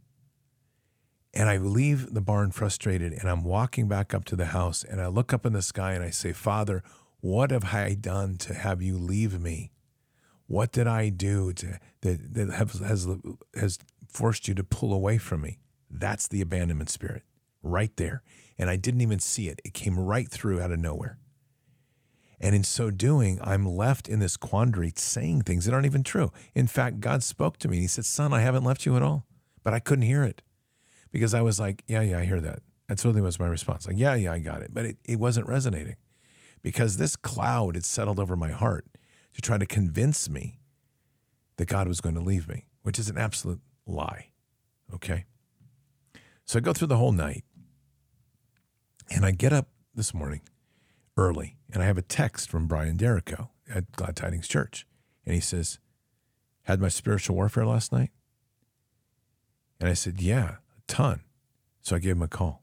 And 1.33 1.49
I 1.49 1.59
leave 1.59 2.13
the 2.13 2.21
barn 2.21 2.51
frustrated 2.51 3.13
and 3.13 3.31
I'm 3.31 3.45
walking 3.45 3.87
back 3.87 4.13
up 4.13 4.25
to 4.25 4.37
the 4.37 4.47
house 4.47 4.83
and 4.83 5.01
I 5.01 5.07
look 5.07 5.33
up 5.33 5.47
in 5.47 5.53
the 5.53 5.63
sky 5.63 5.93
and 5.93 6.03
I 6.03 6.11
say, 6.11 6.33
Father, 6.33 6.83
what 7.21 7.53
have 7.53 7.73
I 7.73 7.95
done 7.95 8.37
to 8.39 8.55
have 8.55 8.83
you 8.83 8.99
leave 8.99 9.41
me? 9.41 9.71
What 10.49 10.73
did 10.73 10.89
I 10.89 11.11
do 11.11 11.53
to, 11.53 11.79
that, 12.01 12.35
that 12.35 12.51
has, 12.51 12.81
has, 12.81 13.07
has 13.55 13.79
forced 14.09 14.49
you 14.49 14.55
to 14.55 14.65
pull 14.65 14.93
away 14.93 15.19
from 15.19 15.43
me? 15.43 15.61
That's 15.89 16.27
the 16.27 16.41
abandonment 16.41 16.91
spirit 16.91 17.23
right 17.63 17.95
there. 17.97 18.23
And 18.59 18.71
I 18.71 18.77
didn't 18.77 19.01
even 19.01 19.19
see 19.19 19.49
it. 19.49 19.61
It 19.65 19.75
came 19.75 19.99
right 19.99 20.29
through 20.29 20.61
out 20.61 20.73
of 20.73 20.79
nowhere. 20.79 21.19
And 22.41 22.55
in 22.55 22.65
so 22.65 22.91
doing, 22.91 23.39
I'm 23.43 23.67
left 23.67 24.09
in 24.09 24.19
this 24.19 24.37
quandary 24.37 24.93
saying 24.97 25.43
things 25.43 25.65
that 25.65 25.73
aren't 25.73 25.87
even 25.87 26.03
true. 26.03 26.33
In 26.55 26.67
fact, 26.67 27.01
God 27.01 27.23
spoke 27.23 27.59
to 27.59 27.69
me 27.69 27.79
and 27.79 27.83
He 27.83 27.89
said, 27.89 28.05
Son, 28.05 28.33
I 28.33 28.41
haven't 28.41 28.65
left 28.65 28.85
you 28.85 28.97
at 28.97 29.03
all. 29.03 29.27
But 29.63 29.75
I 29.75 29.81
couldn't 29.81 30.05
hear 30.05 30.23
it 30.23 30.43
because 31.11 31.35
I 31.35 31.41
was 31.41 31.59
like, 31.59 31.83
yeah, 31.89 32.03
yeah, 32.03 32.19
I 32.19 32.25
hear 32.25 32.41
that. 32.41 32.61
That's 32.89 33.05
really 33.05 33.21
was 33.21 33.41
my 33.41 33.49
response. 33.49 33.87
Like, 33.87 33.99
yeah, 33.99 34.15
yeah, 34.15 34.33
I 34.33 34.39
got 34.39 34.63
it. 34.63 34.73
But 34.73 34.85
it, 34.85 34.97
it 35.05 35.19
wasn't 35.19 35.49
resonating 35.49 35.97
because 36.63 36.99
this 36.99 37.17
cloud 37.17 37.75
had 37.75 37.85
settled 37.85 38.21
over 38.21 38.37
my 38.37 38.51
heart 38.51 38.87
to 39.35 39.41
try 39.41 39.59
to 39.59 39.67
convince 39.67 40.29
me 40.29 40.61
that 41.57 41.67
God 41.67 41.89
was 41.89 42.01
going 42.01 42.15
to 42.15 42.21
leave 42.21 42.49
me, 42.49 42.67
which 42.83 42.99
is 42.99 43.09
an 43.09 43.19
absolute 43.19 43.61
lie. 43.87 44.29
Okay. 44.95 45.25
So 46.47 46.61
I 46.61 46.63
go 46.63 46.73
through 46.73 46.87
the 46.87 46.97
whole 46.97 47.13
night 47.13 47.45
and 49.11 49.27
I 49.27 49.33
get 49.33 49.53
up 49.53 49.69
this 49.97 50.15
morning 50.15 50.43
early 51.17 51.57
and 51.73 51.83
I 51.83 51.87
have 51.87 51.99
a 51.99 52.03
text 52.03 52.49
from 52.49 52.69
Brian 52.69 52.97
Derrico 52.97 53.49
at 53.69 53.91
Glad 53.93 54.15
Tidings 54.15 54.47
Church. 54.47 54.87
And 55.25 55.35
he 55.35 55.41
says, 55.41 55.81
Had 56.63 56.81
my 56.81 56.89
spiritual 56.89 57.35
warfare 57.35 57.67
last 57.67 57.93
night? 57.93 58.11
And 59.81 59.89
I 59.89 59.95
said, 59.95 60.21
Yeah 60.21 60.59
a 60.77 60.81
ton. 60.87 61.23
So 61.83 61.97
I 61.97 61.99
gave 61.99 62.13
him 62.13 62.23
a 62.23 62.29
call. 62.29 62.63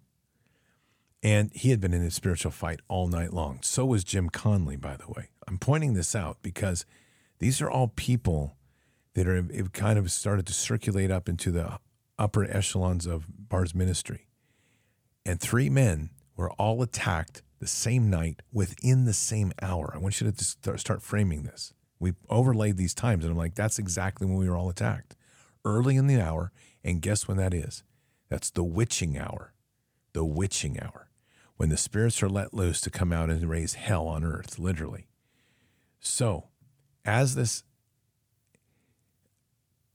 And 1.21 1.51
he 1.53 1.69
had 1.69 1.81
been 1.81 1.93
in 1.93 2.03
a 2.03 2.11
spiritual 2.11 2.51
fight 2.51 2.79
all 2.87 3.07
night 3.07 3.33
long. 3.33 3.59
So 3.63 3.85
was 3.85 4.05
Jim 4.05 4.29
Conley, 4.29 4.77
by 4.77 4.95
the 4.95 5.07
way. 5.07 5.29
I'm 5.45 5.57
pointing 5.57 5.93
this 5.93 6.15
out 6.15 6.37
because 6.41 6.85
these 7.39 7.61
are 7.61 7.69
all 7.69 7.89
people 7.89 8.55
that 9.13 9.27
are 9.27 9.35
have 9.35 9.73
kind 9.73 9.99
of 9.99 10.09
started 10.09 10.45
to 10.47 10.53
circulate 10.53 11.11
up 11.11 11.27
into 11.27 11.51
the 11.51 11.79
upper 12.17 12.43
echelons 12.43 13.05
of 13.05 13.25
Bard's 13.49 13.75
ministry. 13.75 14.27
And 15.25 15.39
three 15.39 15.69
men 15.69 16.09
were 16.35 16.51
all 16.51 16.81
attacked 16.81 17.41
the 17.59 17.67
same 17.67 18.09
night 18.09 18.41
within 18.51 19.05
the 19.05 19.13
same 19.13 19.53
hour. 19.61 19.91
I 19.95 19.97
want 19.97 20.19
you 20.19 20.29
to 20.31 20.77
start 20.77 21.01
framing 21.01 21.43
this. 21.43 21.73
We 21.99 22.13
overlaid 22.29 22.75
these 22.75 22.93
times, 22.93 23.23
and 23.23 23.31
I'm 23.31 23.37
like, 23.37 23.55
that's 23.55 23.79
exactly 23.79 24.27
when 24.27 24.35
we 24.35 24.49
were 24.49 24.57
all 24.57 24.69
attacked. 24.69 25.15
Early 25.63 25.95
in 25.95 26.07
the 26.07 26.19
hour, 26.19 26.51
and 26.83 27.01
guess 27.01 27.27
when 27.27 27.37
that 27.37 27.53
is? 27.53 27.83
That's 28.27 28.51
the 28.51 28.63
witching 28.63 29.17
hour. 29.17 29.53
The 30.11 30.25
witching 30.25 30.77
hour. 30.79 31.09
When 31.55 31.69
the 31.69 31.77
spirits 31.77 32.21
are 32.21 32.29
let 32.29 32.53
loose 32.53 32.81
to 32.81 32.89
come 32.89 33.13
out 33.13 33.29
and 33.29 33.49
raise 33.49 33.75
hell 33.75 34.07
on 34.07 34.25
earth, 34.25 34.59
literally. 34.59 35.07
So, 36.01 36.49
as 37.05 37.35
this, 37.35 37.63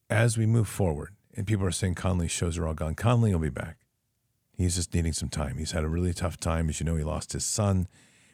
as 0.08 0.38
we 0.38 0.46
move 0.46 0.68
forward, 0.68 1.14
and 1.38 1.46
people 1.46 1.64
are 1.64 1.70
saying 1.70 1.94
Conley's 1.94 2.32
shows 2.32 2.58
are 2.58 2.66
all 2.66 2.74
gone, 2.74 2.96
Conley 2.96 3.32
will 3.32 3.38
be 3.38 3.48
back. 3.48 3.78
He's 4.56 4.74
just 4.74 4.92
needing 4.92 5.12
some 5.12 5.28
time. 5.28 5.56
He's 5.56 5.70
had 5.70 5.84
a 5.84 5.88
really 5.88 6.12
tough 6.12 6.36
time. 6.36 6.68
As 6.68 6.80
you 6.80 6.84
know, 6.84 6.96
he 6.96 7.04
lost 7.04 7.32
his 7.32 7.44
son. 7.44 7.86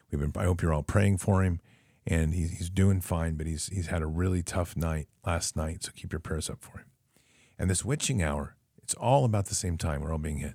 We've 0.09 0.19
been, 0.19 0.33
I 0.35 0.45
hope 0.45 0.63
you're 0.63 0.73
all 0.73 0.81
praying 0.81 1.19
for 1.19 1.43
him. 1.43 1.61
And 2.07 2.33
he's, 2.33 2.57
he's 2.57 2.69
doing 2.71 3.01
fine, 3.01 3.35
but 3.35 3.45
he's, 3.45 3.67
he's 3.67 3.87
had 3.87 4.01
a 4.01 4.07
really 4.07 4.41
tough 4.41 4.75
night 4.75 5.07
last 5.23 5.55
night. 5.55 5.83
So 5.83 5.91
keep 5.95 6.11
your 6.11 6.19
prayers 6.19 6.49
up 6.49 6.63
for 6.63 6.79
him. 6.79 6.87
And 7.59 7.69
this 7.69 7.85
witching 7.85 8.23
hour 8.23 8.55
it's 8.81 8.93
all 8.95 9.25
about 9.25 9.47
the 9.47 9.55
same 9.55 9.77
time. 9.79 10.01
We're 10.01 10.11
all 10.11 10.19
being 10.19 10.37
hit. 10.37 10.53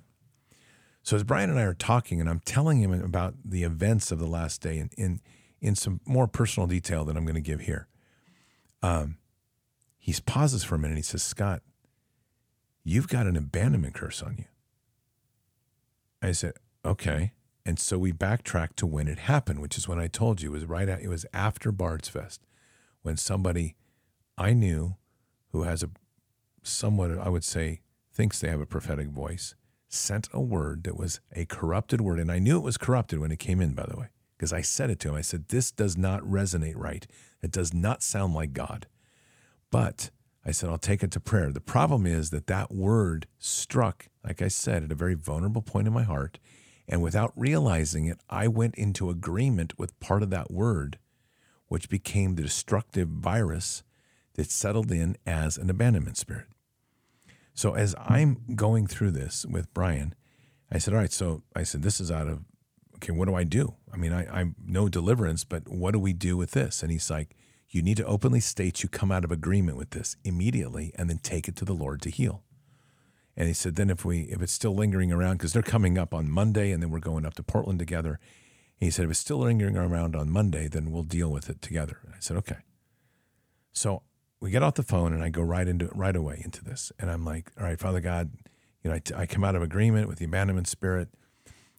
So 1.03 1.17
as 1.17 1.23
Brian 1.25 1.49
and 1.49 1.59
I 1.59 1.63
are 1.63 1.73
talking, 1.73 2.21
and 2.21 2.29
I'm 2.29 2.39
telling 2.39 2.81
him 2.81 2.93
about 2.93 3.33
the 3.43 3.63
events 3.63 4.09
of 4.09 4.19
the 4.19 4.27
last 4.27 4.61
day 4.61 4.77
in 4.77 4.89
in, 4.97 5.19
in 5.59 5.75
some 5.75 5.99
more 6.05 6.27
personal 6.27 6.65
detail 6.65 7.03
that 7.05 7.17
I'm 7.17 7.25
going 7.25 7.35
to 7.35 7.41
give 7.41 7.61
here, 7.61 7.87
um, 8.81 9.17
he 9.97 10.15
pauses 10.25 10.63
for 10.63 10.75
a 10.75 10.79
minute. 10.79 10.95
He 10.95 11.03
says, 11.03 11.23
"Scott, 11.23 11.61
you've 12.83 13.07
got 13.07 13.27
an 13.27 13.35
abandonment 13.35 13.93
curse 13.93 14.21
on 14.21 14.35
you." 14.37 14.45
I 16.21 16.31
said, 16.31 16.53
"Okay." 16.85 17.33
And 17.65 17.77
so 17.79 17.99
we 17.99 18.11
backtrack 18.11 18.75
to 18.77 18.87
when 18.87 19.07
it 19.07 19.19
happened, 19.19 19.61
which 19.61 19.77
is 19.77 19.87
when 19.87 19.99
I 19.99 20.07
told 20.07 20.41
you 20.41 20.49
it 20.49 20.53
was 20.53 20.65
right 20.65 20.89
at, 20.89 21.01
it 21.01 21.09
was 21.09 21.27
after 21.31 21.71
Bards 21.71 22.09
Fest, 22.09 22.41
when 23.03 23.17
somebody 23.17 23.75
I 24.37 24.53
knew 24.53 24.95
who 25.51 25.63
has 25.63 25.83
a 25.83 25.89
somewhat 26.63 27.17
I 27.17 27.29
would 27.29 27.43
say 27.43 27.81
thinks 28.11 28.39
they 28.39 28.49
have 28.49 28.61
a 28.61 28.65
prophetic 28.65 29.09
voice, 29.09 29.55
sent 29.87 30.27
a 30.33 30.41
word 30.41 30.83
that 30.83 30.97
was 30.97 31.19
a 31.33 31.45
corrupted 31.45 32.01
word. 32.01 32.19
And 32.19 32.31
I 32.31 32.39
knew 32.39 32.57
it 32.57 32.63
was 32.63 32.77
corrupted 32.77 33.19
when 33.19 33.31
it 33.31 33.39
came 33.39 33.61
in, 33.61 33.73
by 33.73 33.85
the 33.85 33.97
way, 33.97 34.07
because 34.37 34.53
I 34.53 34.61
said 34.61 34.89
it 34.89 34.99
to 35.01 35.09
him. 35.09 35.15
I 35.15 35.21
said, 35.21 35.49
This 35.49 35.71
does 35.71 35.97
not 35.97 36.21
resonate 36.21 36.75
right. 36.75 37.05
It 37.41 37.51
does 37.51 37.73
not 37.73 38.03
sound 38.03 38.33
like 38.33 38.53
God. 38.53 38.87
But 39.69 40.11
I 40.45 40.51
said, 40.51 40.69
I'll 40.69 40.77
take 40.77 41.03
it 41.03 41.11
to 41.11 41.19
prayer. 41.19 41.51
The 41.51 41.61
problem 41.61 42.05
is 42.05 42.31
that 42.31 42.47
that 42.47 42.71
word 42.71 43.27
struck, 43.37 44.07
like 44.23 44.41
I 44.41 44.47
said, 44.47 44.83
at 44.83 44.91
a 44.91 44.95
very 44.95 45.13
vulnerable 45.13 45.61
point 45.61 45.87
in 45.87 45.93
my 45.93 46.03
heart. 46.03 46.39
And 46.87 47.01
without 47.01 47.31
realizing 47.35 48.05
it, 48.05 48.19
I 48.29 48.47
went 48.47 48.75
into 48.75 49.09
agreement 49.09 49.77
with 49.77 49.99
part 49.99 50.23
of 50.23 50.29
that 50.31 50.51
word, 50.51 50.97
which 51.67 51.89
became 51.89 52.35
the 52.35 52.41
destructive 52.41 53.07
virus 53.07 53.83
that 54.33 54.49
settled 54.49 54.91
in 54.91 55.15
as 55.25 55.57
an 55.57 55.69
abandonment 55.69 56.17
spirit. 56.17 56.47
So 57.53 57.75
as 57.75 57.95
I'm 57.99 58.41
going 58.55 58.87
through 58.87 59.11
this 59.11 59.45
with 59.45 59.73
Brian, 59.73 60.15
I 60.71 60.79
said, 60.79 60.93
all 60.93 60.99
right, 60.99 61.11
so 61.11 61.43
I 61.55 61.63
said, 61.63 61.83
this 61.83 62.01
is 62.01 62.09
out 62.09 62.27
of, 62.27 62.39
okay, 62.95 63.11
what 63.11 63.27
do 63.27 63.35
I 63.35 63.43
do? 63.43 63.75
I 63.93 63.97
mean, 63.97 64.13
I, 64.13 64.25
I'm 64.27 64.55
no 64.65 64.89
deliverance, 64.89 65.43
but 65.43 65.67
what 65.67 65.91
do 65.91 65.99
we 65.99 66.13
do 66.13 66.35
with 66.35 66.51
this? 66.51 66.81
And 66.81 66.91
he's 66.91 67.09
like, 67.09 67.35
you 67.71 67.81
need 67.81 67.97
to 67.97 68.05
openly 68.05 68.41
state 68.41 68.83
you 68.83 68.89
come 68.89 69.11
out 69.11 69.23
of 69.23 69.31
agreement 69.31 69.77
with 69.77 69.91
this 69.91 70.17
immediately 70.23 70.91
and 70.95 71.09
then 71.09 71.19
take 71.19 71.47
it 71.47 71.55
to 71.55 71.65
the 71.65 71.73
Lord 71.73 72.01
to 72.01 72.09
heal. 72.09 72.43
And 73.37 73.47
he 73.47 73.53
said, 73.53 73.75
then 73.75 73.89
if 73.89 74.03
we, 74.03 74.23
if 74.23 74.41
it's 74.41 74.51
still 74.51 74.75
lingering 74.75 75.11
around, 75.11 75.37
because 75.37 75.53
they're 75.53 75.61
coming 75.61 75.97
up 75.97 76.13
on 76.13 76.29
Monday 76.29 76.71
and 76.71 76.83
then 76.83 76.91
we're 76.91 76.99
going 76.99 77.25
up 77.25 77.33
to 77.35 77.43
Portland 77.43 77.79
together. 77.79 78.19
He 78.77 78.89
said, 78.89 79.05
if 79.05 79.11
it's 79.11 79.19
still 79.19 79.37
lingering 79.37 79.77
around 79.77 80.15
on 80.15 80.29
Monday, 80.29 80.67
then 80.67 80.91
we'll 80.91 81.03
deal 81.03 81.31
with 81.31 81.49
it 81.49 81.61
together. 81.61 81.99
And 82.05 82.13
I 82.13 82.17
said, 82.19 82.35
okay. 82.37 82.57
So 83.71 84.01
we 84.41 84.51
get 84.51 84.63
off 84.63 84.73
the 84.73 84.83
phone 84.83 85.13
and 85.13 85.23
I 85.23 85.29
go 85.29 85.41
right 85.41 85.67
into 85.67 85.85
it 85.85 85.95
right 85.95 86.15
away 86.15 86.41
into 86.43 86.63
this. 86.63 86.91
And 86.99 87.09
I'm 87.09 87.23
like, 87.23 87.51
all 87.57 87.63
right, 87.63 87.79
Father 87.79 88.01
God, 88.01 88.31
you 88.83 88.89
know, 88.89 88.97
I, 88.97 89.21
I 89.21 89.25
come 89.25 89.43
out 89.43 89.55
of 89.55 89.61
agreement 89.61 90.09
with 90.09 90.17
the 90.17 90.25
abandonment 90.25 90.67
spirit. 90.67 91.09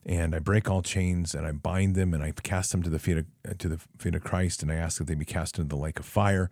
And 0.05 0.34
I 0.34 0.38
break 0.38 0.68
all 0.68 0.82
chains 0.82 1.34
and 1.34 1.46
I 1.46 1.53
bind 1.53 1.94
them 1.94 2.12
and 2.12 2.22
I 2.22 2.32
cast 2.32 2.72
them 2.72 2.82
to 2.82 2.90
the 2.90 2.98
feet 2.98 3.18
of, 3.18 3.26
uh, 3.48 3.55
to 3.59 3.68
the 3.68 3.78
feet 3.98 4.14
of 4.14 4.24
Christ 4.24 4.62
and 4.62 4.70
I 4.70 4.76
ask 4.76 4.98
that 4.98 5.07
they 5.07 5.14
be 5.14 5.24
cast 5.24 5.59
into 5.59 5.68
the 5.68 5.80
lake 5.80 5.98
of 5.98 6.05
fire 6.05 6.50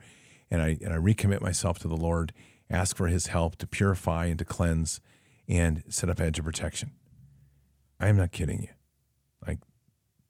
and 0.50 0.60
I 0.62 0.78
and 0.82 0.92
I 0.92 0.96
recommit 0.96 1.40
myself 1.40 1.78
to 1.80 1.88
the 1.88 1.96
Lord, 1.96 2.32
ask 2.68 2.96
for 2.96 3.06
His 3.06 3.28
help 3.28 3.56
to 3.56 3.66
purify 3.66 4.26
and 4.26 4.38
to 4.38 4.44
cleanse, 4.44 5.00
and 5.48 5.82
set 5.88 6.10
up 6.10 6.20
a 6.20 6.24
edge 6.24 6.38
of 6.38 6.44
protection. 6.44 6.92
I 7.98 8.08
am 8.08 8.16
not 8.16 8.32
kidding 8.32 8.62
you, 8.62 8.68
like 9.46 9.58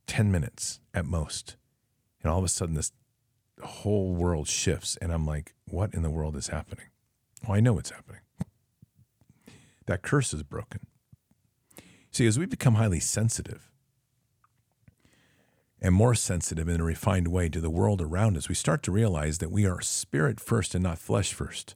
ten 0.06 0.30
minutes 0.30 0.80
at 0.92 1.06
most, 1.06 1.56
and 2.22 2.30
all 2.30 2.38
of 2.38 2.44
a 2.44 2.48
sudden 2.48 2.74
this 2.74 2.92
whole 3.62 4.14
world 4.14 4.48
shifts, 4.48 4.96
and 5.00 5.12
I'm 5.12 5.26
like, 5.26 5.54
what 5.66 5.94
in 5.94 6.02
the 6.02 6.10
world 6.10 6.36
is 6.36 6.48
happening? 6.48 6.86
Well, 7.46 7.56
I 7.56 7.60
know 7.60 7.72
what's 7.74 7.90
happening. 7.90 8.20
That 9.86 10.02
curse 10.02 10.32
is 10.34 10.42
broken. 10.42 10.80
See, 12.10 12.26
as 12.26 12.38
we 12.38 12.46
become 12.46 12.74
highly 12.74 13.00
sensitive 13.00 13.70
and 15.80 15.94
more 15.94 16.14
sensitive 16.14 16.68
in 16.68 16.80
a 16.80 16.84
refined 16.84 17.28
way 17.28 17.48
to 17.48 17.60
the 17.60 17.70
world 17.70 18.02
around 18.02 18.36
us, 18.36 18.48
we 18.48 18.54
start 18.54 18.82
to 18.82 18.92
realize 18.92 19.38
that 19.38 19.50
we 19.50 19.64
are 19.64 19.80
spirit 19.80 20.40
first 20.40 20.74
and 20.74 20.82
not 20.82 20.98
flesh 20.98 21.32
first. 21.32 21.74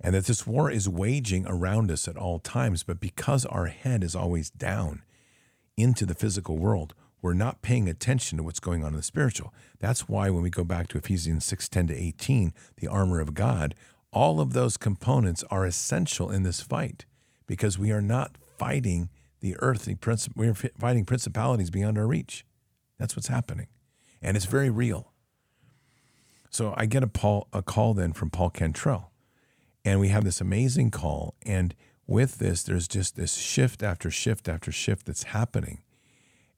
And 0.00 0.14
that 0.14 0.24
this 0.24 0.46
war 0.46 0.70
is 0.70 0.88
waging 0.88 1.46
around 1.46 1.90
us 1.90 2.08
at 2.08 2.16
all 2.16 2.38
times, 2.38 2.82
but 2.82 3.00
because 3.00 3.46
our 3.46 3.66
head 3.66 4.02
is 4.02 4.16
always 4.16 4.50
down 4.50 5.02
into 5.76 6.06
the 6.06 6.14
physical 6.14 6.58
world, 6.58 6.94
we're 7.22 7.34
not 7.34 7.62
paying 7.62 7.88
attention 7.88 8.38
to 8.38 8.44
what's 8.44 8.60
going 8.60 8.82
on 8.82 8.90
in 8.90 8.96
the 8.96 9.02
spiritual. 9.02 9.52
That's 9.78 10.08
why 10.08 10.30
when 10.30 10.42
we 10.42 10.50
go 10.50 10.64
back 10.64 10.88
to 10.88 10.98
Ephesians 10.98 11.44
6 11.44 11.68
10 11.68 11.88
to 11.88 11.94
18, 11.94 12.52
the 12.76 12.88
armor 12.88 13.20
of 13.20 13.34
God, 13.34 13.74
all 14.10 14.40
of 14.40 14.54
those 14.54 14.76
components 14.76 15.44
are 15.50 15.66
essential 15.66 16.30
in 16.30 16.42
this 16.42 16.62
fight 16.62 17.04
because 17.46 17.78
we 17.78 17.92
are 17.92 18.02
not 18.02 18.36
fighting 18.58 19.10
the 19.40 19.56
earthly 19.60 19.94
princip- 19.94 20.36
we're 20.36 20.54
fighting 20.54 21.04
principalities 21.04 21.70
beyond 21.70 21.98
our 21.98 22.06
reach. 22.06 22.44
That's 22.98 23.16
what's 23.16 23.28
happening. 23.28 23.68
And 24.22 24.36
it's 24.36 24.46
very 24.46 24.70
real. 24.70 25.12
So 26.50 26.74
I 26.76 26.86
get 26.86 27.02
a, 27.02 27.06
Paul, 27.06 27.48
a 27.52 27.62
call 27.62 27.94
then 27.94 28.12
from 28.12 28.30
Paul 28.30 28.50
Cantrell, 28.50 29.12
and 29.84 30.00
we 30.00 30.08
have 30.08 30.24
this 30.24 30.40
amazing 30.40 30.90
call. 30.90 31.34
And 31.46 31.74
with 32.06 32.38
this, 32.38 32.62
there's 32.64 32.88
just 32.88 33.16
this 33.16 33.34
shift 33.34 33.82
after 33.82 34.10
shift 34.10 34.48
after 34.48 34.72
shift 34.72 35.06
that's 35.06 35.22
happening. 35.22 35.82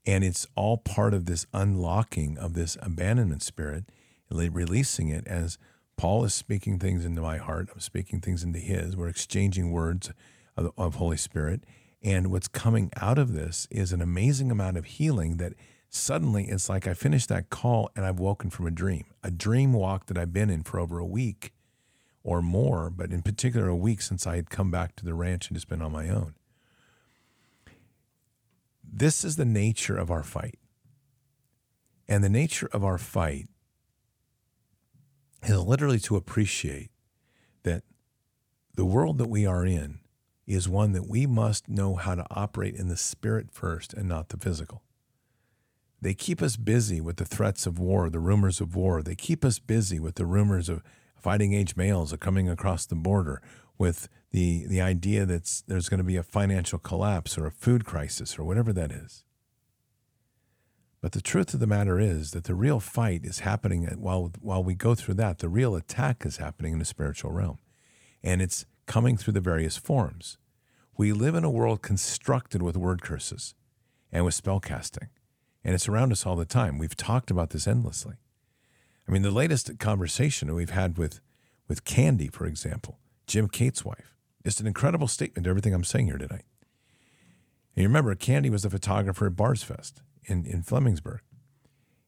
And 0.04 0.24
it's 0.24 0.46
all 0.56 0.78
part 0.78 1.14
of 1.14 1.26
this 1.26 1.46
unlocking 1.52 2.38
of 2.38 2.54
this 2.54 2.76
abandonment 2.82 3.42
spirit, 3.42 3.84
releasing 4.30 5.08
it 5.08 5.26
as 5.28 5.58
Paul 5.96 6.24
is 6.24 6.34
speaking 6.34 6.78
things 6.78 7.04
into 7.04 7.20
my 7.20 7.36
heart. 7.36 7.68
I'm 7.72 7.80
speaking 7.80 8.20
things 8.20 8.42
into 8.42 8.58
his. 8.58 8.96
We're 8.96 9.08
exchanging 9.08 9.70
words 9.70 10.10
of, 10.56 10.72
of 10.76 10.96
Holy 10.96 11.18
Spirit. 11.18 11.64
And 12.02 12.30
what's 12.30 12.48
coming 12.48 12.90
out 13.00 13.18
of 13.18 13.32
this 13.32 13.68
is 13.70 13.92
an 13.92 14.02
amazing 14.02 14.50
amount 14.50 14.76
of 14.76 14.84
healing 14.84 15.36
that 15.36 15.52
suddenly 15.88 16.46
it's 16.46 16.68
like 16.68 16.86
I 16.86 16.94
finished 16.94 17.28
that 17.28 17.48
call 17.48 17.90
and 17.94 18.04
I've 18.04 18.18
woken 18.18 18.50
from 18.50 18.66
a 18.66 18.72
dream, 18.72 19.04
a 19.22 19.30
dream 19.30 19.72
walk 19.72 20.06
that 20.06 20.18
I've 20.18 20.32
been 20.32 20.50
in 20.50 20.64
for 20.64 20.80
over 20.80 20.98
a 20.98 21.06
week 21.06 21.52
or 22.24 22.42
more, 22.42 22.90
but 22.90 23.12
in 23.12 23.22
particular, 23.22 23.68
a 23.68 23.76
week 23.76 24.00
since 24.02 24.26
I 24.26 24.36
had 24.36 24.50
come 24.50 24.70
back 24.70 24.96
to 24.96 25.04
the 25.04 25.14
ranch 25.14 25.48
and 25.48 25.56
just 25.56 25.68
been 25.68 25.82
on 25.82 25.92
my 25.92 26.08
own. 26.08 26.34
This 28.84 29.24
is 29.24 29.36
the 29.36 29.44
nature 29.44 29.96
of 29.96 30.10
our 30.10 30.22
fight. 30.22 30.58
And 32.08 32.22
the 32.22 32.28
nature 32.28 32.68
of 32.72 32.84
our 32.84 32.98
fight 32.98 33.48
is 35.44 35.58
literally 35.58 35.98
to 36.00 36.16
appreciate 36.16 36.90
that 37.62 37.84
the 38.74 38.84
world 38.84 39.18
that 39.18 39.28
we 39.28 39.46
are 39.46 39.64
in 39.64 39.98
is 40.46 40.68
one 40.68 40.92
that 40.92 41.08
we 41.08 41.26
must 41.26 41.68
know 41.68 41.94
how 41.96 42.14
to 42.14 42.26
operate 42.30 42.74
in 42.74 42.88
the 42.88 42.96
spirit 42.96 43.50
first 43.50 43.94
and 43.94 44.08
not 44.08 44.28
the 44.28 44.36
physical. 44.36 44.82
They 46.00 46.14
keep 46.14 46.42
us 46.42 46.56
busy 46.56 47.00
with 47.00 47.16
the 47.16 47.24
threats 47.24 47.64
of 47.64 47.78
war, 47.78 48.10
the 48.10 48.18
rumors 48.18 48.60
of 48.60 48.74
war. 48.74 49.02
They 49.02 49.14
keep 49.14 49.44
us 49.44 49.60
busy 49.60 50.00
with 50.00 50.16
the 50.16 50.26
rumors 50.26 50.68
of 50.68 50.82
fighting 51.14 51.54
age 51.54 51.76
males 51.76 52.12
are 52.12 52.18
coming 52.18 52.48
across 52.48 52.84
the 52.84 52.96
border, 52.96 53.40
with 53.78 54.08
the, 54.32 54.66
the 54.66 54.80
idea 54.80 55.24
that 55.24 55.62
there's 55.68 55.88
going 55.88 55.98
to 55.98 56.04
be 56.04 56.16
a 56.16 56.22
financial 56.22 56.78
collapse 56.78 57.38
or 57.38 57.46
a 57.46 57.52
food 57.52 57.84
crisis 57.84 58.38
or 58.38 58.44
whatever 58.44 58.72
that 58.72 58.90
is. 58.90 59.24
But 61.00 61.12
the 61.12 61.20
truth 61.20 61.52
of 61.52 61.60
the 61.60 61.66
matter 61.66 61.98
is 61.98 62.30
that 62.30 62.44
the 62.44 62.54
real 62.54 62.78
fight 62.78 63.24
is 63.24 63.40
happening 63.40 63.86
while, 63.98 64.32
while 64.40 64.62
we 64.62 64.74
go 64.74 64.94
through 64.94 65.14
that. 65.14 65.38
The 65.38 65.48
real 65.48 65.74
attack 65.74 66.24
is 66.24 66.36
happening 66.36 66.74
in 66.74 66.78
the 66.78 66.84
spiritual 66.84 67.32
realm. 67.32 67.58
And 68.22 68.40
it's 68.40 68.66
coming 68.92 69.16
through 69.16 69.32
the 69.32 69.40
various 69.40 69.78
forms. 69.78 70.36
We 70.98 71.14
live 71.14 71.34
in 71.34 71.44
a 71.44 71.50
world 71.50 71.80
constructed 71.80 72.60
with 72.60 72.76
word 72.76 73.00
curses 73.00 73.54
and 74.12 74.22
with 74.22 74.34
spell 74.34 74.60
casting, 74.60 75.08
and 75.64 75.74
it's 75.74 75.88
around 75.88 76.12
us 76.12 76.26
all 76.26 76.36
the 76.36 76.44
time. 76.44 76.76
We've 76.76 76.94
talked 76.94 77.30
about 77.30 77.48
this 77.48 77.66
endlessly. 77.66 78.16
I 79.08 79.12
mean, 79.12 79.22
the 79.22 79.30
latest 79.30 79.78
conversation 79.78 80.54
we've 80.54 80.68
had 80.68 80.98
with, 80.98 81.20
with 81.68 81.86
Candy, 81.86 82.28
for 82.28 82.44
example, 82.44 82.98
Jim 83.26 83.48
Kate's 83.48 83.82
wife, 83.82 84.14
just 84.44 84.60
an 84.60 84.66
incredible 84.66 85.08
statement 85.08 85.44
to 85.44 85.48
everything 85.48 85.72
I'm 85.72 85.84
saying 85.84 86.08
here 86.08 86.18
tonight. 86.18 86.44
And 87.74 87.82
you 87.82 87.84
remember, 87.84 88.14
Candy 88.14 88.50
was 88.50 88.64
the 88.64 88.68
photographer 88.68 89.24
at 89.24 89.36
Bards 89.36 89.62
Fest 89.62 90.02
in, 90.24 90.44
in 90.44 90.62
Flemingsburg. 90.62 91.20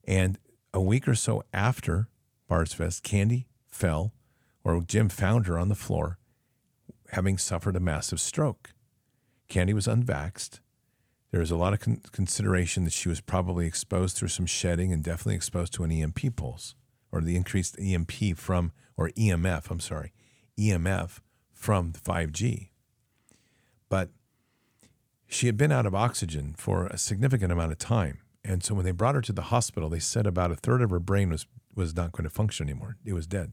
And 0.07 0.39
a 0.75 0.83
week 0.83 1.09
or 1.09 1.15
so 1.15 1.45
after 1.51 2.11
Bards 2.47 2.75
Fest, 2.75 3.03
Candy 3.03 3.47
fell, 3.67 4.13
or 4.63 4.83
Jim 4.83 5.09
found 5.09 5.47
her 5.47 5.59
on 5.59 5.71
the 5.71 5.75
floor 5.75 6.19
having 7.15 7.39
suffered 7.39 7.77
a 7.77 7.81
massive 7.81 8.21
stroke. 8.21 8.75
Candy 9.49 9.73
was 9.73 9.87
unvaxxed. 9.87 10.59
There 11.31 11.41
was 11.41 11.53
a 11.53 11.57
lot 11.57 11.73
of 11.73 11.81
con- 11.81 12.03
consideration 12.13 12.85
that 12.85 12.93
she 12.93 13.09
was 13.09 13.21
probably 13.21 13.67
exposed 13.67 14.17
through 14.17 14.29
some 14.29 14.47
shedding 14.47 14.93
and 14.93 15.03
definitely 15.03 15.37
exposed 15.37 15.73
to 15.75 15.85
an 15.85 15.93
EMP 15.93 16.37
pulse 16.37 16.75
or 17.13 17.21
the 17.21 17.37
increased 17.37 17.79
EMP 17.81 18.37
from, 18.37 18.73
or 18.97 19.11
EMF, 19.11 19.71
I'm 19.71 19.81
sorry, 19.81 20.13
EMF 20.59 21.21
from 21.53 21.93
5G. 21.93 22.71
But 23.89 24.11
she 25.29 25.47
had 25.47 25.57
been 25.57 25.73
out 25.73 25.87
of 25.87 25.95
oxygen 25.95 26.55
for 26.57 26.87
a 26.87 26.99
significant 26.99 27.53
amount 27.53 27.71
of 27.71 27.79
time. 27.79 28.19
And 28.45 28.65
so 28.65 28.75
when 28.75 28.85
they 28.85 28.91
brought 28.91 29.15
her 29.15 29.23
to 29.23 29.33
the 29.33 29.43
hospital, 29.43 29.89
they 29.89 30.01
said 30.01 30.27
about 30.27 30.51
a 30.51 30.57
third 30.57 30.83
of 30.83 30.91
her 30.91 30.99
brain 30.99 31.31
was, 31.31 31.47
was 31.75 31.95
not 31.95 32.11
going 32.11 32.25
to 32.25 32.31
function 32.31 32.69
anymore. 32.69 32.97
It 33.05 33.13
was 33.13 33.29
dead 33.29 33.53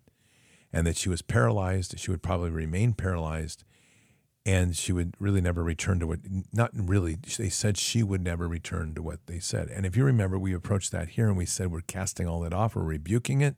and 0.73 0.87
that 0.87 0.97
she 0.97 1.09
was 1.09 1.21
paralyzed. 1.21 1.99
She 1.99 2.11
would 2.11 2.23
probably 2.23 2.49
remain 2.49 2.93
paralyzed, 2.93 3.63
and 4.45 4.75
she 4.75 4.91
would 4.91 5.15
really 5.19 5.41
never 5.41 5.63
return 5.63 5.99
to 5.99 6.07
what. 6.07 6.19
Not 6.53 6.71
really. 6.73 7.17
They 7.37 7.49
said 7.49 7.77
she 7.77 8.03
would 8.03 8.23
never 8.23 8.47
return 8.47 8.93
to 8.95 9.01
what 9.01 9.27
they 9.27 9.39
said. 9.39 9.69
And 9.69 9.85
if 9.85 9.95
you 9.95 10.03
remember, 10.03 10.39
we 10.39 10.53
approached 10.53 10.91
that 10.91 11.09
here, 11.09 11.27
and 11.27 11.37
we 11.37 11.45
said 11.45 11.71
we're 11.71 11.81
casting 11.81 12.27
all 12.27 12.41
that 12.41 12.53
off. 12.53 12.75
We're 12.75 12.83
rebuking 12.83 13.41
it. 13.41 13.57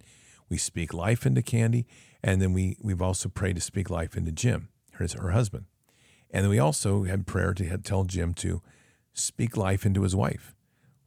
We 0.49 0.57
speak 0.57 0.93
life 0.93 1.25
into 1.25 1.41
Candy, 1.41 1.85
and 2.23 2.41
then 2.41 2.53
we 2.53 2.77
we've 2.81 3.01
also 3.01 3.29
prayed 3.29 3.55
to 3.55 3.61
speak 3.61 3.89
life 3.89 4.15
into 4.17 4.31
Jim, 4.31 4.69
her 4.93 5.07
her 5.19 5.31
husband, 5.31 5.65
and 6.31 6.43
then 6.43 6.49
we 6.49 6.59
also 6.59 7.03
had 7.03 7.27
prayer 7.27 7.53
to 7.53 7.77
tell 7.77 8.03
Jim 8.03 8.33
to 8.35 8.61
speak 9.13 9.55
life 9.55 9.85
into 9.85 10.01
his 10.01 10.15
wife. 10.15 10.55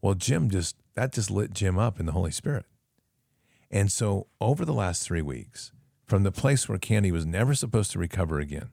Well, 0.01 0.15
Jim 0.15 0.51
just 0.51 0.77
that 0.95 1.13
just 1.13 1.31
lit 1.31 1.53
Jim 1.53 1.79
up 1.79 2.01
in 2.01 2.07
the 2.07 2.13
Holy 2.13 2.31
Spirit. 2.31 2.65
And 3.71 3.91
so 3.91 4.29
over 4.41 4.65
the 4.65 4.73
last 4.73 5.03
three 5.03 5.23
weeks, 5.23 5.73
from 6.07 6.23
the 6.23 6.33
place 6.33 6.69
where 6.69 6.79
Candy 6.79 7.11
was 7.11 7.27
never 7.27 7.55
supposed 7.55 7.91
to 7.93 7.99
recover 7.99 8.39
again, 8.39 8.71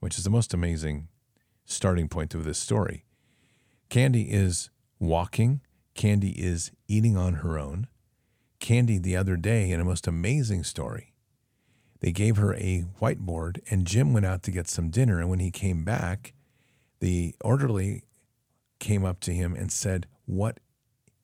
which 0.00 0.18
is 0.18 0.24
the 0.24 0.30
most 0.30 0.52
amazing 0.52 1.08
starting 1.64 2.08
point 2.08 2.34
of 2.34 2.44
this 2.44 2.58
story. 2.58 3.04
Candy 3.88 4.30
is 4.30 4.70
walking, 4.98 5.62
Candy 5.94 6.30
is 6.30 6.70
eating 6.88 7.16
on 7.16 7.34
her 7.34 7.58
own. 7.58 7.88
Candy, 8.60 8.98
the 8.98 9.16
other 9.16 9.36
day, 9.36 9.70
in 9.70 9.80
a 9.80 9.84
most 9.84 10.06
amazing 10.06 10.62
story, 10.62 11.14
they 12.00 12.12
gave 12.12 12.36
her 12.36 12.54
a 12.54 12.84
whiteboard, 13.00 13.60
and 13.70 13.86
Jim 13.86 14.12
went 14.12 14.26
out 14.26 14.42
to 14.44 14.50
get 14.50 14.68
some 14.68 14.90
dinner. 14.90 15.20
And 15.20 15.28
when 15.28 15.40
he 15.40 15.50
came 15.50 15.84
back, 15.84 16.34
the 17.00 17.34
orderly 17.42 18.04
came 18.78 19.04
up 19.04 19.20
to 19.20 19.32
him 19.32 19.54
and 19.54 19.72
said, 19.72 20.06
"What, 20.26 20.60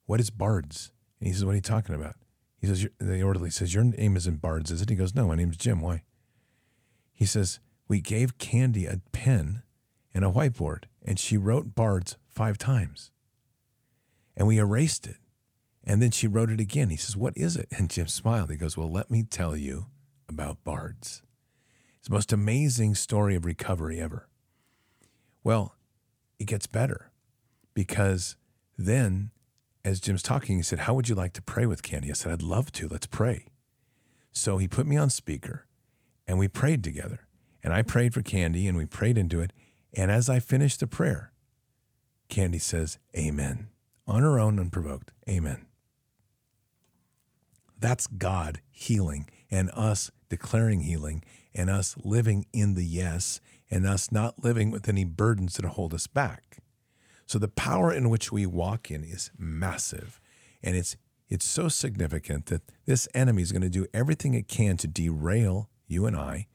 what 0.06 0.20
is 0.20 0.30
Bards?" 0.30 0.92
And 1.20 1.28
he 1.28 1.32
says, 1.32 1.44
"What 1.44 1.52
are 1.52 1.56
you 1.56 1.60
talking 1.60 1.94
about?" 1.94 2.16
He 2.58 2.66
says, 2.66 2.86
the 2.98 3.22
orderly 3.22 3.50
says, 3.50 3.74
Your 3.74 3.84
name 3.84 4.16
isn't 4.16 4.40
Bards, 4.40 4.70
is 4.70 4.82
it? 4.82 4.90
He 4.90 4.96
goes, 4.96 5.14
No, 5.14 5.28
my 5.28 5.36
name's 5.36 5.56
Jim. 5.56 5.80
Why? 5.80 6.02
He 7.12 7.24
says, 7.24 7.60
We 7.86 8.00
gave 8.00 8.38
Candy 8.38 8.86
a 8.86 9.00
pen 9.12 9.62
and 10.12 10.24
a 10.24 10.30
whiteboard, 10.30 10.84
and 11.04 11.18
she 11.18 11.36
wrote 11.36 11.74
Bards 11.74 12.16
five 12.26 12.58
times. 12.58 13.12
And 14.36 14.46
we 14.46 14.58
erased 14.58 15.06
it. 15.06 15.16
And 15.84 16.02
then 16.02 16.10
she 16.10 16.26
wrote 16.26 16.50
it 16.50 16.60
again. 16.60 16.90
He 16.90 16.96
says, 16.96 17.16
What 17.16 17.36
is 17.36 17.56
it? 17.56 17.68
And 17.70 17.88
Jim 17.88 18.08
smiled. 18.08 18.50
He 18.50 18.56
goes, 18.56 18.76
Well, 18.76 18.90
let 18.90 19.10
me 19.10 19.22
tell 19.22 19.56
you 19.56 19.86
about 20.28 20.64
Bards. 20.64 21.22
It's 21.98 22.08
the 22.08 22.14
most 22.14 22.32
amazing 22.32 22.94
story 22.94 23.34
of 23.34 23.44
recovery 23.44 24.00
ever. 24.00 24.28
Well, 25.42 25.74
it 26.38 26.44
gets 26.44 26.66
better 26.66 27.10
because 27.72 28.36
then 28.76 29.30
as 29.84 30.00
Jim's 30.00 30.22
talking, 30.22 30.56
he 30.56 30.62
said, 30.62 30.80
How 30.80 30.94
would 30.94 31.08
you 31.08 31.14
like 31.14 31.32
to 31.34 31.42
pray 31.42 31.66
with 31.66 31.82
Candy? 31.82 32.10
I 32.10 32.14
said, 32.14 32.32
I'd 32.32 32.42
love 32.42 32.72
to. 32.72 32.88
Let's 32.88 33.06
pray. 33.06 33.46
So 34.32 34.58
he 34.58 34.68
put 34.68 34.86
me 34.86 34.96
on 34.96 35.10
speaker 35.10 35.66
and 36.26 36.38
we 36.38 36.48
prayed 36.48 36.84
together. 36.84 37.26
And 37.62 37.72
I 37.72 37.82
prayed 37.82 38.14
for 38.14 38.22
Candy 38.22 38.68
and 38.68 38.76
we 38.76 38.86
prayed 38.86 39.18
into 39.18 39.40
it. 39.40 39.52
And 39.94 40.10
as 40.10 40.28
I 40.28 40.38
finished 40.38 40.80
the 40.80 40.86
prayer, 40.86 41.32
Candy 42.28 42.58
says, 42.58 42.98
Amen. 43.16 43.68
On 44.06 44.22
her 44.22 44.38
own, 44.38 44.58
unprovoked. 44.58 45.10
Amen. 45.28 45.66
That's 47.78 48.06
God 48.06 48.60
healing 48.70 49.28
and 49.50 49.70
us 49.74 50.10
declaring 50.28 50.80
healing 50.80 51.22
and 51.54 51.70
us 51.70 51.96
living 52.02 52.46
in 52.52 52.74
the 52.74 52.84
yes 52.84 53.40
and 53.70 53.86
us 53.86 54.10
not 54.10 54.42
living 54.42 54.70
with 54.70 54.88
any 54.88 55.04
burdens 55.04 55.56
that 55.56 55.64
hold 55.64 55.94
us 55.94 56.06
back. 56.06 56.58
So 57.28 57.38
the 57.38 57.46
power 57.46 57.92
in 57.92 58.08
which 58.08 58.32
we 58.32 58.46
walk 58.46 58.90
in 58.90 59.04
is 59.04 59.30
massive. 59.38 60.18
And 60.62 60.74
it's 60.74 60.96
it's 61.28 61.44
so 61.44 61.68
significant 61.68 62.46
that 62.46 62.62
this 62.86 63.06
enemy 63.12 63.42
is 63.42 63.52
going 63.52 63.60
to 63.60 63.68
do 63.68 63.86
everything 63.92 64.32
it 64.32 64.48
can 64.48 64.78
to 64.78 64.86
derail 64.86 65.68
you 65.86 66.06
and 66.06 66.16
I 66.16 66.46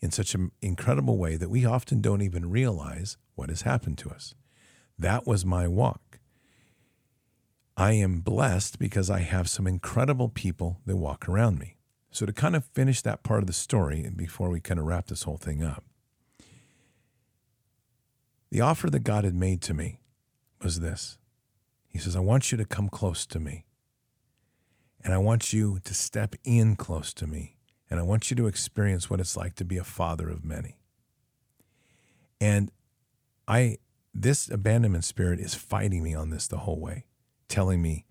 in 0.00 0.10
such 0.10 0.34
an 0.34 0.50
incredible 0.62 1.18
way 1.18 1.36
that 1.36 1.50
we 1.50 1.66
often 1.66 2.00
don't 2.00 2.22
even 2.22 2.48
realize 2.48 3.18
what 3.34 3.50
has 3.50 3.62
happened 3.62 3.98
to 3.98 4.08
us. 4.08 4.34
That 4.98 5.26
was 5.26 5.44
my 5.44 5.68
walk. 5.68 6.18
I 7.76 7.92
am 7.92 8.20
blessed 8.20 8.78
because 8.78 9.10
I 9.10 9.20
have 9.20 9.50
some 9.50 9.66
incredible 9.66 10.30
people 10.30 10.80
that 10.86 10.96
walk 10.96 11.28
around 11.28 11.58
me. 11.58 11.76
So, 12.10 12.24
to 12.24 12.32
kind 12.32 12.56
of 12.56 12.64
finish 12.64 13.02
that 13.02 13.22
part 13.22 13.40
of 13.40 13.46
the 13.46 13.52
story, 13.52 14.02
and 14.02 14.16
before 14.16 14.48
we 14.48 14.60
kind 14.60 14.80
of 14.80 14.86
wrap 14.86 15.08
this 15.08 15.24
whole 15.24 15.36
thing 15.36 15.62
up, 15.62 15.84
the 18.50 18.62
offer 18.62 18.88
that 18.88 19.04
God 19.04 19.24
had 19.24 19.34
made 19.34 19.60
to 19.62 19.74
me 19.74 19.98
was 20.62 20.80
this 20.80 21.18
He 21.88 21.98
says, 21.98 22.16
I 22.16 22.20
want 22.20 22.52
you 22.52 22.58
to 22.58 22.64
come 22.64 22.88
close 22.88 23.26
to 23.26 23.40
me. 23.40 23.66
And 25.04 25.12
I 25.12 25.18
want 25.18 25.52
you 25.52 25.80
to 25.84 25.94
step 25.94 26.36
in 26.44 26.76
close 26.76 27.12
to 27.14 27.26
me. 27.26 27.56
And 27.90 27.98
I 27.98 28.04
want 28.04 28.30
you 28.30 28.36
to 28.36 28.46
experience 28.46 29.10
what 29.10 29.20
it's 29.20 29.36
like 29.36 29.54
to 29.56 29.64
be 29.64 29.76
a 29.76 29.84
father 29.84 30.30
of 30.30 30.44
many. 30.44 30.78
And 32.40 32.70
I, 33.46 33.78
this 34.14 34.48
abandonment 34.48 35.04
spirit 35.04 35.40
is 35.40 35.54
fighting 35.54 36.02
me 36.02 36.14
on 36.14 36.30
this 36.30 36.46
the 36.46 36.58
whole 36.58 36.80
way, 36.80 37.06
telling 37.48 37.82
me, 37.82 38.06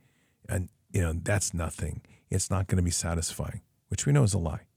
and 0.48 0.70
you 0.92 1.02
know, 1.02 1.14
that's 1.14 1.54
nothing. 1.54 2.02
It's 2.30 2.50
not 2.50 2.68
going 2.68 2.78
to 2.78 2.84
be 2.84 2.92
satisfying, 2.92 3.62
which 3.88 4.06
we 4.06 4.14
know 4.14 4.24
is 4.24 4.34
a 4.34 4.38
lie. 4.38 4.68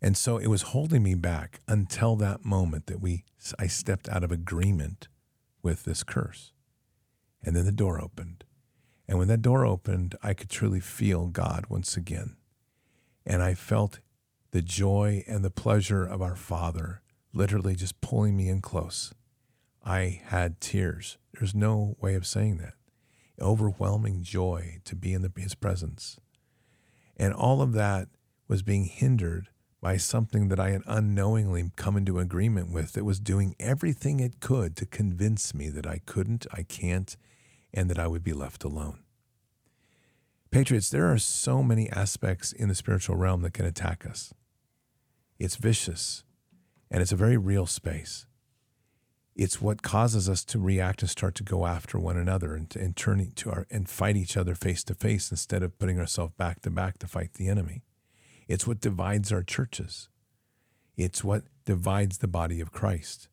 And 0.00 0.16
so 0.16 0.36
it 0.36 0.48
was 0.48 0.62
holding 0.62 1.02
me 1.02 1.14
back 1.14 1.60
until 1.66 2.16
that 2.16 2.44
moment 2.44 2.86
that 2.86 3.00
we 3.00 3.24
I 3.58 3.66
stepped 3.66 4.08
out 4.08 4.22
of 4.22 4.30
agreement 4.30 5.08
with 5.66 5.82
this 5.82 6.04
curse. 6.04 6.52
And 7.42 7.56
then 7.56 7.64
the 7.64 7.72
door 7.72 8.00
opened. 8.00 8.44
And 9.08 9.18
when 9.18 9.26
that 9.26 9.42
door 9.42 9.66
opened, 9.66 10.14
I 10.22 10.32
could 10.32 10.48
truly 10.48 10.78
feel 10.78 11.26
God 11.26 11.66
once 11.68 11.96
again. 11.96 12.36
And 13.26 13.42
I 13.42 13.54
felt 13.54 13.98
the 14.52 14.62
joy 14.62 15.24
and 15.26 15.44
the 15.44 15.50
pleasure 15.50 16.04
of 16.04 16.22
our 16.22 16.36
Father 16.36 17.02
literally 17.32 17.74
just 17.74 18.00
pulling 18.00 18.36
me 18.36 18.48
in 18.48 18.60
close. 18.60 19.12
I 19.84 20.22
had 20.26 20.60
tears. 20.60 21.18
There's 21.32 21.52
no 21.52 21.96
way 22.00 22.14
of 22.14 22.28
saying 22.28 22.58
that. 22.58 22.74
Overwhelming 23.40 24.22
joy 24.22 24.78
to 24.84 24.94
be 24.94 25.12
in 25.12 25.22
the, 25.22 25.32
his 25.36 25.56
presence. 25.56 26.20
And 27.16 27.34
all 27.34 27.60
of 27.60 27.72
that 27.72 28.06
was 28.46 28.62
being 28.62 28.84
hindered 28.84 29.48
by 29.80 29.96
something 29.96 30.48
that 30.48 30.60
I 30.60 30.70
had 30.70 30.82
unknowingly 30.86 31.70
come 31.76 31.96
into 31.96 32.18
agreement 32.18 32.70
with 32.70 32.92
that 32.92 33.04
was 33.04 33.20
doing 33.20 33.54
everything 33.60 34.20
it 34.20 34.40
could 34.40 34.76
to 34.76 34.86
convince 34.86 35.54
me 35.54 35.68
that 35.70 35.86
I 35.86 36.00
couldn't, 36.06 36.46
I 36.52 36.62
can't, 36.62 37.16
and 37.72 37.90
that 37.90 37.98
I 37.98 38.06
would 38.06 38.24
be 38.24 38.32
left 38.32 38.64
alone. 38.64 39.00
Patriots, 40.50 40.88
there 40.88 41.10
are 41.12 41.18
so 41.18 41.62
many 41.62 41.90
aspects 41.90 42.52
in 42.52 42.68
the 42.68 42.74
spiritual 42.74 43.16
realm 43.16 43.42
that 43.42 43.52
can 43.52 43.66
attack 43.66 44.06
us. 44.06 44.32
It's 45.38 45.56
vicious 45.56 46.24
and 46.90 47.02
it's 47.02 47.12
a 47.12 47.16
very 47.16 47.36
real 47.36 47.66
space. 47.66 48.26
It's 49.34 49.60
what 49.60 49.82
causes 49.82 50.30
us 50.30 50.44
to 50.44 50.58
react 50.58 51.02
and 51.02 51.10
start 51.10 51.34
to 51.34 51.42
go 51.42 51.66
after 51.66 51.98
one 51.98 52.16
another 52.16 52.54
and, 52.54 52.74
and 52.74 52.96
turn 52.96 53.30
to 53.36 53.50
our 53.50 53.66
and 53.70 53.86
fight 53.86 54.16
each 54.16 54.36
other 54.36 54.54
face 54.54 54.82
to 54.84 54.94
face 54.94 55.30
instead 55.30 55.62
of 55.62 55.78
putting 55.78 55.98
ourselves 55.98 56.32
back 56.38 56.62
to 56.62 56.70
back 56.70 56.98
to 57.00 57.06
fight 57.06 57.34
the 57.34 57.48
enemy. 57.48 57.82
It's 58.48 58.66
what 58.66 58.80
divides 58.80 59.32
our 59.32 59.42
churches. 59.42 60.08
It's 60.96 61.24
what 61.24 61.44
divides 61.64 62.18
the 62.18 62.28
body 62.28 62.60
of 62.60 62.72
Christ. 62.72 63.28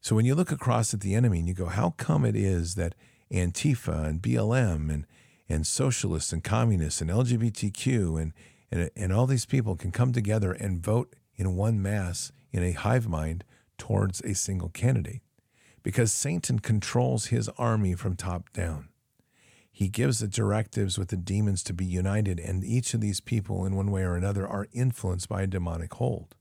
So 0.00 0.14
when 0.14 0.24
you 0.24 0.34
look 0.34 0.52
across 0.52 0.94
at 0.94 1.00
the 1.00 1.14
enemy 1.14 1.40
and 1.40 1.48
you 1.48 1.54
go, 1.54 1.66
how 1.66 1.90
come 1.90 2.24
it 2.24 2.36
is 2.36 2.76
that 2.76 2.94
Antifa 3.32 4.06
and 4.06 4.22
BLM 4.22 4.92
and, 4.92 5.06
and 5.48 5.66
socialists 5.66 6.32
and 6.32 6.44
communists 6.44 7.00
and 7.00 7.10
LGBTQ 7.10 8.20
and, 8.20 8.32
and, 8.70 8.90
and 8.94 9.12
all 9.12 9.26
these 9.26 9.46
people 9.46 9.76
can 9.76 9.90
come 9.90 10.12
together 10.12 10.52
and 10.52 10.82
vote 10.82 11.14
in 11.36 11.56
one 11.56 11.82
mass 11.82 12.32
in 12.52 12.62
a 12.62 12.72
hive 12.72 13.08
mind 13.08 13.44
towards 13.76 14.20
a 14.22 14.34
single 14.34 14.68
candidate? 14.68 15.22
Because 15.82 16.12
Satan 16.12 16.58
controls 16.58 17.26
his 17.26 17.48
army 17.58 17.94
from 17.94 18.14
top 18.14 18.52
down. 18.52 18.87
He 19.78 19.88
gives 19.88 20.18
the 20.18 20.26
directives 20.26 20.98
with 20.98 21.10
the 21.10 21.16
demons 21.16 21.62
to 21.62 21.72
be 21.72 21.84
united, 21.84 22.40
and 22.40 22.64
each 22.64 22.94
of 22.94 23.00
these 23.00 23.20
people, 23.20 23.64
in 23.64 23.76
one 23.76 23.92
way 23.92 24.02
or 24.02 24.16
another, 24.16 24.44
are 24.44 24.66
influenced 24.72 25.28
by 25.28 25.42
a 25.42 25.46
demonic 25.46 25.94
hold. 25.94 26.34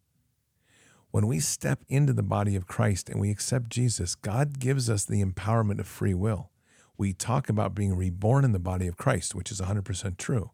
When 1.11 1.27
we 1.27 1.39
step 1.39 1.83
into 1.88 2.13
the 2.13 2.23
body 2.23 2.55
of 2.55 2.65
Christ 2.65 3.09
and 3.09 3.21
we 3.21 3.29
accept 3.29 3.69
Jesus, 3.69 4.15
God 4.15 4.57
gives 4.57 4.89
us 4.89 5.05
the 5.05 5.23
empowerment 5.23 5.79
of 5.79 5.85
free 5.85 6.15
will. 6.15 6.49
We 6.97 7.13
talk 7.13 7.47
about 7.47 7.75
being 7.75 7.95
reborn 7.95 8.43
in 8.43 8.53
the 8.53 8.57
body 8.57 8.88
of 8.88 8.97
Christ, 8.97 9.35
which 9.35 9.51
is 9.51 9.61
100% 9.61 10.17
true. 10.17 10.49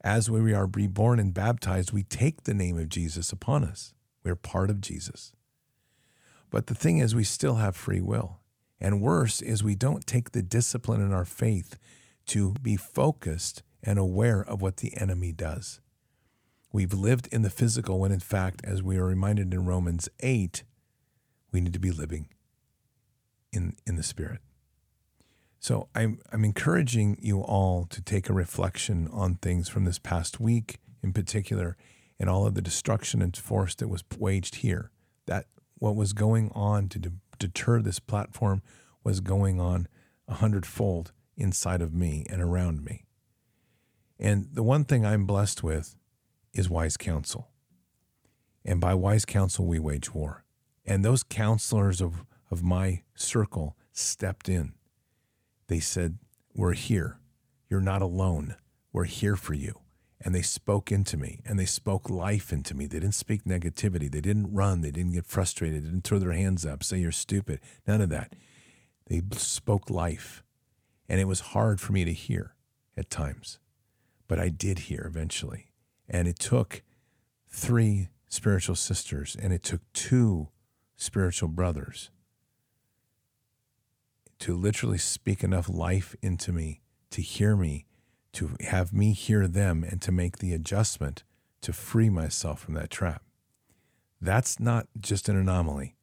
As 0.00 0.28
we 0.28 0.52
are 0.52 0.66
reborn 0.66 1.20
and 1.20 1.32
baptized, 1.32 1.92
we 1.92 2.02
take 2.02 2.42
the 2.42 2.52
name 2.52 2.76
of 2.76 2.88
Jesus 2.88 3.30
upon 3.30 3.62
us. 3.62 3.94
We're 4.24 4.34
part 4.34 4.70
of 4.70 4.80
Jesus. 4.80 5.34
But 6.50 6.66
the 6.66 6.74
thing 6.74 6.98
is, 6.98 7.14
we 7.14 7.22
still 7.22 7.54
have 7.54 7.76
free 7.76 8.00
will. 8.00 8.40
And 8.80 9.00
worse 9.00 9.40
is, 9.40 9.62
we 9.62 9.76
don't 9.76 10.04
take 10.04 10.32
the 10.32 10.42
discipline 10.42 11.00
in 11.00 11.12
our 11.12 11.24
faith 11.24 11.78
to 12.26 12.52
be 12.62 12.76
focused 12.76 13.62
and 13.82 13.98
aware 13.98 14.42
of 14.42 14.62
what 14.62 14.78
the 14.78 14.96
enemy 14.96 15.32
does. 15.32 15.80
We've 16.72 16.92
lived 16.92 17.28
in 17.30 17.42
the 17.42 17.50
physical 17.50 18.00
when, 18.00 18.12
in 18.12 18.20
fact, 18.20 18.62
as 18.64 18.82
we 18.82 18.96
are 18.96 19.06
reminded 19.06 19.54
in 19.54 19.64
Romans 19.64 20.08
8, 20.20 20.64
we 21.52 21.60
need 21.60 21.72
to 21.72 21.78
be 21.78 21.92
living 21.92 22.28
in, 23.52 23.76
in 23.86 23.96
the 23.96 24.02
Spirit. 24.02 24.40
So 25.60 25.88
I'm, 25.94 26.18
I'm 26.32 26.44
encouraging 26.44 27.16
you 27.22 27.40
all 27.40 27.86
to 27.86 28.02
take 28.02 28.28
a 28.28 28.34
reflection 28.34 29.08
on 29.12 29.36
things 29.36 29.68
from 29.68 29.84
this 29.84 29.98
past 29.98 30.40
week 30.40 30.78
in 31.02 31.12
particular 31.12 31.76
and 32.18 32.28
all 32.28 32.46
of 32.46 32.54
the 32.54 32.60
destruction 32.60 33.22
and 33.22 33.36
force 33.36 33.74
that 33.76 33.88
was 33.88 34.04
waged 34.18 34.56
here. 34.56 34.90
That 35.26 35.46
what 35.78 35.96
was 35.96 36.12
going 36.12 36.50
on 36.54 36.88
to 36.88 36.98
de- 36.98 37.12
deter 37.38 37.80
this 37.80 37.98
platform 37.98 38.62
was 39.02 39.20
going 39.20 39.60
on 39.60 39.86
a 40.28 40.34
hundredfold 40.34 41.12
inside 41.36 41.82
of 41.82 41.92
me 41.92 42.26
and 42.30 42.40
around 42.40 42.84
me. 42.84 43.04
And 44.18 44.48
the 44.52 44.62
one 44.62 44.84
thing 44.84 45.04
I'm 45.04 45.26
blessed 45.26 45.62
with 45.62 45.96
is 46.52 46.70
wise 46.70 46.96
counsel. 46.96 47.48
And 48.64 48.80
by 48.80 48.94
wise 48.94 49.24
counsel, 49.24 49.66
we 49.66 49.78
wage 49.78 50.14
war. 50.14 50.44
And 50.86 51.04
those 51.04 51.22
counselors 51.22 52.00
of, 52.00 52.24
of 52.50 52.62
my 52.62 53.02
circle 53.14 53.76
stepped 53.92 54.48
in. 54.48 54.74
They 55.68 55.80
said, 55.80 56.18
We're 56.54 56.72
here. 56.74 57.18
You're 57.68 57.80
not 57.80 58.02
alone. 58.02 58.56
We're 58.92 59.04
here 59.04 59.36
for 59.36 59.54
you. 59.54 59.80
And 60.20 60.34
they 60.34 60.42
spoke 60.42 60.92
into 60.92 61.16
me 61.16 61.40
and 61.44 61.58
they 61.58 61.66
spoke 61.66 62.08
life 62.08 62.52
into 62.52 62.74
me. 62.74 62.86
They 62.86 63.00
didn't 63.00 63.14
speak 63.14 63.44
negativity. 63.44 64.10
They 64.10 64.20
didn't 64.20 64.54
run. 64.54 64.80
They 64.80 64.90
didn't 64.90 65.12
get 65.12 65.26
frustrated. 65.26 65.82
They 65.82 65.88
didn't 65.88 66.04
throw 66.04 66.18
their 66.18 66.32
hands 66.32 66.64
up, 66.64 66.82
say 66.82 66.98
you're 66.98 67.12
stupid. 67.12 67.60
None 67.86 68.00
of 68.00 68.08
that. 68.10 68.32
They 69.06 69.20
spoke 69.32 69.90
life. 69.90 70.43
And 71.08 71.20
it 71.20 71.28
was 71.28 71.40
hard 71.40 71.80
for 71.80 71.92
me 71.92 72.04
to 72.04 72.12
hear 72.12 72.54
at 72.96 73.10
times, 73.10 73.58
but 74.26 74.38
I 74.38 74.48
did 74.48 74.80
hear 74.80 75.04
eventually. 75.06 75.70
And 76.08 76.28
it 76.28 76.38
took 76.38 76.82
three 77.48 78.08
spiritual 78.28 78.74
sisters 78.74 79.36
and 79.40 79.52
it 79.52 79.62
took 79.62 79.80
two 79.92 80.48
spiritual 80.96 81.48
brothers 81.48 82.10
to 84.40 84.56
literally 84.56 84.98
speak 84.98 85.42
enough 85.44 85.68
life 85.68 86.14
into 86.20 86.52
me 86.52 86.80
to 87.10 87.22
hear 87.22 87.54
me, 87.56 87.86
to 88.32 88.56
have 88.60 88.92
me 88.92 89.12
hear 89.12 89.46
them, 89.46 89.84
and 89.84 90.02
to 90.02 90.10
make 90.10 90.38
the 90.38 90.52
adjustment 90.52 91.22
to 91.60 91.72
free 91.72 92.10
myself 92.10 92.60
from 92.60 92.74
that 92.74 92.90
trap. 92.90 93.22
That's 94.20 94.58
not 94.58 94.88
just 94.98 95.28
an 95.28 95.36
anomaly. 95.36 95.94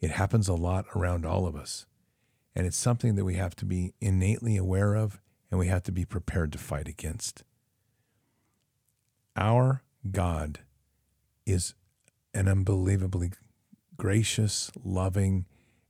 It 0.00 0.12
happens 0.12 0.48
a 0.48 0.54
lot 0.54 0.86
around 0.94 1.26
all 1.26 1.46
of 1.46 1.56
us. 1.56 1.86
And 2.56 2.66
it's 2.66 2.78
something 2.78 3.16
that 3.16 3.24
we 3.26 3.34
have 3.34 3.54
to 3.56 3.66
be 3.66 3.92
innately 4.00 4.56
aware 4.56 4.94
of 4.94 5.20
and 5.50 5.60
we 5.60 5.66
have 5.66 5.82
to 5.84 5.92
be 5.92 6.06
prepared 6.06 6.52
to 6.52 6.58
fight 6.58 6.88
against. 6.88 7.44
Our 9.36 9.82
God 10.10 10.60
is 11.44 11.74
an 12.32 12.48
unbelievably 12.48 13.32
gracious, 13.98 14.70
loving, 14.82 15.44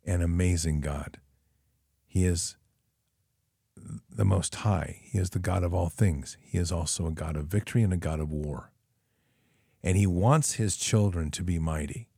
and 0.04 0.24
amazing 0.24 0.80
God. 0.80 1.18
He 2.04 2.24
is 2.24 2.56
the 4.10 4.24
Most 4.24 4.56
High. 4.56 5.02
He 5.04 5.18
is 5.18 5.30
the 5.30 5.38
God 5.38 5.62
of 5.62 5.72
all 5.72 5.88
things. 5.88 6.36
He 6.40 6.58
is 6.58 6.72
also 6.72 7.06
a 7.06 7.12
God 7.12 7.36
of 7.36 7.46
victory 7.46 7.84
and 7.84 7.92
a 7.92 7.96
God 7.96 8.18
of 8.18 8.32
war. 8.32 8.72
And 9.84 9.96
He 9.96 10.06
wants 10.06 10.54
His 10.54 10.76
children 10.76 11.30
to 11.30 11.44
be 11.44 11.60
mighty. 11.60 12.08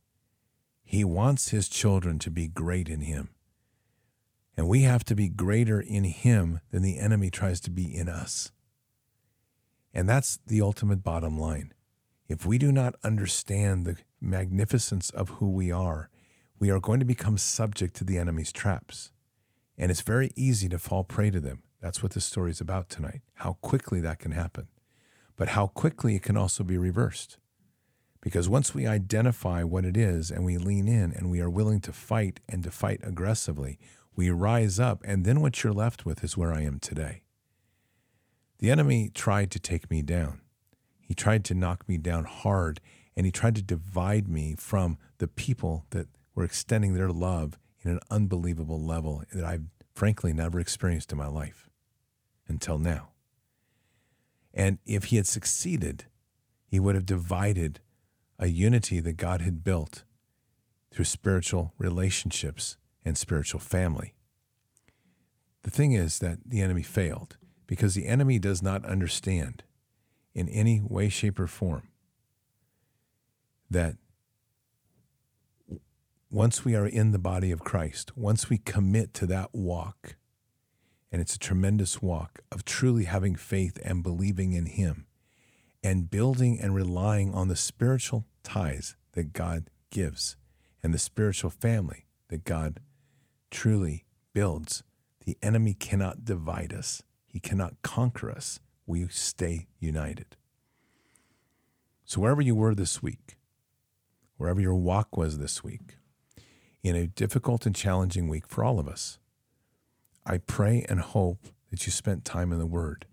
He 0.83 1.03
wants 1.03 1.49
His 1.49 1.69
children 1.69 2.17
to 2.19 2.31
be 2.31 2.47
great 2.47 2.89
in 2.89 3.01
Him. 3.01 3.29
And 4.59 4.67
we 4.67 4.81
have 4.81 5.05
to 5.05 5.15
be 5.15 5.29
greater 5.29 5.79
in 5.79 6.03
him 6.03 6.59
than 6.69 6.81
the 6.81 6.99
enemy 6.99 7.29
tries 7.29 7.61
to 7.61 7.71
be 7.71 7.95
in 7.95 8.09
us. 8.09 8.51
And 9.93 10.09
that's 10.09 10.37
the 10.45 10.59
ultimate 10.59 11.01
bottom 11.01 11.39
line. 11.39 11.73
If 12.27 12.45
we 12.45 12.57
do 12.57 12.69
not 12.69 12.95
understand 13.01 13.85
the 13.85 13.95
magnificence 14.19 15.11
of 15.11 15.29
who 15.29 15.49
we 15.49 15.71
are, 15.71 16.09
we 16.59 16.69
are 16.71 16.81
going 16.81 16.99
to 16.99 17.05
become 17.05 17.37
subject 17.37 17.95
to 17.95 18.03
the 18.03 18.17
enemy's 18.17 18.51
traps. 18.51 19.13
And 19.77 19.89
it's 19.89 20.01
very 20.01 20.29
easy 20.35 20.67
to 20.67 20.77
fall 20.77 21.05
prey 21.05 21.29
to 21.29 21.39
them. 21.39 21.63
That's 21.81 22.03
what 22.03 22.11
this 22.11 22.25
story 22.25 22.51
is 22.51 22.59
about 22.59 22.89
tonight, 22.89 23.21
how 23.35 23.53
quickly 23.61 24.01
that 24.01 24.19
can 24.19 24.33
happen, 24.33 24.67
but 25.37 25.47
how 25.47 25.67
quickly 25.67 26.15
it 26.15 26.23
can 26.23 26.35
also 26.35 26.65
be 26.65 26.77
reversed. 26.77 27.37
Because 28.19 28.49
once 28.49 28.75
we 28.75 28.85
identify 28.85 29.63
what 29.63 29.85
it 29.85 29.95
is 29.95 30.29
and 30.29 30.43
we 30.43 30.57
lean 30.57 30.89
in 30.89 31.13
and 31.13 31.31
we 31.31 31.39
are 31.39 31.49
willing 31.49 31.79
to 31.79 31.93
fight 31.93 32.41
and 32.49 32.61
to 32.65 32.71
fight 32.71 32.99
aggressively, 33.03 33.79
we 34.19 34.29
rise 34.29 34.81
up, 34.81 35.01
and 35.05 35.23
then 35.23 35.39
what 35.39 35.63
you're 35.63 35.71
left 35.71 36.05
with 36.05 36.25
is 36.25 36.35
where 36.35 36.51
I 36.51 36.61
am 36.63 36.77
today. 36.77 37.21
The 38.57 38.69
enemy 38.69 39.09
tried 39.13 39.49
to 39.51 39.59
take 39.59 39.89
me 39.89 40.01
down. 40.01 40.41
He 40.99 41.13
tried 41.13 41.45
to 41.45 41.53
knock 41.53 41.87
me 41.87 41.97
down 41.97 42.25
hard, 42.25 42.81
and 43.15 43.25
he 43.25 43.31
tried 43.31 43.55
to 43.55 43.61
divide 43.61 44.27
me 44.27 44.55
from 44.59 44.97
the 45.19 45.29
people 45.29 45.85
that 45.91 46.09
were 46.35 46.43
extending 46.43 46.95
their 46.95 47.09
love 47.09 47.57
in 47.81 47.91
an 47.91 48.01
unbelievable 48.11 48.83
level 48.83 49.23
that 49.31 49.45
I've 49.45 49.67
frankly 49.95 50.33
never 50.33 50.59
experienced 50.59 51.13
in 51.13 51.17
my 51.17 51.27
life 51.27 51.69
until 52.49 52.77
now. 52.77 53.11
And 54.53 54.79
if 54.85 55.05
he 55.05 55.15
had 55.15 55.27
succeeded, 55.27 56.07
he 56.67 56.77
would 56.77 56.95
have 56.95 57.05
divided 57.05 57.79
a 58.37 58.47
unity 58.47 58.99
that 58.99 59.15
God 59.15 59.39
had 59.39 59.63
built 59.63 60.03
through 60.91 61.05
spiritual 61.05 61.71
relationships 61.77 62.75
and 63.09 63.17
spiritual 63.17 63.59
family. 63.59 64.13
The 65.63 65.71
thing 65.71 65.91
is 65.91 66.19
that 66.19 66.37
the 66.45 66.61
enemy 66.61 66.83
failed 66.83 67.35
because 67.67 67.93
the 67.95 68.07
enemy 68.07 68.39
does 68.39 68.63
not 68.63 68.85
understand 68.85 69.63
in 70.33 70.47
any 70.47 70.81
way, 70.81 71.09
shape, 71.09 71.39
or 71.39 71.47
form 71.47 71.89
that 73.69 73.97
once 76.31 76.63
we 76.63 76.75
are 76.75 76.85
in 76.85 77.11
the 77.11 77.19
body 77.19 77.51
of 77.51 77.59
Christ, 77.59 78.15
once 78.15 78.49
we 78.49 78.57
commit 78.57 79.13
to 79.15 79.25
that 79.25 79.49
walk, 79.53 80.15
and 81.11 81.21
it's 81.21 81.35
a 81.35 81.39
tremendous 81.39 82.01
walk 82.01 82.39
of 82.51 82.63
truly 82.63 83.05
having 83.05 83.35
faith 83.35 83.79
and 83.83 84.03
believing 84.03 84.53
in 84.53 84.67
Him 84.67 85.07
and 85.83 86.09
building 86.09 86.59
and 86.61 86.75
relying 86.75 87.33
on 87.33 87.47
the 87.47 87.55
spiritual 87.55 88.25
ties 88.43 88.95
that 89.13 89.33
God 89.33 89.69
gives 89.89 90.35
and 90.83 90.93
the 90.93 90.99
spiritual 90.99 91.49
family 91.49 92.05
that 92.29 92.43
God 92.43 92.79
truly 93.51 94.05
builds. 94.33 94.83
The 95.25 95.37
enemy 95.41 95.73
cannot 95.73 96.25
divide 96.25 96.73
us, 96.73 97.03
he 97.25 97.39
cannot 97.39 97.81
conquer 97.81 98.31
us. 98.31 98.59
We 98.85 99.07
stay 99.09 99.67
united. 99.79 100.35
So, 102.05 102.21
wherever 102.21 102.41
you 102.41 102.55
were 102.55 102.73
this 102.73 103.03
week, 103.03 103.37
wherever 104.37 104.59
your 104.59 104.75
walk 104.75 105.15
was 105.15 105.37
this 105.37 105.63
week, 105.63 105.97
in 106.81 106.95
a 106.95 107.05
difficult 107.05 107.67
and 107.67 107.75
challenging 107.75 108.27
week 108.27 108.47
for 108.47 108.63
all 108.63 108.79
of 108.79 108.87
us, 108.87 109.19
I 110.25 110.39
pray 110.39 110.85
and 110.89 111.01
hope 111.01 111.47
that 111.69 111.85
you 111.85 111.91
spent 111.91 112.25
time 112.25 112.51
in 112.51 112.59
the 112.59 112.65
Word. 112.65 113.05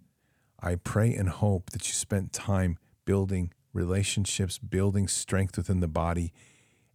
I 0.61 0.77
pray 0.77 1.15
and 1.15 1.29
hope 1.29 1.71
that 1.71 1.87
you 1.87 1.93
spent 1.93 2.33
time 2.33 2.79
building 3.05 3.53
relationships, 3.73 4.59
building 4.59 5.09
strength 5.09 5.57
within 5.57 5.81
the 5.81 5.89
body, 5.89 6.33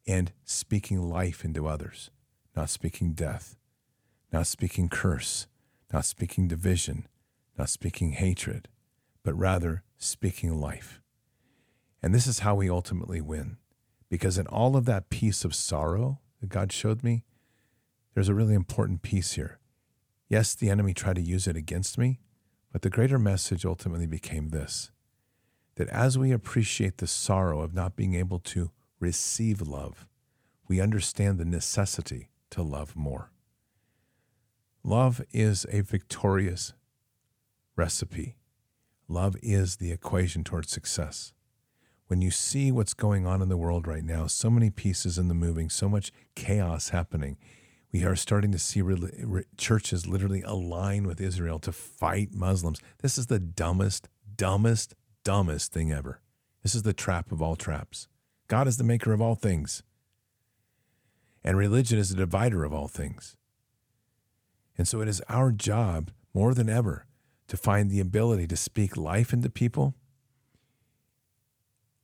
and 0.07 0.31
speaking 0.43 1.01
life 1.01 1.45
into 1.45 1.67
others, 1.67 2.09
not 2.55 2.69
speaking 2.69 3.13
death, 3.13 3.55
not 4.31 4.47
speaking 4.47 4.89
curse, 4.89 5.47
not 5.93 6.05
speaking 6.05 6.47
division, 6.47 7.07
not 7.57 7.69
speaking 7.69 8.11
hatred, 8.13 8.67
but 9.23 9.33
rather 9.33 9.83
speaking 9.97 10.59
life. 10.59 11.01
And 12.01 12.13
this 12.13 12.27
is 12.27 12.39
how 12.39 12.55
we 12.55 12.69
ultimately 12.69 13.21
win. 13.21 13.57
Because 14.09 14.37
in 14.37 14.47
all 14.47 14.75
of 14.75 14.85
that 14.85 15.09
piece 15.09 15.45
of 15.45 15.55
sorrow 15.55 16.19
that 16.41 16.49
God 16.49 16.71
showed 16.71 17.03
me, 17.03 17.23
there's 18.13 18.29
a 18.29 18.33
really 18.33 18.55
important 18.55 19.01
piece 19.01 19.33
here. 19.33 19.59
Yes, 20.27 20.53
the 20.53 20.69
enemy 20.69 20.93
tried 20.93 21.15
to 21.15 21.21
use 21.21 21.47
it 21.47 21.55
against 21.55 21.97
me, 21.97 22.19
but 22.71 22.81
the 22.81 22.89
greater 22.89 23.19
message 23.19 23.65
ultimately 23.65 24.07
became 24.07 24.49
this 24.49 24.91
that 25.75 25.87
as 25.87 26.17
we 26.17 26.31
appreciate 26.31 26.97
the 26.97 27.07
sorrow 27.07 27.61
of 27.61 27.73
not 27.73 27.95
being 27.95 28.13
able 28.13 28.39
to 28.39 28.71
receive 28.99 29.61
love, 29.61 30.05
we 30.67 30.81
understand 30.81 31.37
the 31.37 31.45
necessity 31.45 32.29
to 32.51 32.61
love 32.61 32.95
more. 32.95 33.31
Love 34.83 35.21
is 35.31 35.65
a 35.71 35.81
victorious 35.81 36.73
recipe. 37.75 38.35
Love 39.07 39.35
is 39.41 39.77
the 39.77 39.91
equation 39.91 40.43
towards 40.43 40.71
success. 40.71 41.33
When 42.07 42.21
you 42.21 42.31
see 42.31 42.71
what's 42.71 42.93
going 42.93 43.25
on 43.25 43.41
in 43.41 43.49
the 43.49 43.57
world 43.57 43.87
right 43.87 44.03
now, 44.03 44.27
so 44.27 44.49
many 44.49 44.69
pieces 44.69 45.17
in 45.17 45.27
the 45.27 45.33
moving, 45.33 45.69
so 45.69 45.87
much 45.87 46.11
chaos 46.35 46.89
happening, 46.89 47.37
we 47.91 48.03
are 48.03 48.15
starting 48.15 48.51
to 48.51 48.59
see 48.59 48.81
re- 48.81 49.43
churches 49.57 50.07
literally 50.07 50.41
align 50.41 51.05
with 51.05 51.21
Israel 51.21 51.59
to 51.59 51.71
fight 51.71 52.33
Muslims. 52.33 52.79
This 53.01 53.17
is 53.17 53.27
the 53.27 53.39
dumbest, 53.39 54.07
dumbest, 54.35 54.95
dumbest 55.23 55.71
thing 55.71 55.91
ever. 55.91 56.21
This 56.63 56.75
is 56.75 56.83
the 56.83 56.93
trap 56.93 57.31
of 57.31 57.41
all 57.41 57.55
traps. 57.55 58.07
God 58.47 58.67
is 58.67 58.77
the 58.77 58.83
maker 58.83 59.13
of 59.13 59.21
all 59.21 59.35
things, 59.35 59.83
and 61.43 61.57
religion 61.57 61.97
is 61.97 62.11
a 62.11 62.15
divider 62.15 62.63
of 62.63 62.73
all 62.73 62.87
things. 62.87 63.35
And 64.77 64.87
so 64.87 65.01
it 65.01 65.07
is 65.07 65.21
our 65.29 65.51
job 65.51 66.11
more 66.33 66.53
than 66.53 66.69
ever 66.69 67.05
to 67.47 67.57
find 67.57 67.89
the 67.89 67.99
ability 67.99 68.47
to 68.47 68.55
speak 68.55 68.95
life 68.95 69.33
into 69.33 69.49
people 69.49 69.95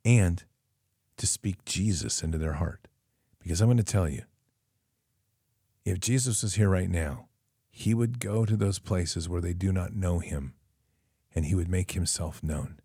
and 0.03 0.43
to 1.17 1.27
speak 1.27 1.63
Jesus 1.65 2.21
into 2.21 2.37
their 2.37 2.53
heart. 2.53 2.87
Because 3.39 3.61
I'm 3.61 3.67
going 3.67 3.77
to 3.77 3.83
tell 3.83 4.09
you, 4.09 4.23
if 5.85 5.99
Jesus 5.99 6.43
was 6.43 6.55
here 6.55 6.69
right 6.69 6.89
now, 6.89 7.27
he 7.69 7.93
would 7.93 8.19
go 8.19 8.45
to 8.45 8.57
those 8.57 8.79
places 8.79 9.29
where 9.29 9.41
they 9.41 9.53
do 9.53 9.71
not 9.71 9.95
know 9.95 10.19
him 10.19 10.53
and 11.33 11.45
he 11.45 11.55
would 11.55 11.69
make 11.69 11.91
himself 11.91 12.43
known. 12.43 12.79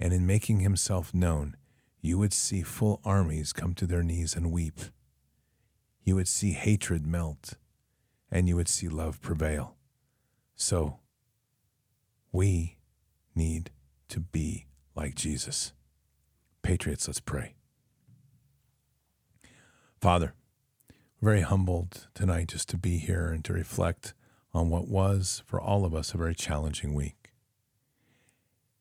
And 0.00 0.12
in 0.12 0.26
making 0.26 0.60
himself 0.60 1.14
known, 1.14 1.56
you 2.00 2.18
would 2.18 2.32
see 2.32 2.62
full 2.62 3.00
armies 3.04 3.52
come 3.52 3.74
to 3.74 3.86
their 3.86 4.02
knees 4.02 4.34
and 4.34 4.50
weep. 4.50 4.80
You 6.06 6.14
would 6.14 6.28
see 6.28 6.52
hatred 6.52 7.04
melt 7.04 7.54
and 8.30 8.48
you 8.48 8.54
would 8.54 8.68
see 8.68 8.88
love 8.88 9.20
prevail. 9.20 9.74
So, 10.54 11.00
we 12.30 12.78
need 13.34 13.70
to 14.08 14.20
be 14.20 14.66
like 14.94 15.16
Jesus. 15.16 15.72
Patriots, 16.62 17.08
let's 17.08 17.20
pray. 17.20 17.54
Father, 20.00 20.34
very 21.20 21.40
humbled 21.40 22.06
tonight 22.14 22.48
just 22.48 22.68
to 22.68 22.76
be 22.76 22.98
here 22.98 23.26
and 23.26 23.44
to 23.44 23.52
reflect 23.52 24.14
on 24.54 24.70
what 24.70 24.86
was 24.86 25.42
for 25.44 25.60
all 25.60 25.84
of 25.84 25.92
us 25.92 26.14
a 26.14 26.18
very 26.18 26.34
challenging 26.34 26.94
week. 26.94 27.32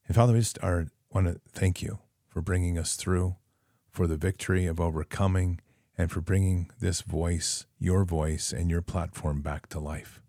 And 0.07 0.15
Father, 0.15 0.33
we 0.33 0.39
just 0.39 0.59
are, 0.61 0.87
want 1.09 1.25
to 1.25 1.41
thank 1.51 1.81
you 1.81 1.99
for 2.27 2.41
bringing 2.41 2.77
us 2.77 2.95
through, 2.95 3.37
for 3.89 4.05
the 4.05 4.15
victory 4.15 4.67
of 4.67 4.79
overcoming, 4.79 5.59
and 5.97 6.11
for 6.11 6.21
bringing 6.21 6.69
this 6.79 7.01
voice, 7.01 7.65
your 7.79 8.03
voice, 8.03 8.51
and 8.51 8.69
your 8.69 8.81
platform 8.81 9.41
back 9.41 9.67
to 9.67 9.79
life. 9.79 10.21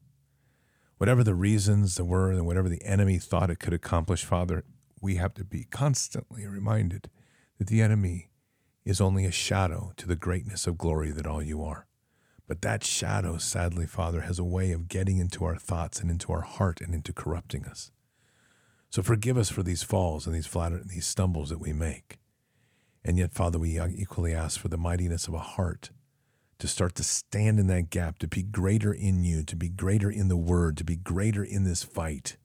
Whatever 0.98 1.22
the 1.22 1.34
reasons 1.34 1.96
there 1.96 2.04
were 2.04 2.30
and 2.30 2.46
whatever 2.46 2.68
the 2.68 2.82
enemy 2.84 3.18
thought 3.18 3.50
it 3.50 3.58
could 3.58 3.74
accomplish, 3.74 4.24
Father, 4.24 4.64
we 5.00 5.16
have 5.16 5.34
to 5.34 5.44
be 5.44 5.64
constantly 5.64 6.46
reminded 6.46 7.10
that 7.58 7.66
the 7.66 7.82
enemy 7.82 8.30
is 8.84 9.00
only 9.00 9.24
a 9.24 9.30
shadow 9.30 9.92
to 9.96 10.06
the 10.06 10.16
greatness 10.16 10.66
of 10.66 10.78
glory 10.78 11.10
that 11.10 11.26
all 11.26 11.42
you 11.42 11.62
are. 11.62 11.86
But 12.48 12.62
that 12.62 12.84
shadow, 12.84 13.38
sadly, 13.38 13.86
Father, 13.86 14.22
has 14.22 14.38
a 14.38 14.44
way 14.44 14.70
of 14.70 14.88
getting 14.88 15.18
into 15.18 15.44
our 15.44 15.56
thoughts 15.56 16.00
and 16.00 16.10
into 16.10 16.32
our 16.32 16.42
heart 16.42 16.80
and 16.80 16.94
into 16.94 17.12
corrupting 17.12 17.64
us. 17.64 17.90
So 18.88 19.02
forgive 19.02 19.36
us 19.36 19.50
for 19.50 19.64
these 19.64 19.82
falls 19.82 20.26
and 20.26 20.34
these 20.34 20.46
flatter, 20.46 20.80
these 20.84 21.06
stumbles 21.06 21.50
that 21.50 21.58
we 21.58 21.72
make. 21.72 22.18
And 23.06 23.18
yet, 23.18 23.32
Father, 23.32 23.58
we 23.58 23.78
uh, 23.78 23.86
equally 23.94 24.34
ask 24.34 24.58
for 24.58 24.68
the 24.68 24.76
mightiness 24.76 25.28
of 25.28 25.34
a 25.34 25.38
heart 25.38 25.90
to 26.58 26.66
start 26.66 26.96
to 26.96 27.04
stand 27.04 27.60
in 27.60 27.68
that 27.68 27.88
gap, 27.88 28.18
to 28.18 28.26
be 28.26 28.42
greater 28.42 28.92
in 28.92 29.22
you, 29.22 29.44
to 29.44 29.54
be 29.54 29.68
greater 29.68 30.10
in 30.10 30.28
the 30.28 30.36
word, 30.36 30.76
to 30.78 30.84
be 30.84 30.96
greater 30.96 31.44
in 31.44 31.62
this 31.62 31.84
fight. 31.84 32.36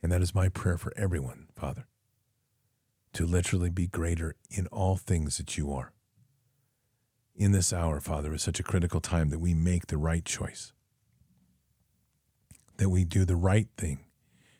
And 0.00 0.12
that 0.12 0.22
is 0.22 0.34
my 0.34 0.48
prayer 0.48 0.78
for 0.78 0.92
everyone, 0.96 1.48
Father, 1.56 1.88
to 3.14 3.26
literally 3.26 3.70
be 3.70 3.88
greater 3.88 4.36
in 4.48 4.68
all 4.68 4.96
things 4.96 5.38
that 5.38 5.58
you 5.58 5.72
are 5.72 5.92
in 7.36 7.52
this 7.52 7.72
hour, 7.72 8.00
Father, 8.00 8.32
is 8.32 8.42
such 8.42 8.60
a 8.60 8.64
critical 8.64 9.00
time 9.00 9.30
that 9.30 9.38
we 9.38 9.54
make 9.54 9.86
the 9.86 9.98
right 9.98 10.24
choice, 10.24 10.72
that 12.78 12.88
we 12.88 13.04
do 13.04 13.24
the 13.24 13.36
right 13.36 13.68
thing 13.76 14.00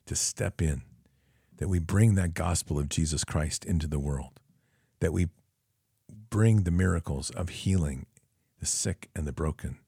to 0.05 0.15
step 0.15 0.61
in, 0.61 0.83
that 1.59 1.69
we 1.69 1.79
bring 1.79 2.15
that 2.15 2.35
gospel 2.35 2.79
of 2.79 2.89
Jesus 2.89 3.25
Christ 3.25 3.65
into 3.65 3.87
the 3.87 3.99
world, 3.99 4.41
that 5.01 5.13
we 5.13 5.29
bring 6.31 6.63
the 6.63 6.71
miracles 6.71 7.31
of 7.31 7.49
healing 7.49 8.07
the 8.59 8.67
sick 8.67 9.11
and 9.15 9.27
the 9.27 9.33
broken, 9.33 9.79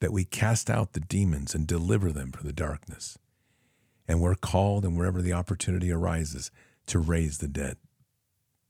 that 0.00 0.12
we 0.12 0.24
cast 0.24 0.70
out 0.70 0.92
the 0.92 1.00
demons 1.00 1.54
and 1.54 1.66
deliver 1.66 2.10
them 2.10 2.32
from 2.32 2.46
the 2.46 2.52
darkness. 2.52 3.18
And 4.08 4.20
we're 4.20 4.34
called, 4.34 4.84
and 4.84 4.96
wherever 4.96 5.22
the 5.22 5.32
opportunity 5.32 5.92
arises, 5.92 6.50
to 6.86 6.98
raise 6.98 7.38
the 7.38 7.48
dead. 7.48 7.76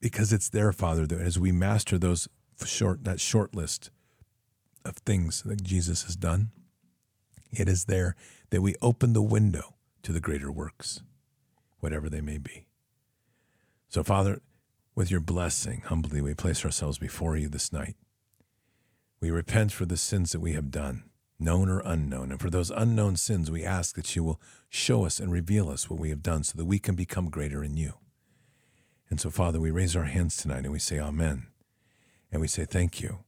Because 0.00 0.32
it's 0.32 0.48
there, 0.48 0.72
Father, 0.72 1.06
that 1.06 1.20
as 1.20 1.38
we 1.38 1.52
master 1.52 1.98
those 1.98 2.28
short 2.64 3.04
that 3.04 3.20
short 3.20 3.54
list 3.54 3.90
of 4.84 4.96
things 4.96 5.42
that 5.42 5.62
Jesus 5.62 6.02
has 6.02 6.16
done, 6.16 6.50
it 7.50 7.68
is 7.68 7.84
there 7.84 8.14
that 8.50 8.62
we 8.62 8.74
open 8.82 9.12
the 9.12 9.22
window 9.22 9.74
to 10.02 10.12
the 10.12 10.20
greater 10.20 10.50
works, 10.50 11.02
whatever 11.82 12.08
they 12.08 12.20
may 12.20 12.38
be. 12.38 12.66
So, 13.88 14.04
Father, 14.04 14.40
with 14.94 15.10
your 15.10 15.20
blessing, 15.20 15.82
humbly 15.86 16.20
we 16.20 16.32
place 16.32 16.64
ourselves 16.64 16.96
before 16.96 17.36
you 17.36 17.48
this 17.48 17.72
night. 17.72 17.96
We 19.20 19.32
repent 19.32 19.72
for 19.72 19.84
the 19.84 19.96
sins 19.96 20.30
that 20.30 20.40
we 20.40 20.52
have 20.52 20.70
done, 20.70 21.02
known 21.40 21.68
or 21.68 21.80
unknown. 21.80 22.30
And 22.30 22.40
for 22.40 22.50
those 22.50 22.70
unknown 22.70 23.16
sins, 23.16 23.50
we 23.50 23.64
ask 23.64 23.96
that 23.96 24.14
you 24.14 24.22
will 24.22 24.40
show 24.68 25.04
us 25.04 25.18
and 25.18 25.32
reveal 25.32 25.68
us 25.68 25.90
what 25.90 25.98
we 25.98 26.10
have 26.10 26.22
done 26.22 26.44
so 26.44 26.56
that 26.56 26.66
we 26.66 26.78
can 26.78 26.94
become 26.94 27.30
greater 27.30 27.64
in 27.64 27.76
you. 27.76 27.94
And 29.10 29.20
so, 29.20 29.28
Father, 29.28 29.60
we 29.60 29.72
raise 29.72 29.96
our 29.96 30.04
hands 30.04 30.36
tonight 30.36 30.62
and 30.62 30.72
we 30.72 30.78
say, 30.78 31.00
Amen. 31.00 31.48
And 32.30 32.40
we 32.40 32.48
say, 32.48 32.64
Thank 32.64 33.00
you. 33.00 33.24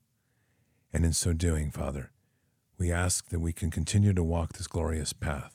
And 0.93 1.05
in 1.05 1.13
so 1.13 1.33
doing, 1.33 1.73
Father, 1.73 2.13
we 2.79 2.93
ask 2.93 3.31
that 3.31 3.41
we 3.41 3.53
can 3.53 3.71
continue 3.71 4.13
to 4.13 4.23
walk 4.23 4.53
this 4.53 4.69
glorious 4.69 5.13
path 5.13 5.54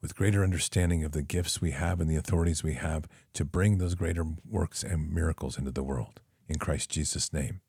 with 0.00 0.16
greater 0.16 0.42
understanding 0.42 1.04
of 1.04 1.12
the 1.12 1.22
gifts 1.22 1.60
we 1.60 1.72
have 1.72 2.00
and 2.00 2.10
the 2.10 2.16
authorities 2.16 2.62
we 2.62 2.74
have 2.74 3.06
to 3.34 3.44
bring 3.44 3.78
those 3.78 3.94
greater 3.94 4.24
works 4.48 4.82
and 4.82 5.12
miracles 5.12 5.58
into 5.58 5.70
the 5.70 5.82
world. 5.82 6.20
In 6.48 6.58
Christ 6.58 6.90
Jesus' 6.90 7.32
name, 7.32 7.60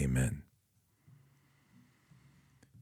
amen. 0.00 0.42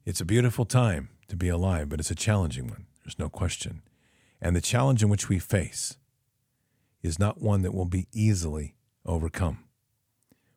It's 0.05 0.21
a 0.21 0.25
beautiful 0.25 0.65
time 0.65 1.11
to 1.29 1.37
be 1.37 1.49
alive, 1.49 1.89
but 1.89 2.01
it's 2.01 2.11
a 2.11 2.17
challenging 2.17 2.69
one. 2.69 2.87
There's 3.05 3.19
no 3.19 3.29
question. 3.29 3.83
And 4.41 4.57
the 4.57 4.61
challenge 4.61 5.03
in 5.03 5.09
which 5.09 5.29
we 5.29 5.39
face 5.39 5.97
is 7.03 7.19
not 7.19 7.41
one 7.41 7.63
that 7.63 7.75
will 7.75 7.87
be 7.87 8.09
easily 8.13 8.75
overcome. 9.05 9.65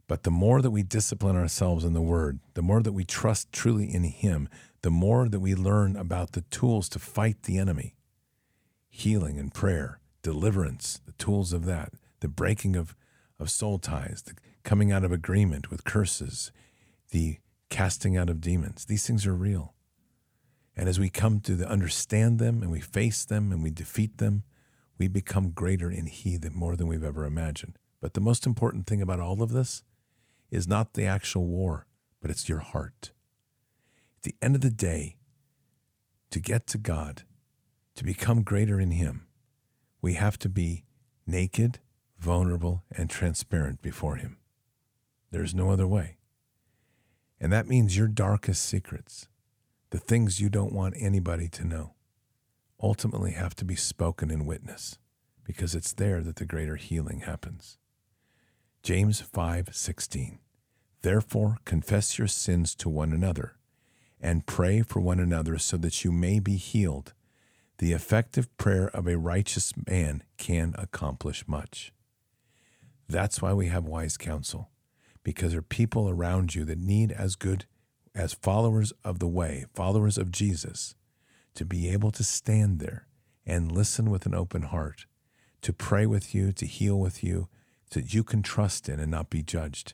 But 0.08 0.24
the 0.24 0.32
more 0.32 0.62
that 0.62 0.72
we 0.72 0.84
discipline 0.84 1.36
ourselves 1.36 1.84
in 1.84 1.94
the 1.94 2.02
Word, 2.02 2.40
the 2.54 2.62
more 2.62 2.82
that 2.82 2.94
we 2.94 3.04
trust 3.04 3.52
truly 3.52 3.92
in 3.92 4.04
Him, 4.04 4.48
the 4.84 4.92
more 4.92 5.28
that 5.28 5.40
we 5.40 5.56
learn 5.56 5.96
about 5.96 6.34
the 6.34 6.42
tools 6.42 6.88
to 6.90 7.00
fight 7.00 7.44
the 7.44 7.58
enemy 7.58 7.95
healing 8.96 9.38
and 9.38 9.54
prayer, 9.54 10.00
deliverance, 10.22 11.02
the 11.06 11.12
tools 11.14 11.52
of 11.52 11.66
that, 11.66 11.92
the 12.22 12.30
breaking 12.30 12.78
of, 12.78 12.96
of 13.38 13.50
soul 13.50 13.78
ties, 13.78 14.24
the 14.26 14.34
coming 14.64 14.90
out 14.90 15.04
of 15.04 15.12
agreement 15.12 15.70
with 15.70 15.84
curses, 15.84 16.54
the 17.12 17.38
casting 17.70 18.16
out 18.16 18.30
of 18.30 18.40
demons. 18.40 18.86
These 18.86 19.06
things 19.06 19.28
are 19.28 19.36
real. 19.36 19.74
And 20.78 20.88
as 20.88 20.98
we 20.98 21.10
come 21.10 21.42
to 21.42 21.56
the, 21.56 21.68
understand 21.68 22.40
them 22.40 22.62
and 22.62 22.72
we 22.72 22.80
face 22.80 23.26
them 23.26 23.52
and 23.52 23.62
we 23.62 23.70
defeat 23.70 24.18
them, 24.18 24.44
we 24.98 25.10
become 25.10 25.52
greater 25.52 25.92
in 25.92 26.06
He 26.06 26.38
than 26.38 26.56
more 26.56 26.78
than 26.78 26.88
we've 26.88 27.04
ever 27.04 27.26
imagined. 27.26 27.78
But 28.00 28.14
the 28.14 28.22
most 28.22 28.46
important 28.46 28.88
thing 28.88 29.02
about 29.02 29.20
all 29.20 29.44
of 29.44 29.52
this 29.52 29.84
is 30.50 30.70
not 30.70 30.94
the 30.94 31.06
actual 31.06 31.46
war, 31.48 31.86
but 32.22 32.32
it's 32.32 32.48
your 32.48 32.60
heart. 32.60 33.12
At 34.18 34.24
the 34.24 34.36
end 34.42 34.56
of 34.56 34.62
the 34.62 34.70
day, 34.70 35.18
to 36.32 36.40
get 36.40 36.66
to 36.68 36.78
God, 36.78 37.24
to 37.96 38.04
become 38.04 38.44
greater 38.44 38.80
in 38.80 38.92
Him, 38.92 39.28
we 40.02 40.14
have 40.14 40.38
to 40.40 40.50
be 40.50 40.86
naked, 41.26 41.80
vulnerable, 42.20 42.84
and 42.92 43.10
transparent 43.10 43.82
before 43.82 44.18
Him. 44.18 44.38
There's 45.32 45.56
no 45.56 45.72
other 45.72 45.88
way. 45.88 46.18
And 47.40 47.52
that 47.52 47.68
means 47.68 47.98
your 47.98 48.08
darkest 48.08 48.64
secrets, 48.64 49.28
the 49.90 50.00
things 50.00 50.40
you 50.40 50.50
don't 50.50 50.74
want 50.74 50.96
anybody 50.98 51.48
to 51.50 51.66
know, 51.66 51.94
ultimately 52.82 53.32
have 53.32 53.56
to 53.56 53.66
be 53.66 53.76
spoken 53.76 54.30
in 54.30 54.46
witness 54.46 54.98
because 55.44 55.76
it's 55.76 55.94
there 55.94 56.22
that 56.22 56.38
the 56.38 56.46
greater 56.46 56.76
healing 56.76 57.22
happens. 57.22 57.78
James 58.84 59.22
5:16 59.22 60.40
Therefore 61.02 61.60
confess 61.66 62.18
your 62.18 62.28
sins 62.28 62.76
to 62.76 62.90
one 62.90 63.14
another 63.14 63.58
and 64.20 64.48
pray 64.48 64.82
for 64.82 65.00
one 65.00 65.20
another 65.20 65.58
so 65.58 65.78
that 65.78 66.04
you 66.04 66.12
may 66.12 66.40
be 66.40 66.56
healed. 66.56 67.14
The 67.78 67.94
effective 67.94 68.56
prayer 68.58 68.88
of 68.90 69.08
a 69.08 69.18
righteous 69.18 69.74
man 69.88 70.24
can 70.38 70.74
accomplish 70.78 71.48
much. 71.48 71.92
That's 73.08 73.42
why 73.42 73.54
we 73.54 73.68
have 73.68 73.86
wise 73.86 74.18
counsel 74.18 74.70
because 75.26 75.52
there 75.52 75.60
are 75.60 75.64
people 75.64 76.08
around 76.08 76.56
you 76.56 76.64
that 76.64 76.78
need 76.78 77.12
as 77.12 77.36
good 77.36 77.66
as 78.14 78.34
followers 78.34 78.94
of 79.04 79.20
the 79.20 79.28
way, 79.28 79.66
followers 79.74 80.18
of 80.18 80.32
Jesus, 80.32 80.96
to 81.56 81.66
be 81.66 81.90
able 81.90 82.12
to 82.12 82.24
stand 82.24 82.80
there 82.80 83.08
and 83.46 83.72
listen 83.72 84.10
with 84.10 84.26
an 84.26 84.36
open 84.36 84.62
heart, 84.62 85.08
to 85.62 85.74
pray 85.74 86.06
with 86.06 86.34
you, 86.34 86.54
to 86.54 86.66
heal 86.66 86.98
with 86.98 87.24
you, 87.24 87.50
that 87.92 88.14
you 88.14 88.24
can 88.24 88.44
trust 88.44 88.88
in 88.88 89.00
and 89.00 89.12
not 89.12 89.30
be 89.30 89.42
judged. 89.42 89.94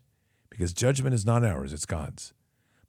Because 0.49 0.73
judgment 0.73 1.15
is 1.15 1.25
not 1.25 1.45
ours, 1.45 1.71
it's 1.73 1.85
God's. 1.85 2.33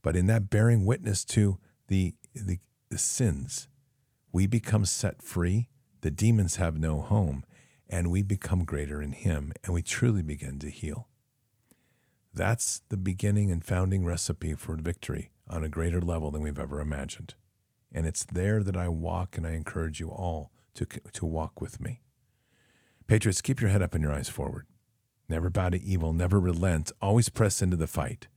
But 0.02 0.16
in 0.16 0.26
that 0.26 0.50
bearing 0.50 0.84
witness 0.84 1.24
to 1.26 1.58
the, 1.86 2.14
the, 2.34 2.58
the 2.90 2.98
sins, 2.98 3.68
we 4.32 4.46
become 4.46 4.86
set 4.86 5.22
free, 5.22 5.68
the 6.00 6.10
demons 6.10 6.56
have 6.56 6.78
no 6.78 7.00
home, 7.00 7.44
and 7.88 8.10
we 8.10 8.22
become 8.22 8.64
greater 8.64 9.02
in 9.02 9.12
Him, 9.12 9.52
and 9.62 9.74
we 9.74 9.82
truly 9.82 10.22
begin 10.22 10.58
to 10.60 10.70
heal. 10.70 11.08
That's 12.32 12.80
the 12.88 12.96
beginning 12.96 13.50
and 13.50 13.62
founding 13.62 14.04
recipe 14.04 14.54
for 14.54 14.74
victory 14.76 15.30
on 15.46 15.62
a 15.62 15.68
greater 15.68 16.00
level 16.00 16.30
than 16.30 16.40
we've 16.40 16.58
ever 16.58 16.80
imagined. 16.80 17.34
And 17.92 18.06
it's 18.06 18.24
there 18.24 18.62
that 18.62 18.76
I 18.76 18.88
walk, 18.88 19.36
and 19.36 19.46
I 19.46 19.52
encourage 19.52 20.00
you 20.00 20.08
all 20.08 20.50
to, 20.74 20.86
to 20.86 21.26
walk 21.26 21.60
with 21.60 21.78
me. 21.78 22.00
Patriots, 23.06 23.42
keep 23.42 23.60
your 23.60 23.68
head 23.68 23.82
up 23.82 23.94
and 23.94 24.02
your 24.02 24.14
eyes 24.14 24.30
forward. 24.30 24.66
Never 25.28 25.50
bow 25.50 25.68
to 25.68 25.82
evil, 25.82 26.14
never 26.14 26.40
relent, 26.40 26.90
always 27.02 27.28
press 27.28 27.60
into 27.60 27.76
the 27.76 27.86
fight. 27.86 28.28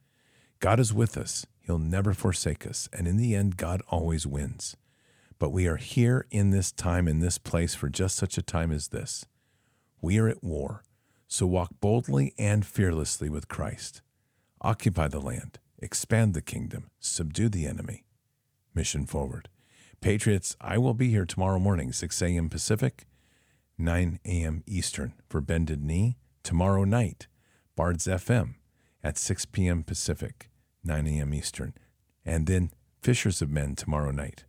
God 0.59 0.79
is 0.79 0.93
with 0.93 1.17
us, 1.17 1.45
He'll 1.61 1.79
never 1.79 2.13
forsake 2.13 2.67
us, 2.67 2.89
and 2.91 3.07
in 3.07 3.15
the 3.15 3.33
end, 3.33 3.55
God 3.55 3.81
always 3.89 4.27
wins. 4.27 4.75
But 5.37 5.51
we 5.51 5.67
are 5.67 5.75
here 5.75 6.25
in 6.31 6.51
this 6.51 6.71
time, 6.71 7.07
in 7.07 7.19
this 7.19 7.37
place, 7.37 7.75
for 7.75 7.89
just 7.89 8.15
such 8.15 8.37
a 8.37 8.41
time 8.41 8.71
as 8.71 8.89
this. 8.89 9.25
We 10.01 10.17
are 10.17 10.27
at 10.27 10.43
war. 10.43 10.83
So 11.27 11.45
walk 11.45 11.71
boldly 11.81 12.33
and 12.37 12.65
fearlessly 12.65 13.29
with 13.29 13.47
Christ. 13.47 14.01
Occupy 14.61 15.09
the 15.09 15.19
land, 15.19 15.59
expand 15.79 16.33
the 16.33 16.41
kingdom, 16.41 16.89
subdue 16.99 17.49
the 17.49 17.65
enemy. 17.65 18.05
Mission 18.73 19.05
forward. 19.05 19.49
Patriots, 20.01 20.55
I 20.61 20.77
will 20.77 20.93
be 20.93 21.09
here 21.09 21.25
tomorrow 21.25 21.59
morning, 21.59 21.91
6 21.91 22.21
a.m. 22.21 22.49
Pacific, 22.49 23.05
9 23.77 24.19
a.m. 24.23 24.63
Eastern 24.65 25.13
for 25.27 25.41
Bended 25.41 25.83
Knee. 25.83 26.17
Tomorrow 26.43 26.83
night, 26.83 27.27
Bards 27.75 28.05
FM 28.05 28.55
at 29.03 29.17
6 29.17 29.45
p.m. 29.45 29.83
Pacific, 29.83 30.49
9 30.83 31.07
a.m. 31.07 31.33
Eastern. 31.33 31.73
And 32.23 32.45
then 32.45 32.71
Fishers 33.01 33.41
of 33.41 33.49
Men 33.49 33.75
tomorrow 33.75 34.11
night 34.11 34.45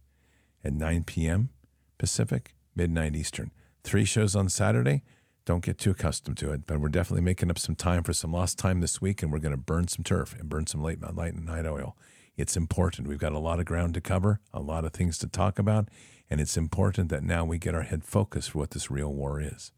at 0.67 0.73
9 0.73 1.05
p.m. 1.05 1.51
Pacific, 1.97 2.55
midnight 2.75 3.15
Eastern. 3.15 3.53
Three 3.85 4.05
shows 4.05 4.35
on 4.35 4.49
Saturday 4.49 5.03
don't 5.45 5.65
get 5.65 5.79
too 5.79 5.93
accustomed 5.93 6.37
to 6.39 6.51
it, 6.51 6.67
but 6.67 6.81
we're 6.81 6.89
definitely 6.89 7.23
making 7.23 7.51
up 7.51 7.59
some 7.59 7.77
time 7.77 8.03
for 8.03 8.13
some 8.13 8.33
lost 8.33 8.59
time 8.59 8.81
this 8.81 9.01
week, 9.01 9.23
and 9.23 9.31
we're 9.31 9.39
going 9.39 9.55
to 9.55 9.57
burn 9.57 9.87
some 9.87 10.03
turf 10.03 10.35
and 10.37 10.49
burn 10.49 10.67
some 10.67 10.83
late 10.83 11.01
light 11.15 11.35
and 11.35 11.47
night 11.47 11.67
oil. 11.67 11.97
It's 12.37 12.57
important. 12.57 13.07
We've 13.07 13.21
got 13.21 13.33
a 13.33 13.39
lot 13.39 13.61
of 13.61 13.65
ground 13.65 13.95
to 13.95 14.01
cover, 14.01 14.41
a 14.53 14.61
lot 14.61 14.85
of 14.85 14.93
things 14.93 15.19
to 15.19 15.29
talk 15.29 15.61
about, 15.61 15.89
and 16.29 16.41
it's 16.41 16.57
important 16.57 17.11
that 17.11 17.23
now 17.23 17.45
we 17.45 17.59
get 17.59 17.77
our 17.77 17.83
head 17.83 18.03
focused 18.03 18.51
for 18.51 18.59
what 18.59 18.73
this 18.73 18.91
real 18.91 19.15
war 19.15 19.41
is. 19.41 19.71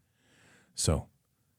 So, 0.74 1.08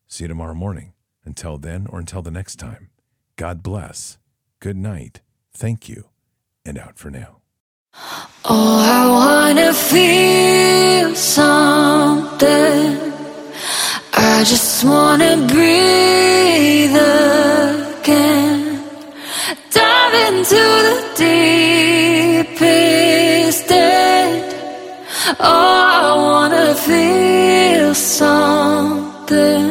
see 0.07 0.23
you 0.23 0.27
tomorrow 0.27 0.55
morning. 0.55 0.93
Until 1.23 1.59
then, 1.59 1.85
or 1.87 1.99
until 1.99 2.23
the 2.23 2.31
next 2.31 2.55
time, 2.55 2.89
God 3.35 3.61
bless. 3.61 4.17
Good 4.59 4.77
night. 4.77 5.21
Thank 5.53 5.87
you, 5.87 6.09
and 6.65 6.79
out 6.79 6.97
for 6.97 7.11
now. 7.11 7.41
Oh, 8.51 8.79
I 8.81 9.01
wanna 9.07 9.71
feel 9.73 11.13
something. 11.13 12.97
I 14.11 14.43
just 14.43 14.83
wanna 14.83 15.37
breathe 15.53 16.95
again. 16.95 18.81
Dive 19.71 20.15
into 20.29 20.61
the 20.87 20.97
deepest 22.49 23.71
end. 23.71 24.55
Oh, 25.39 25.45
I 26.01 26.15
wanna 26.15 26.73
feel 26.73 27.93
something. 27.93 29.68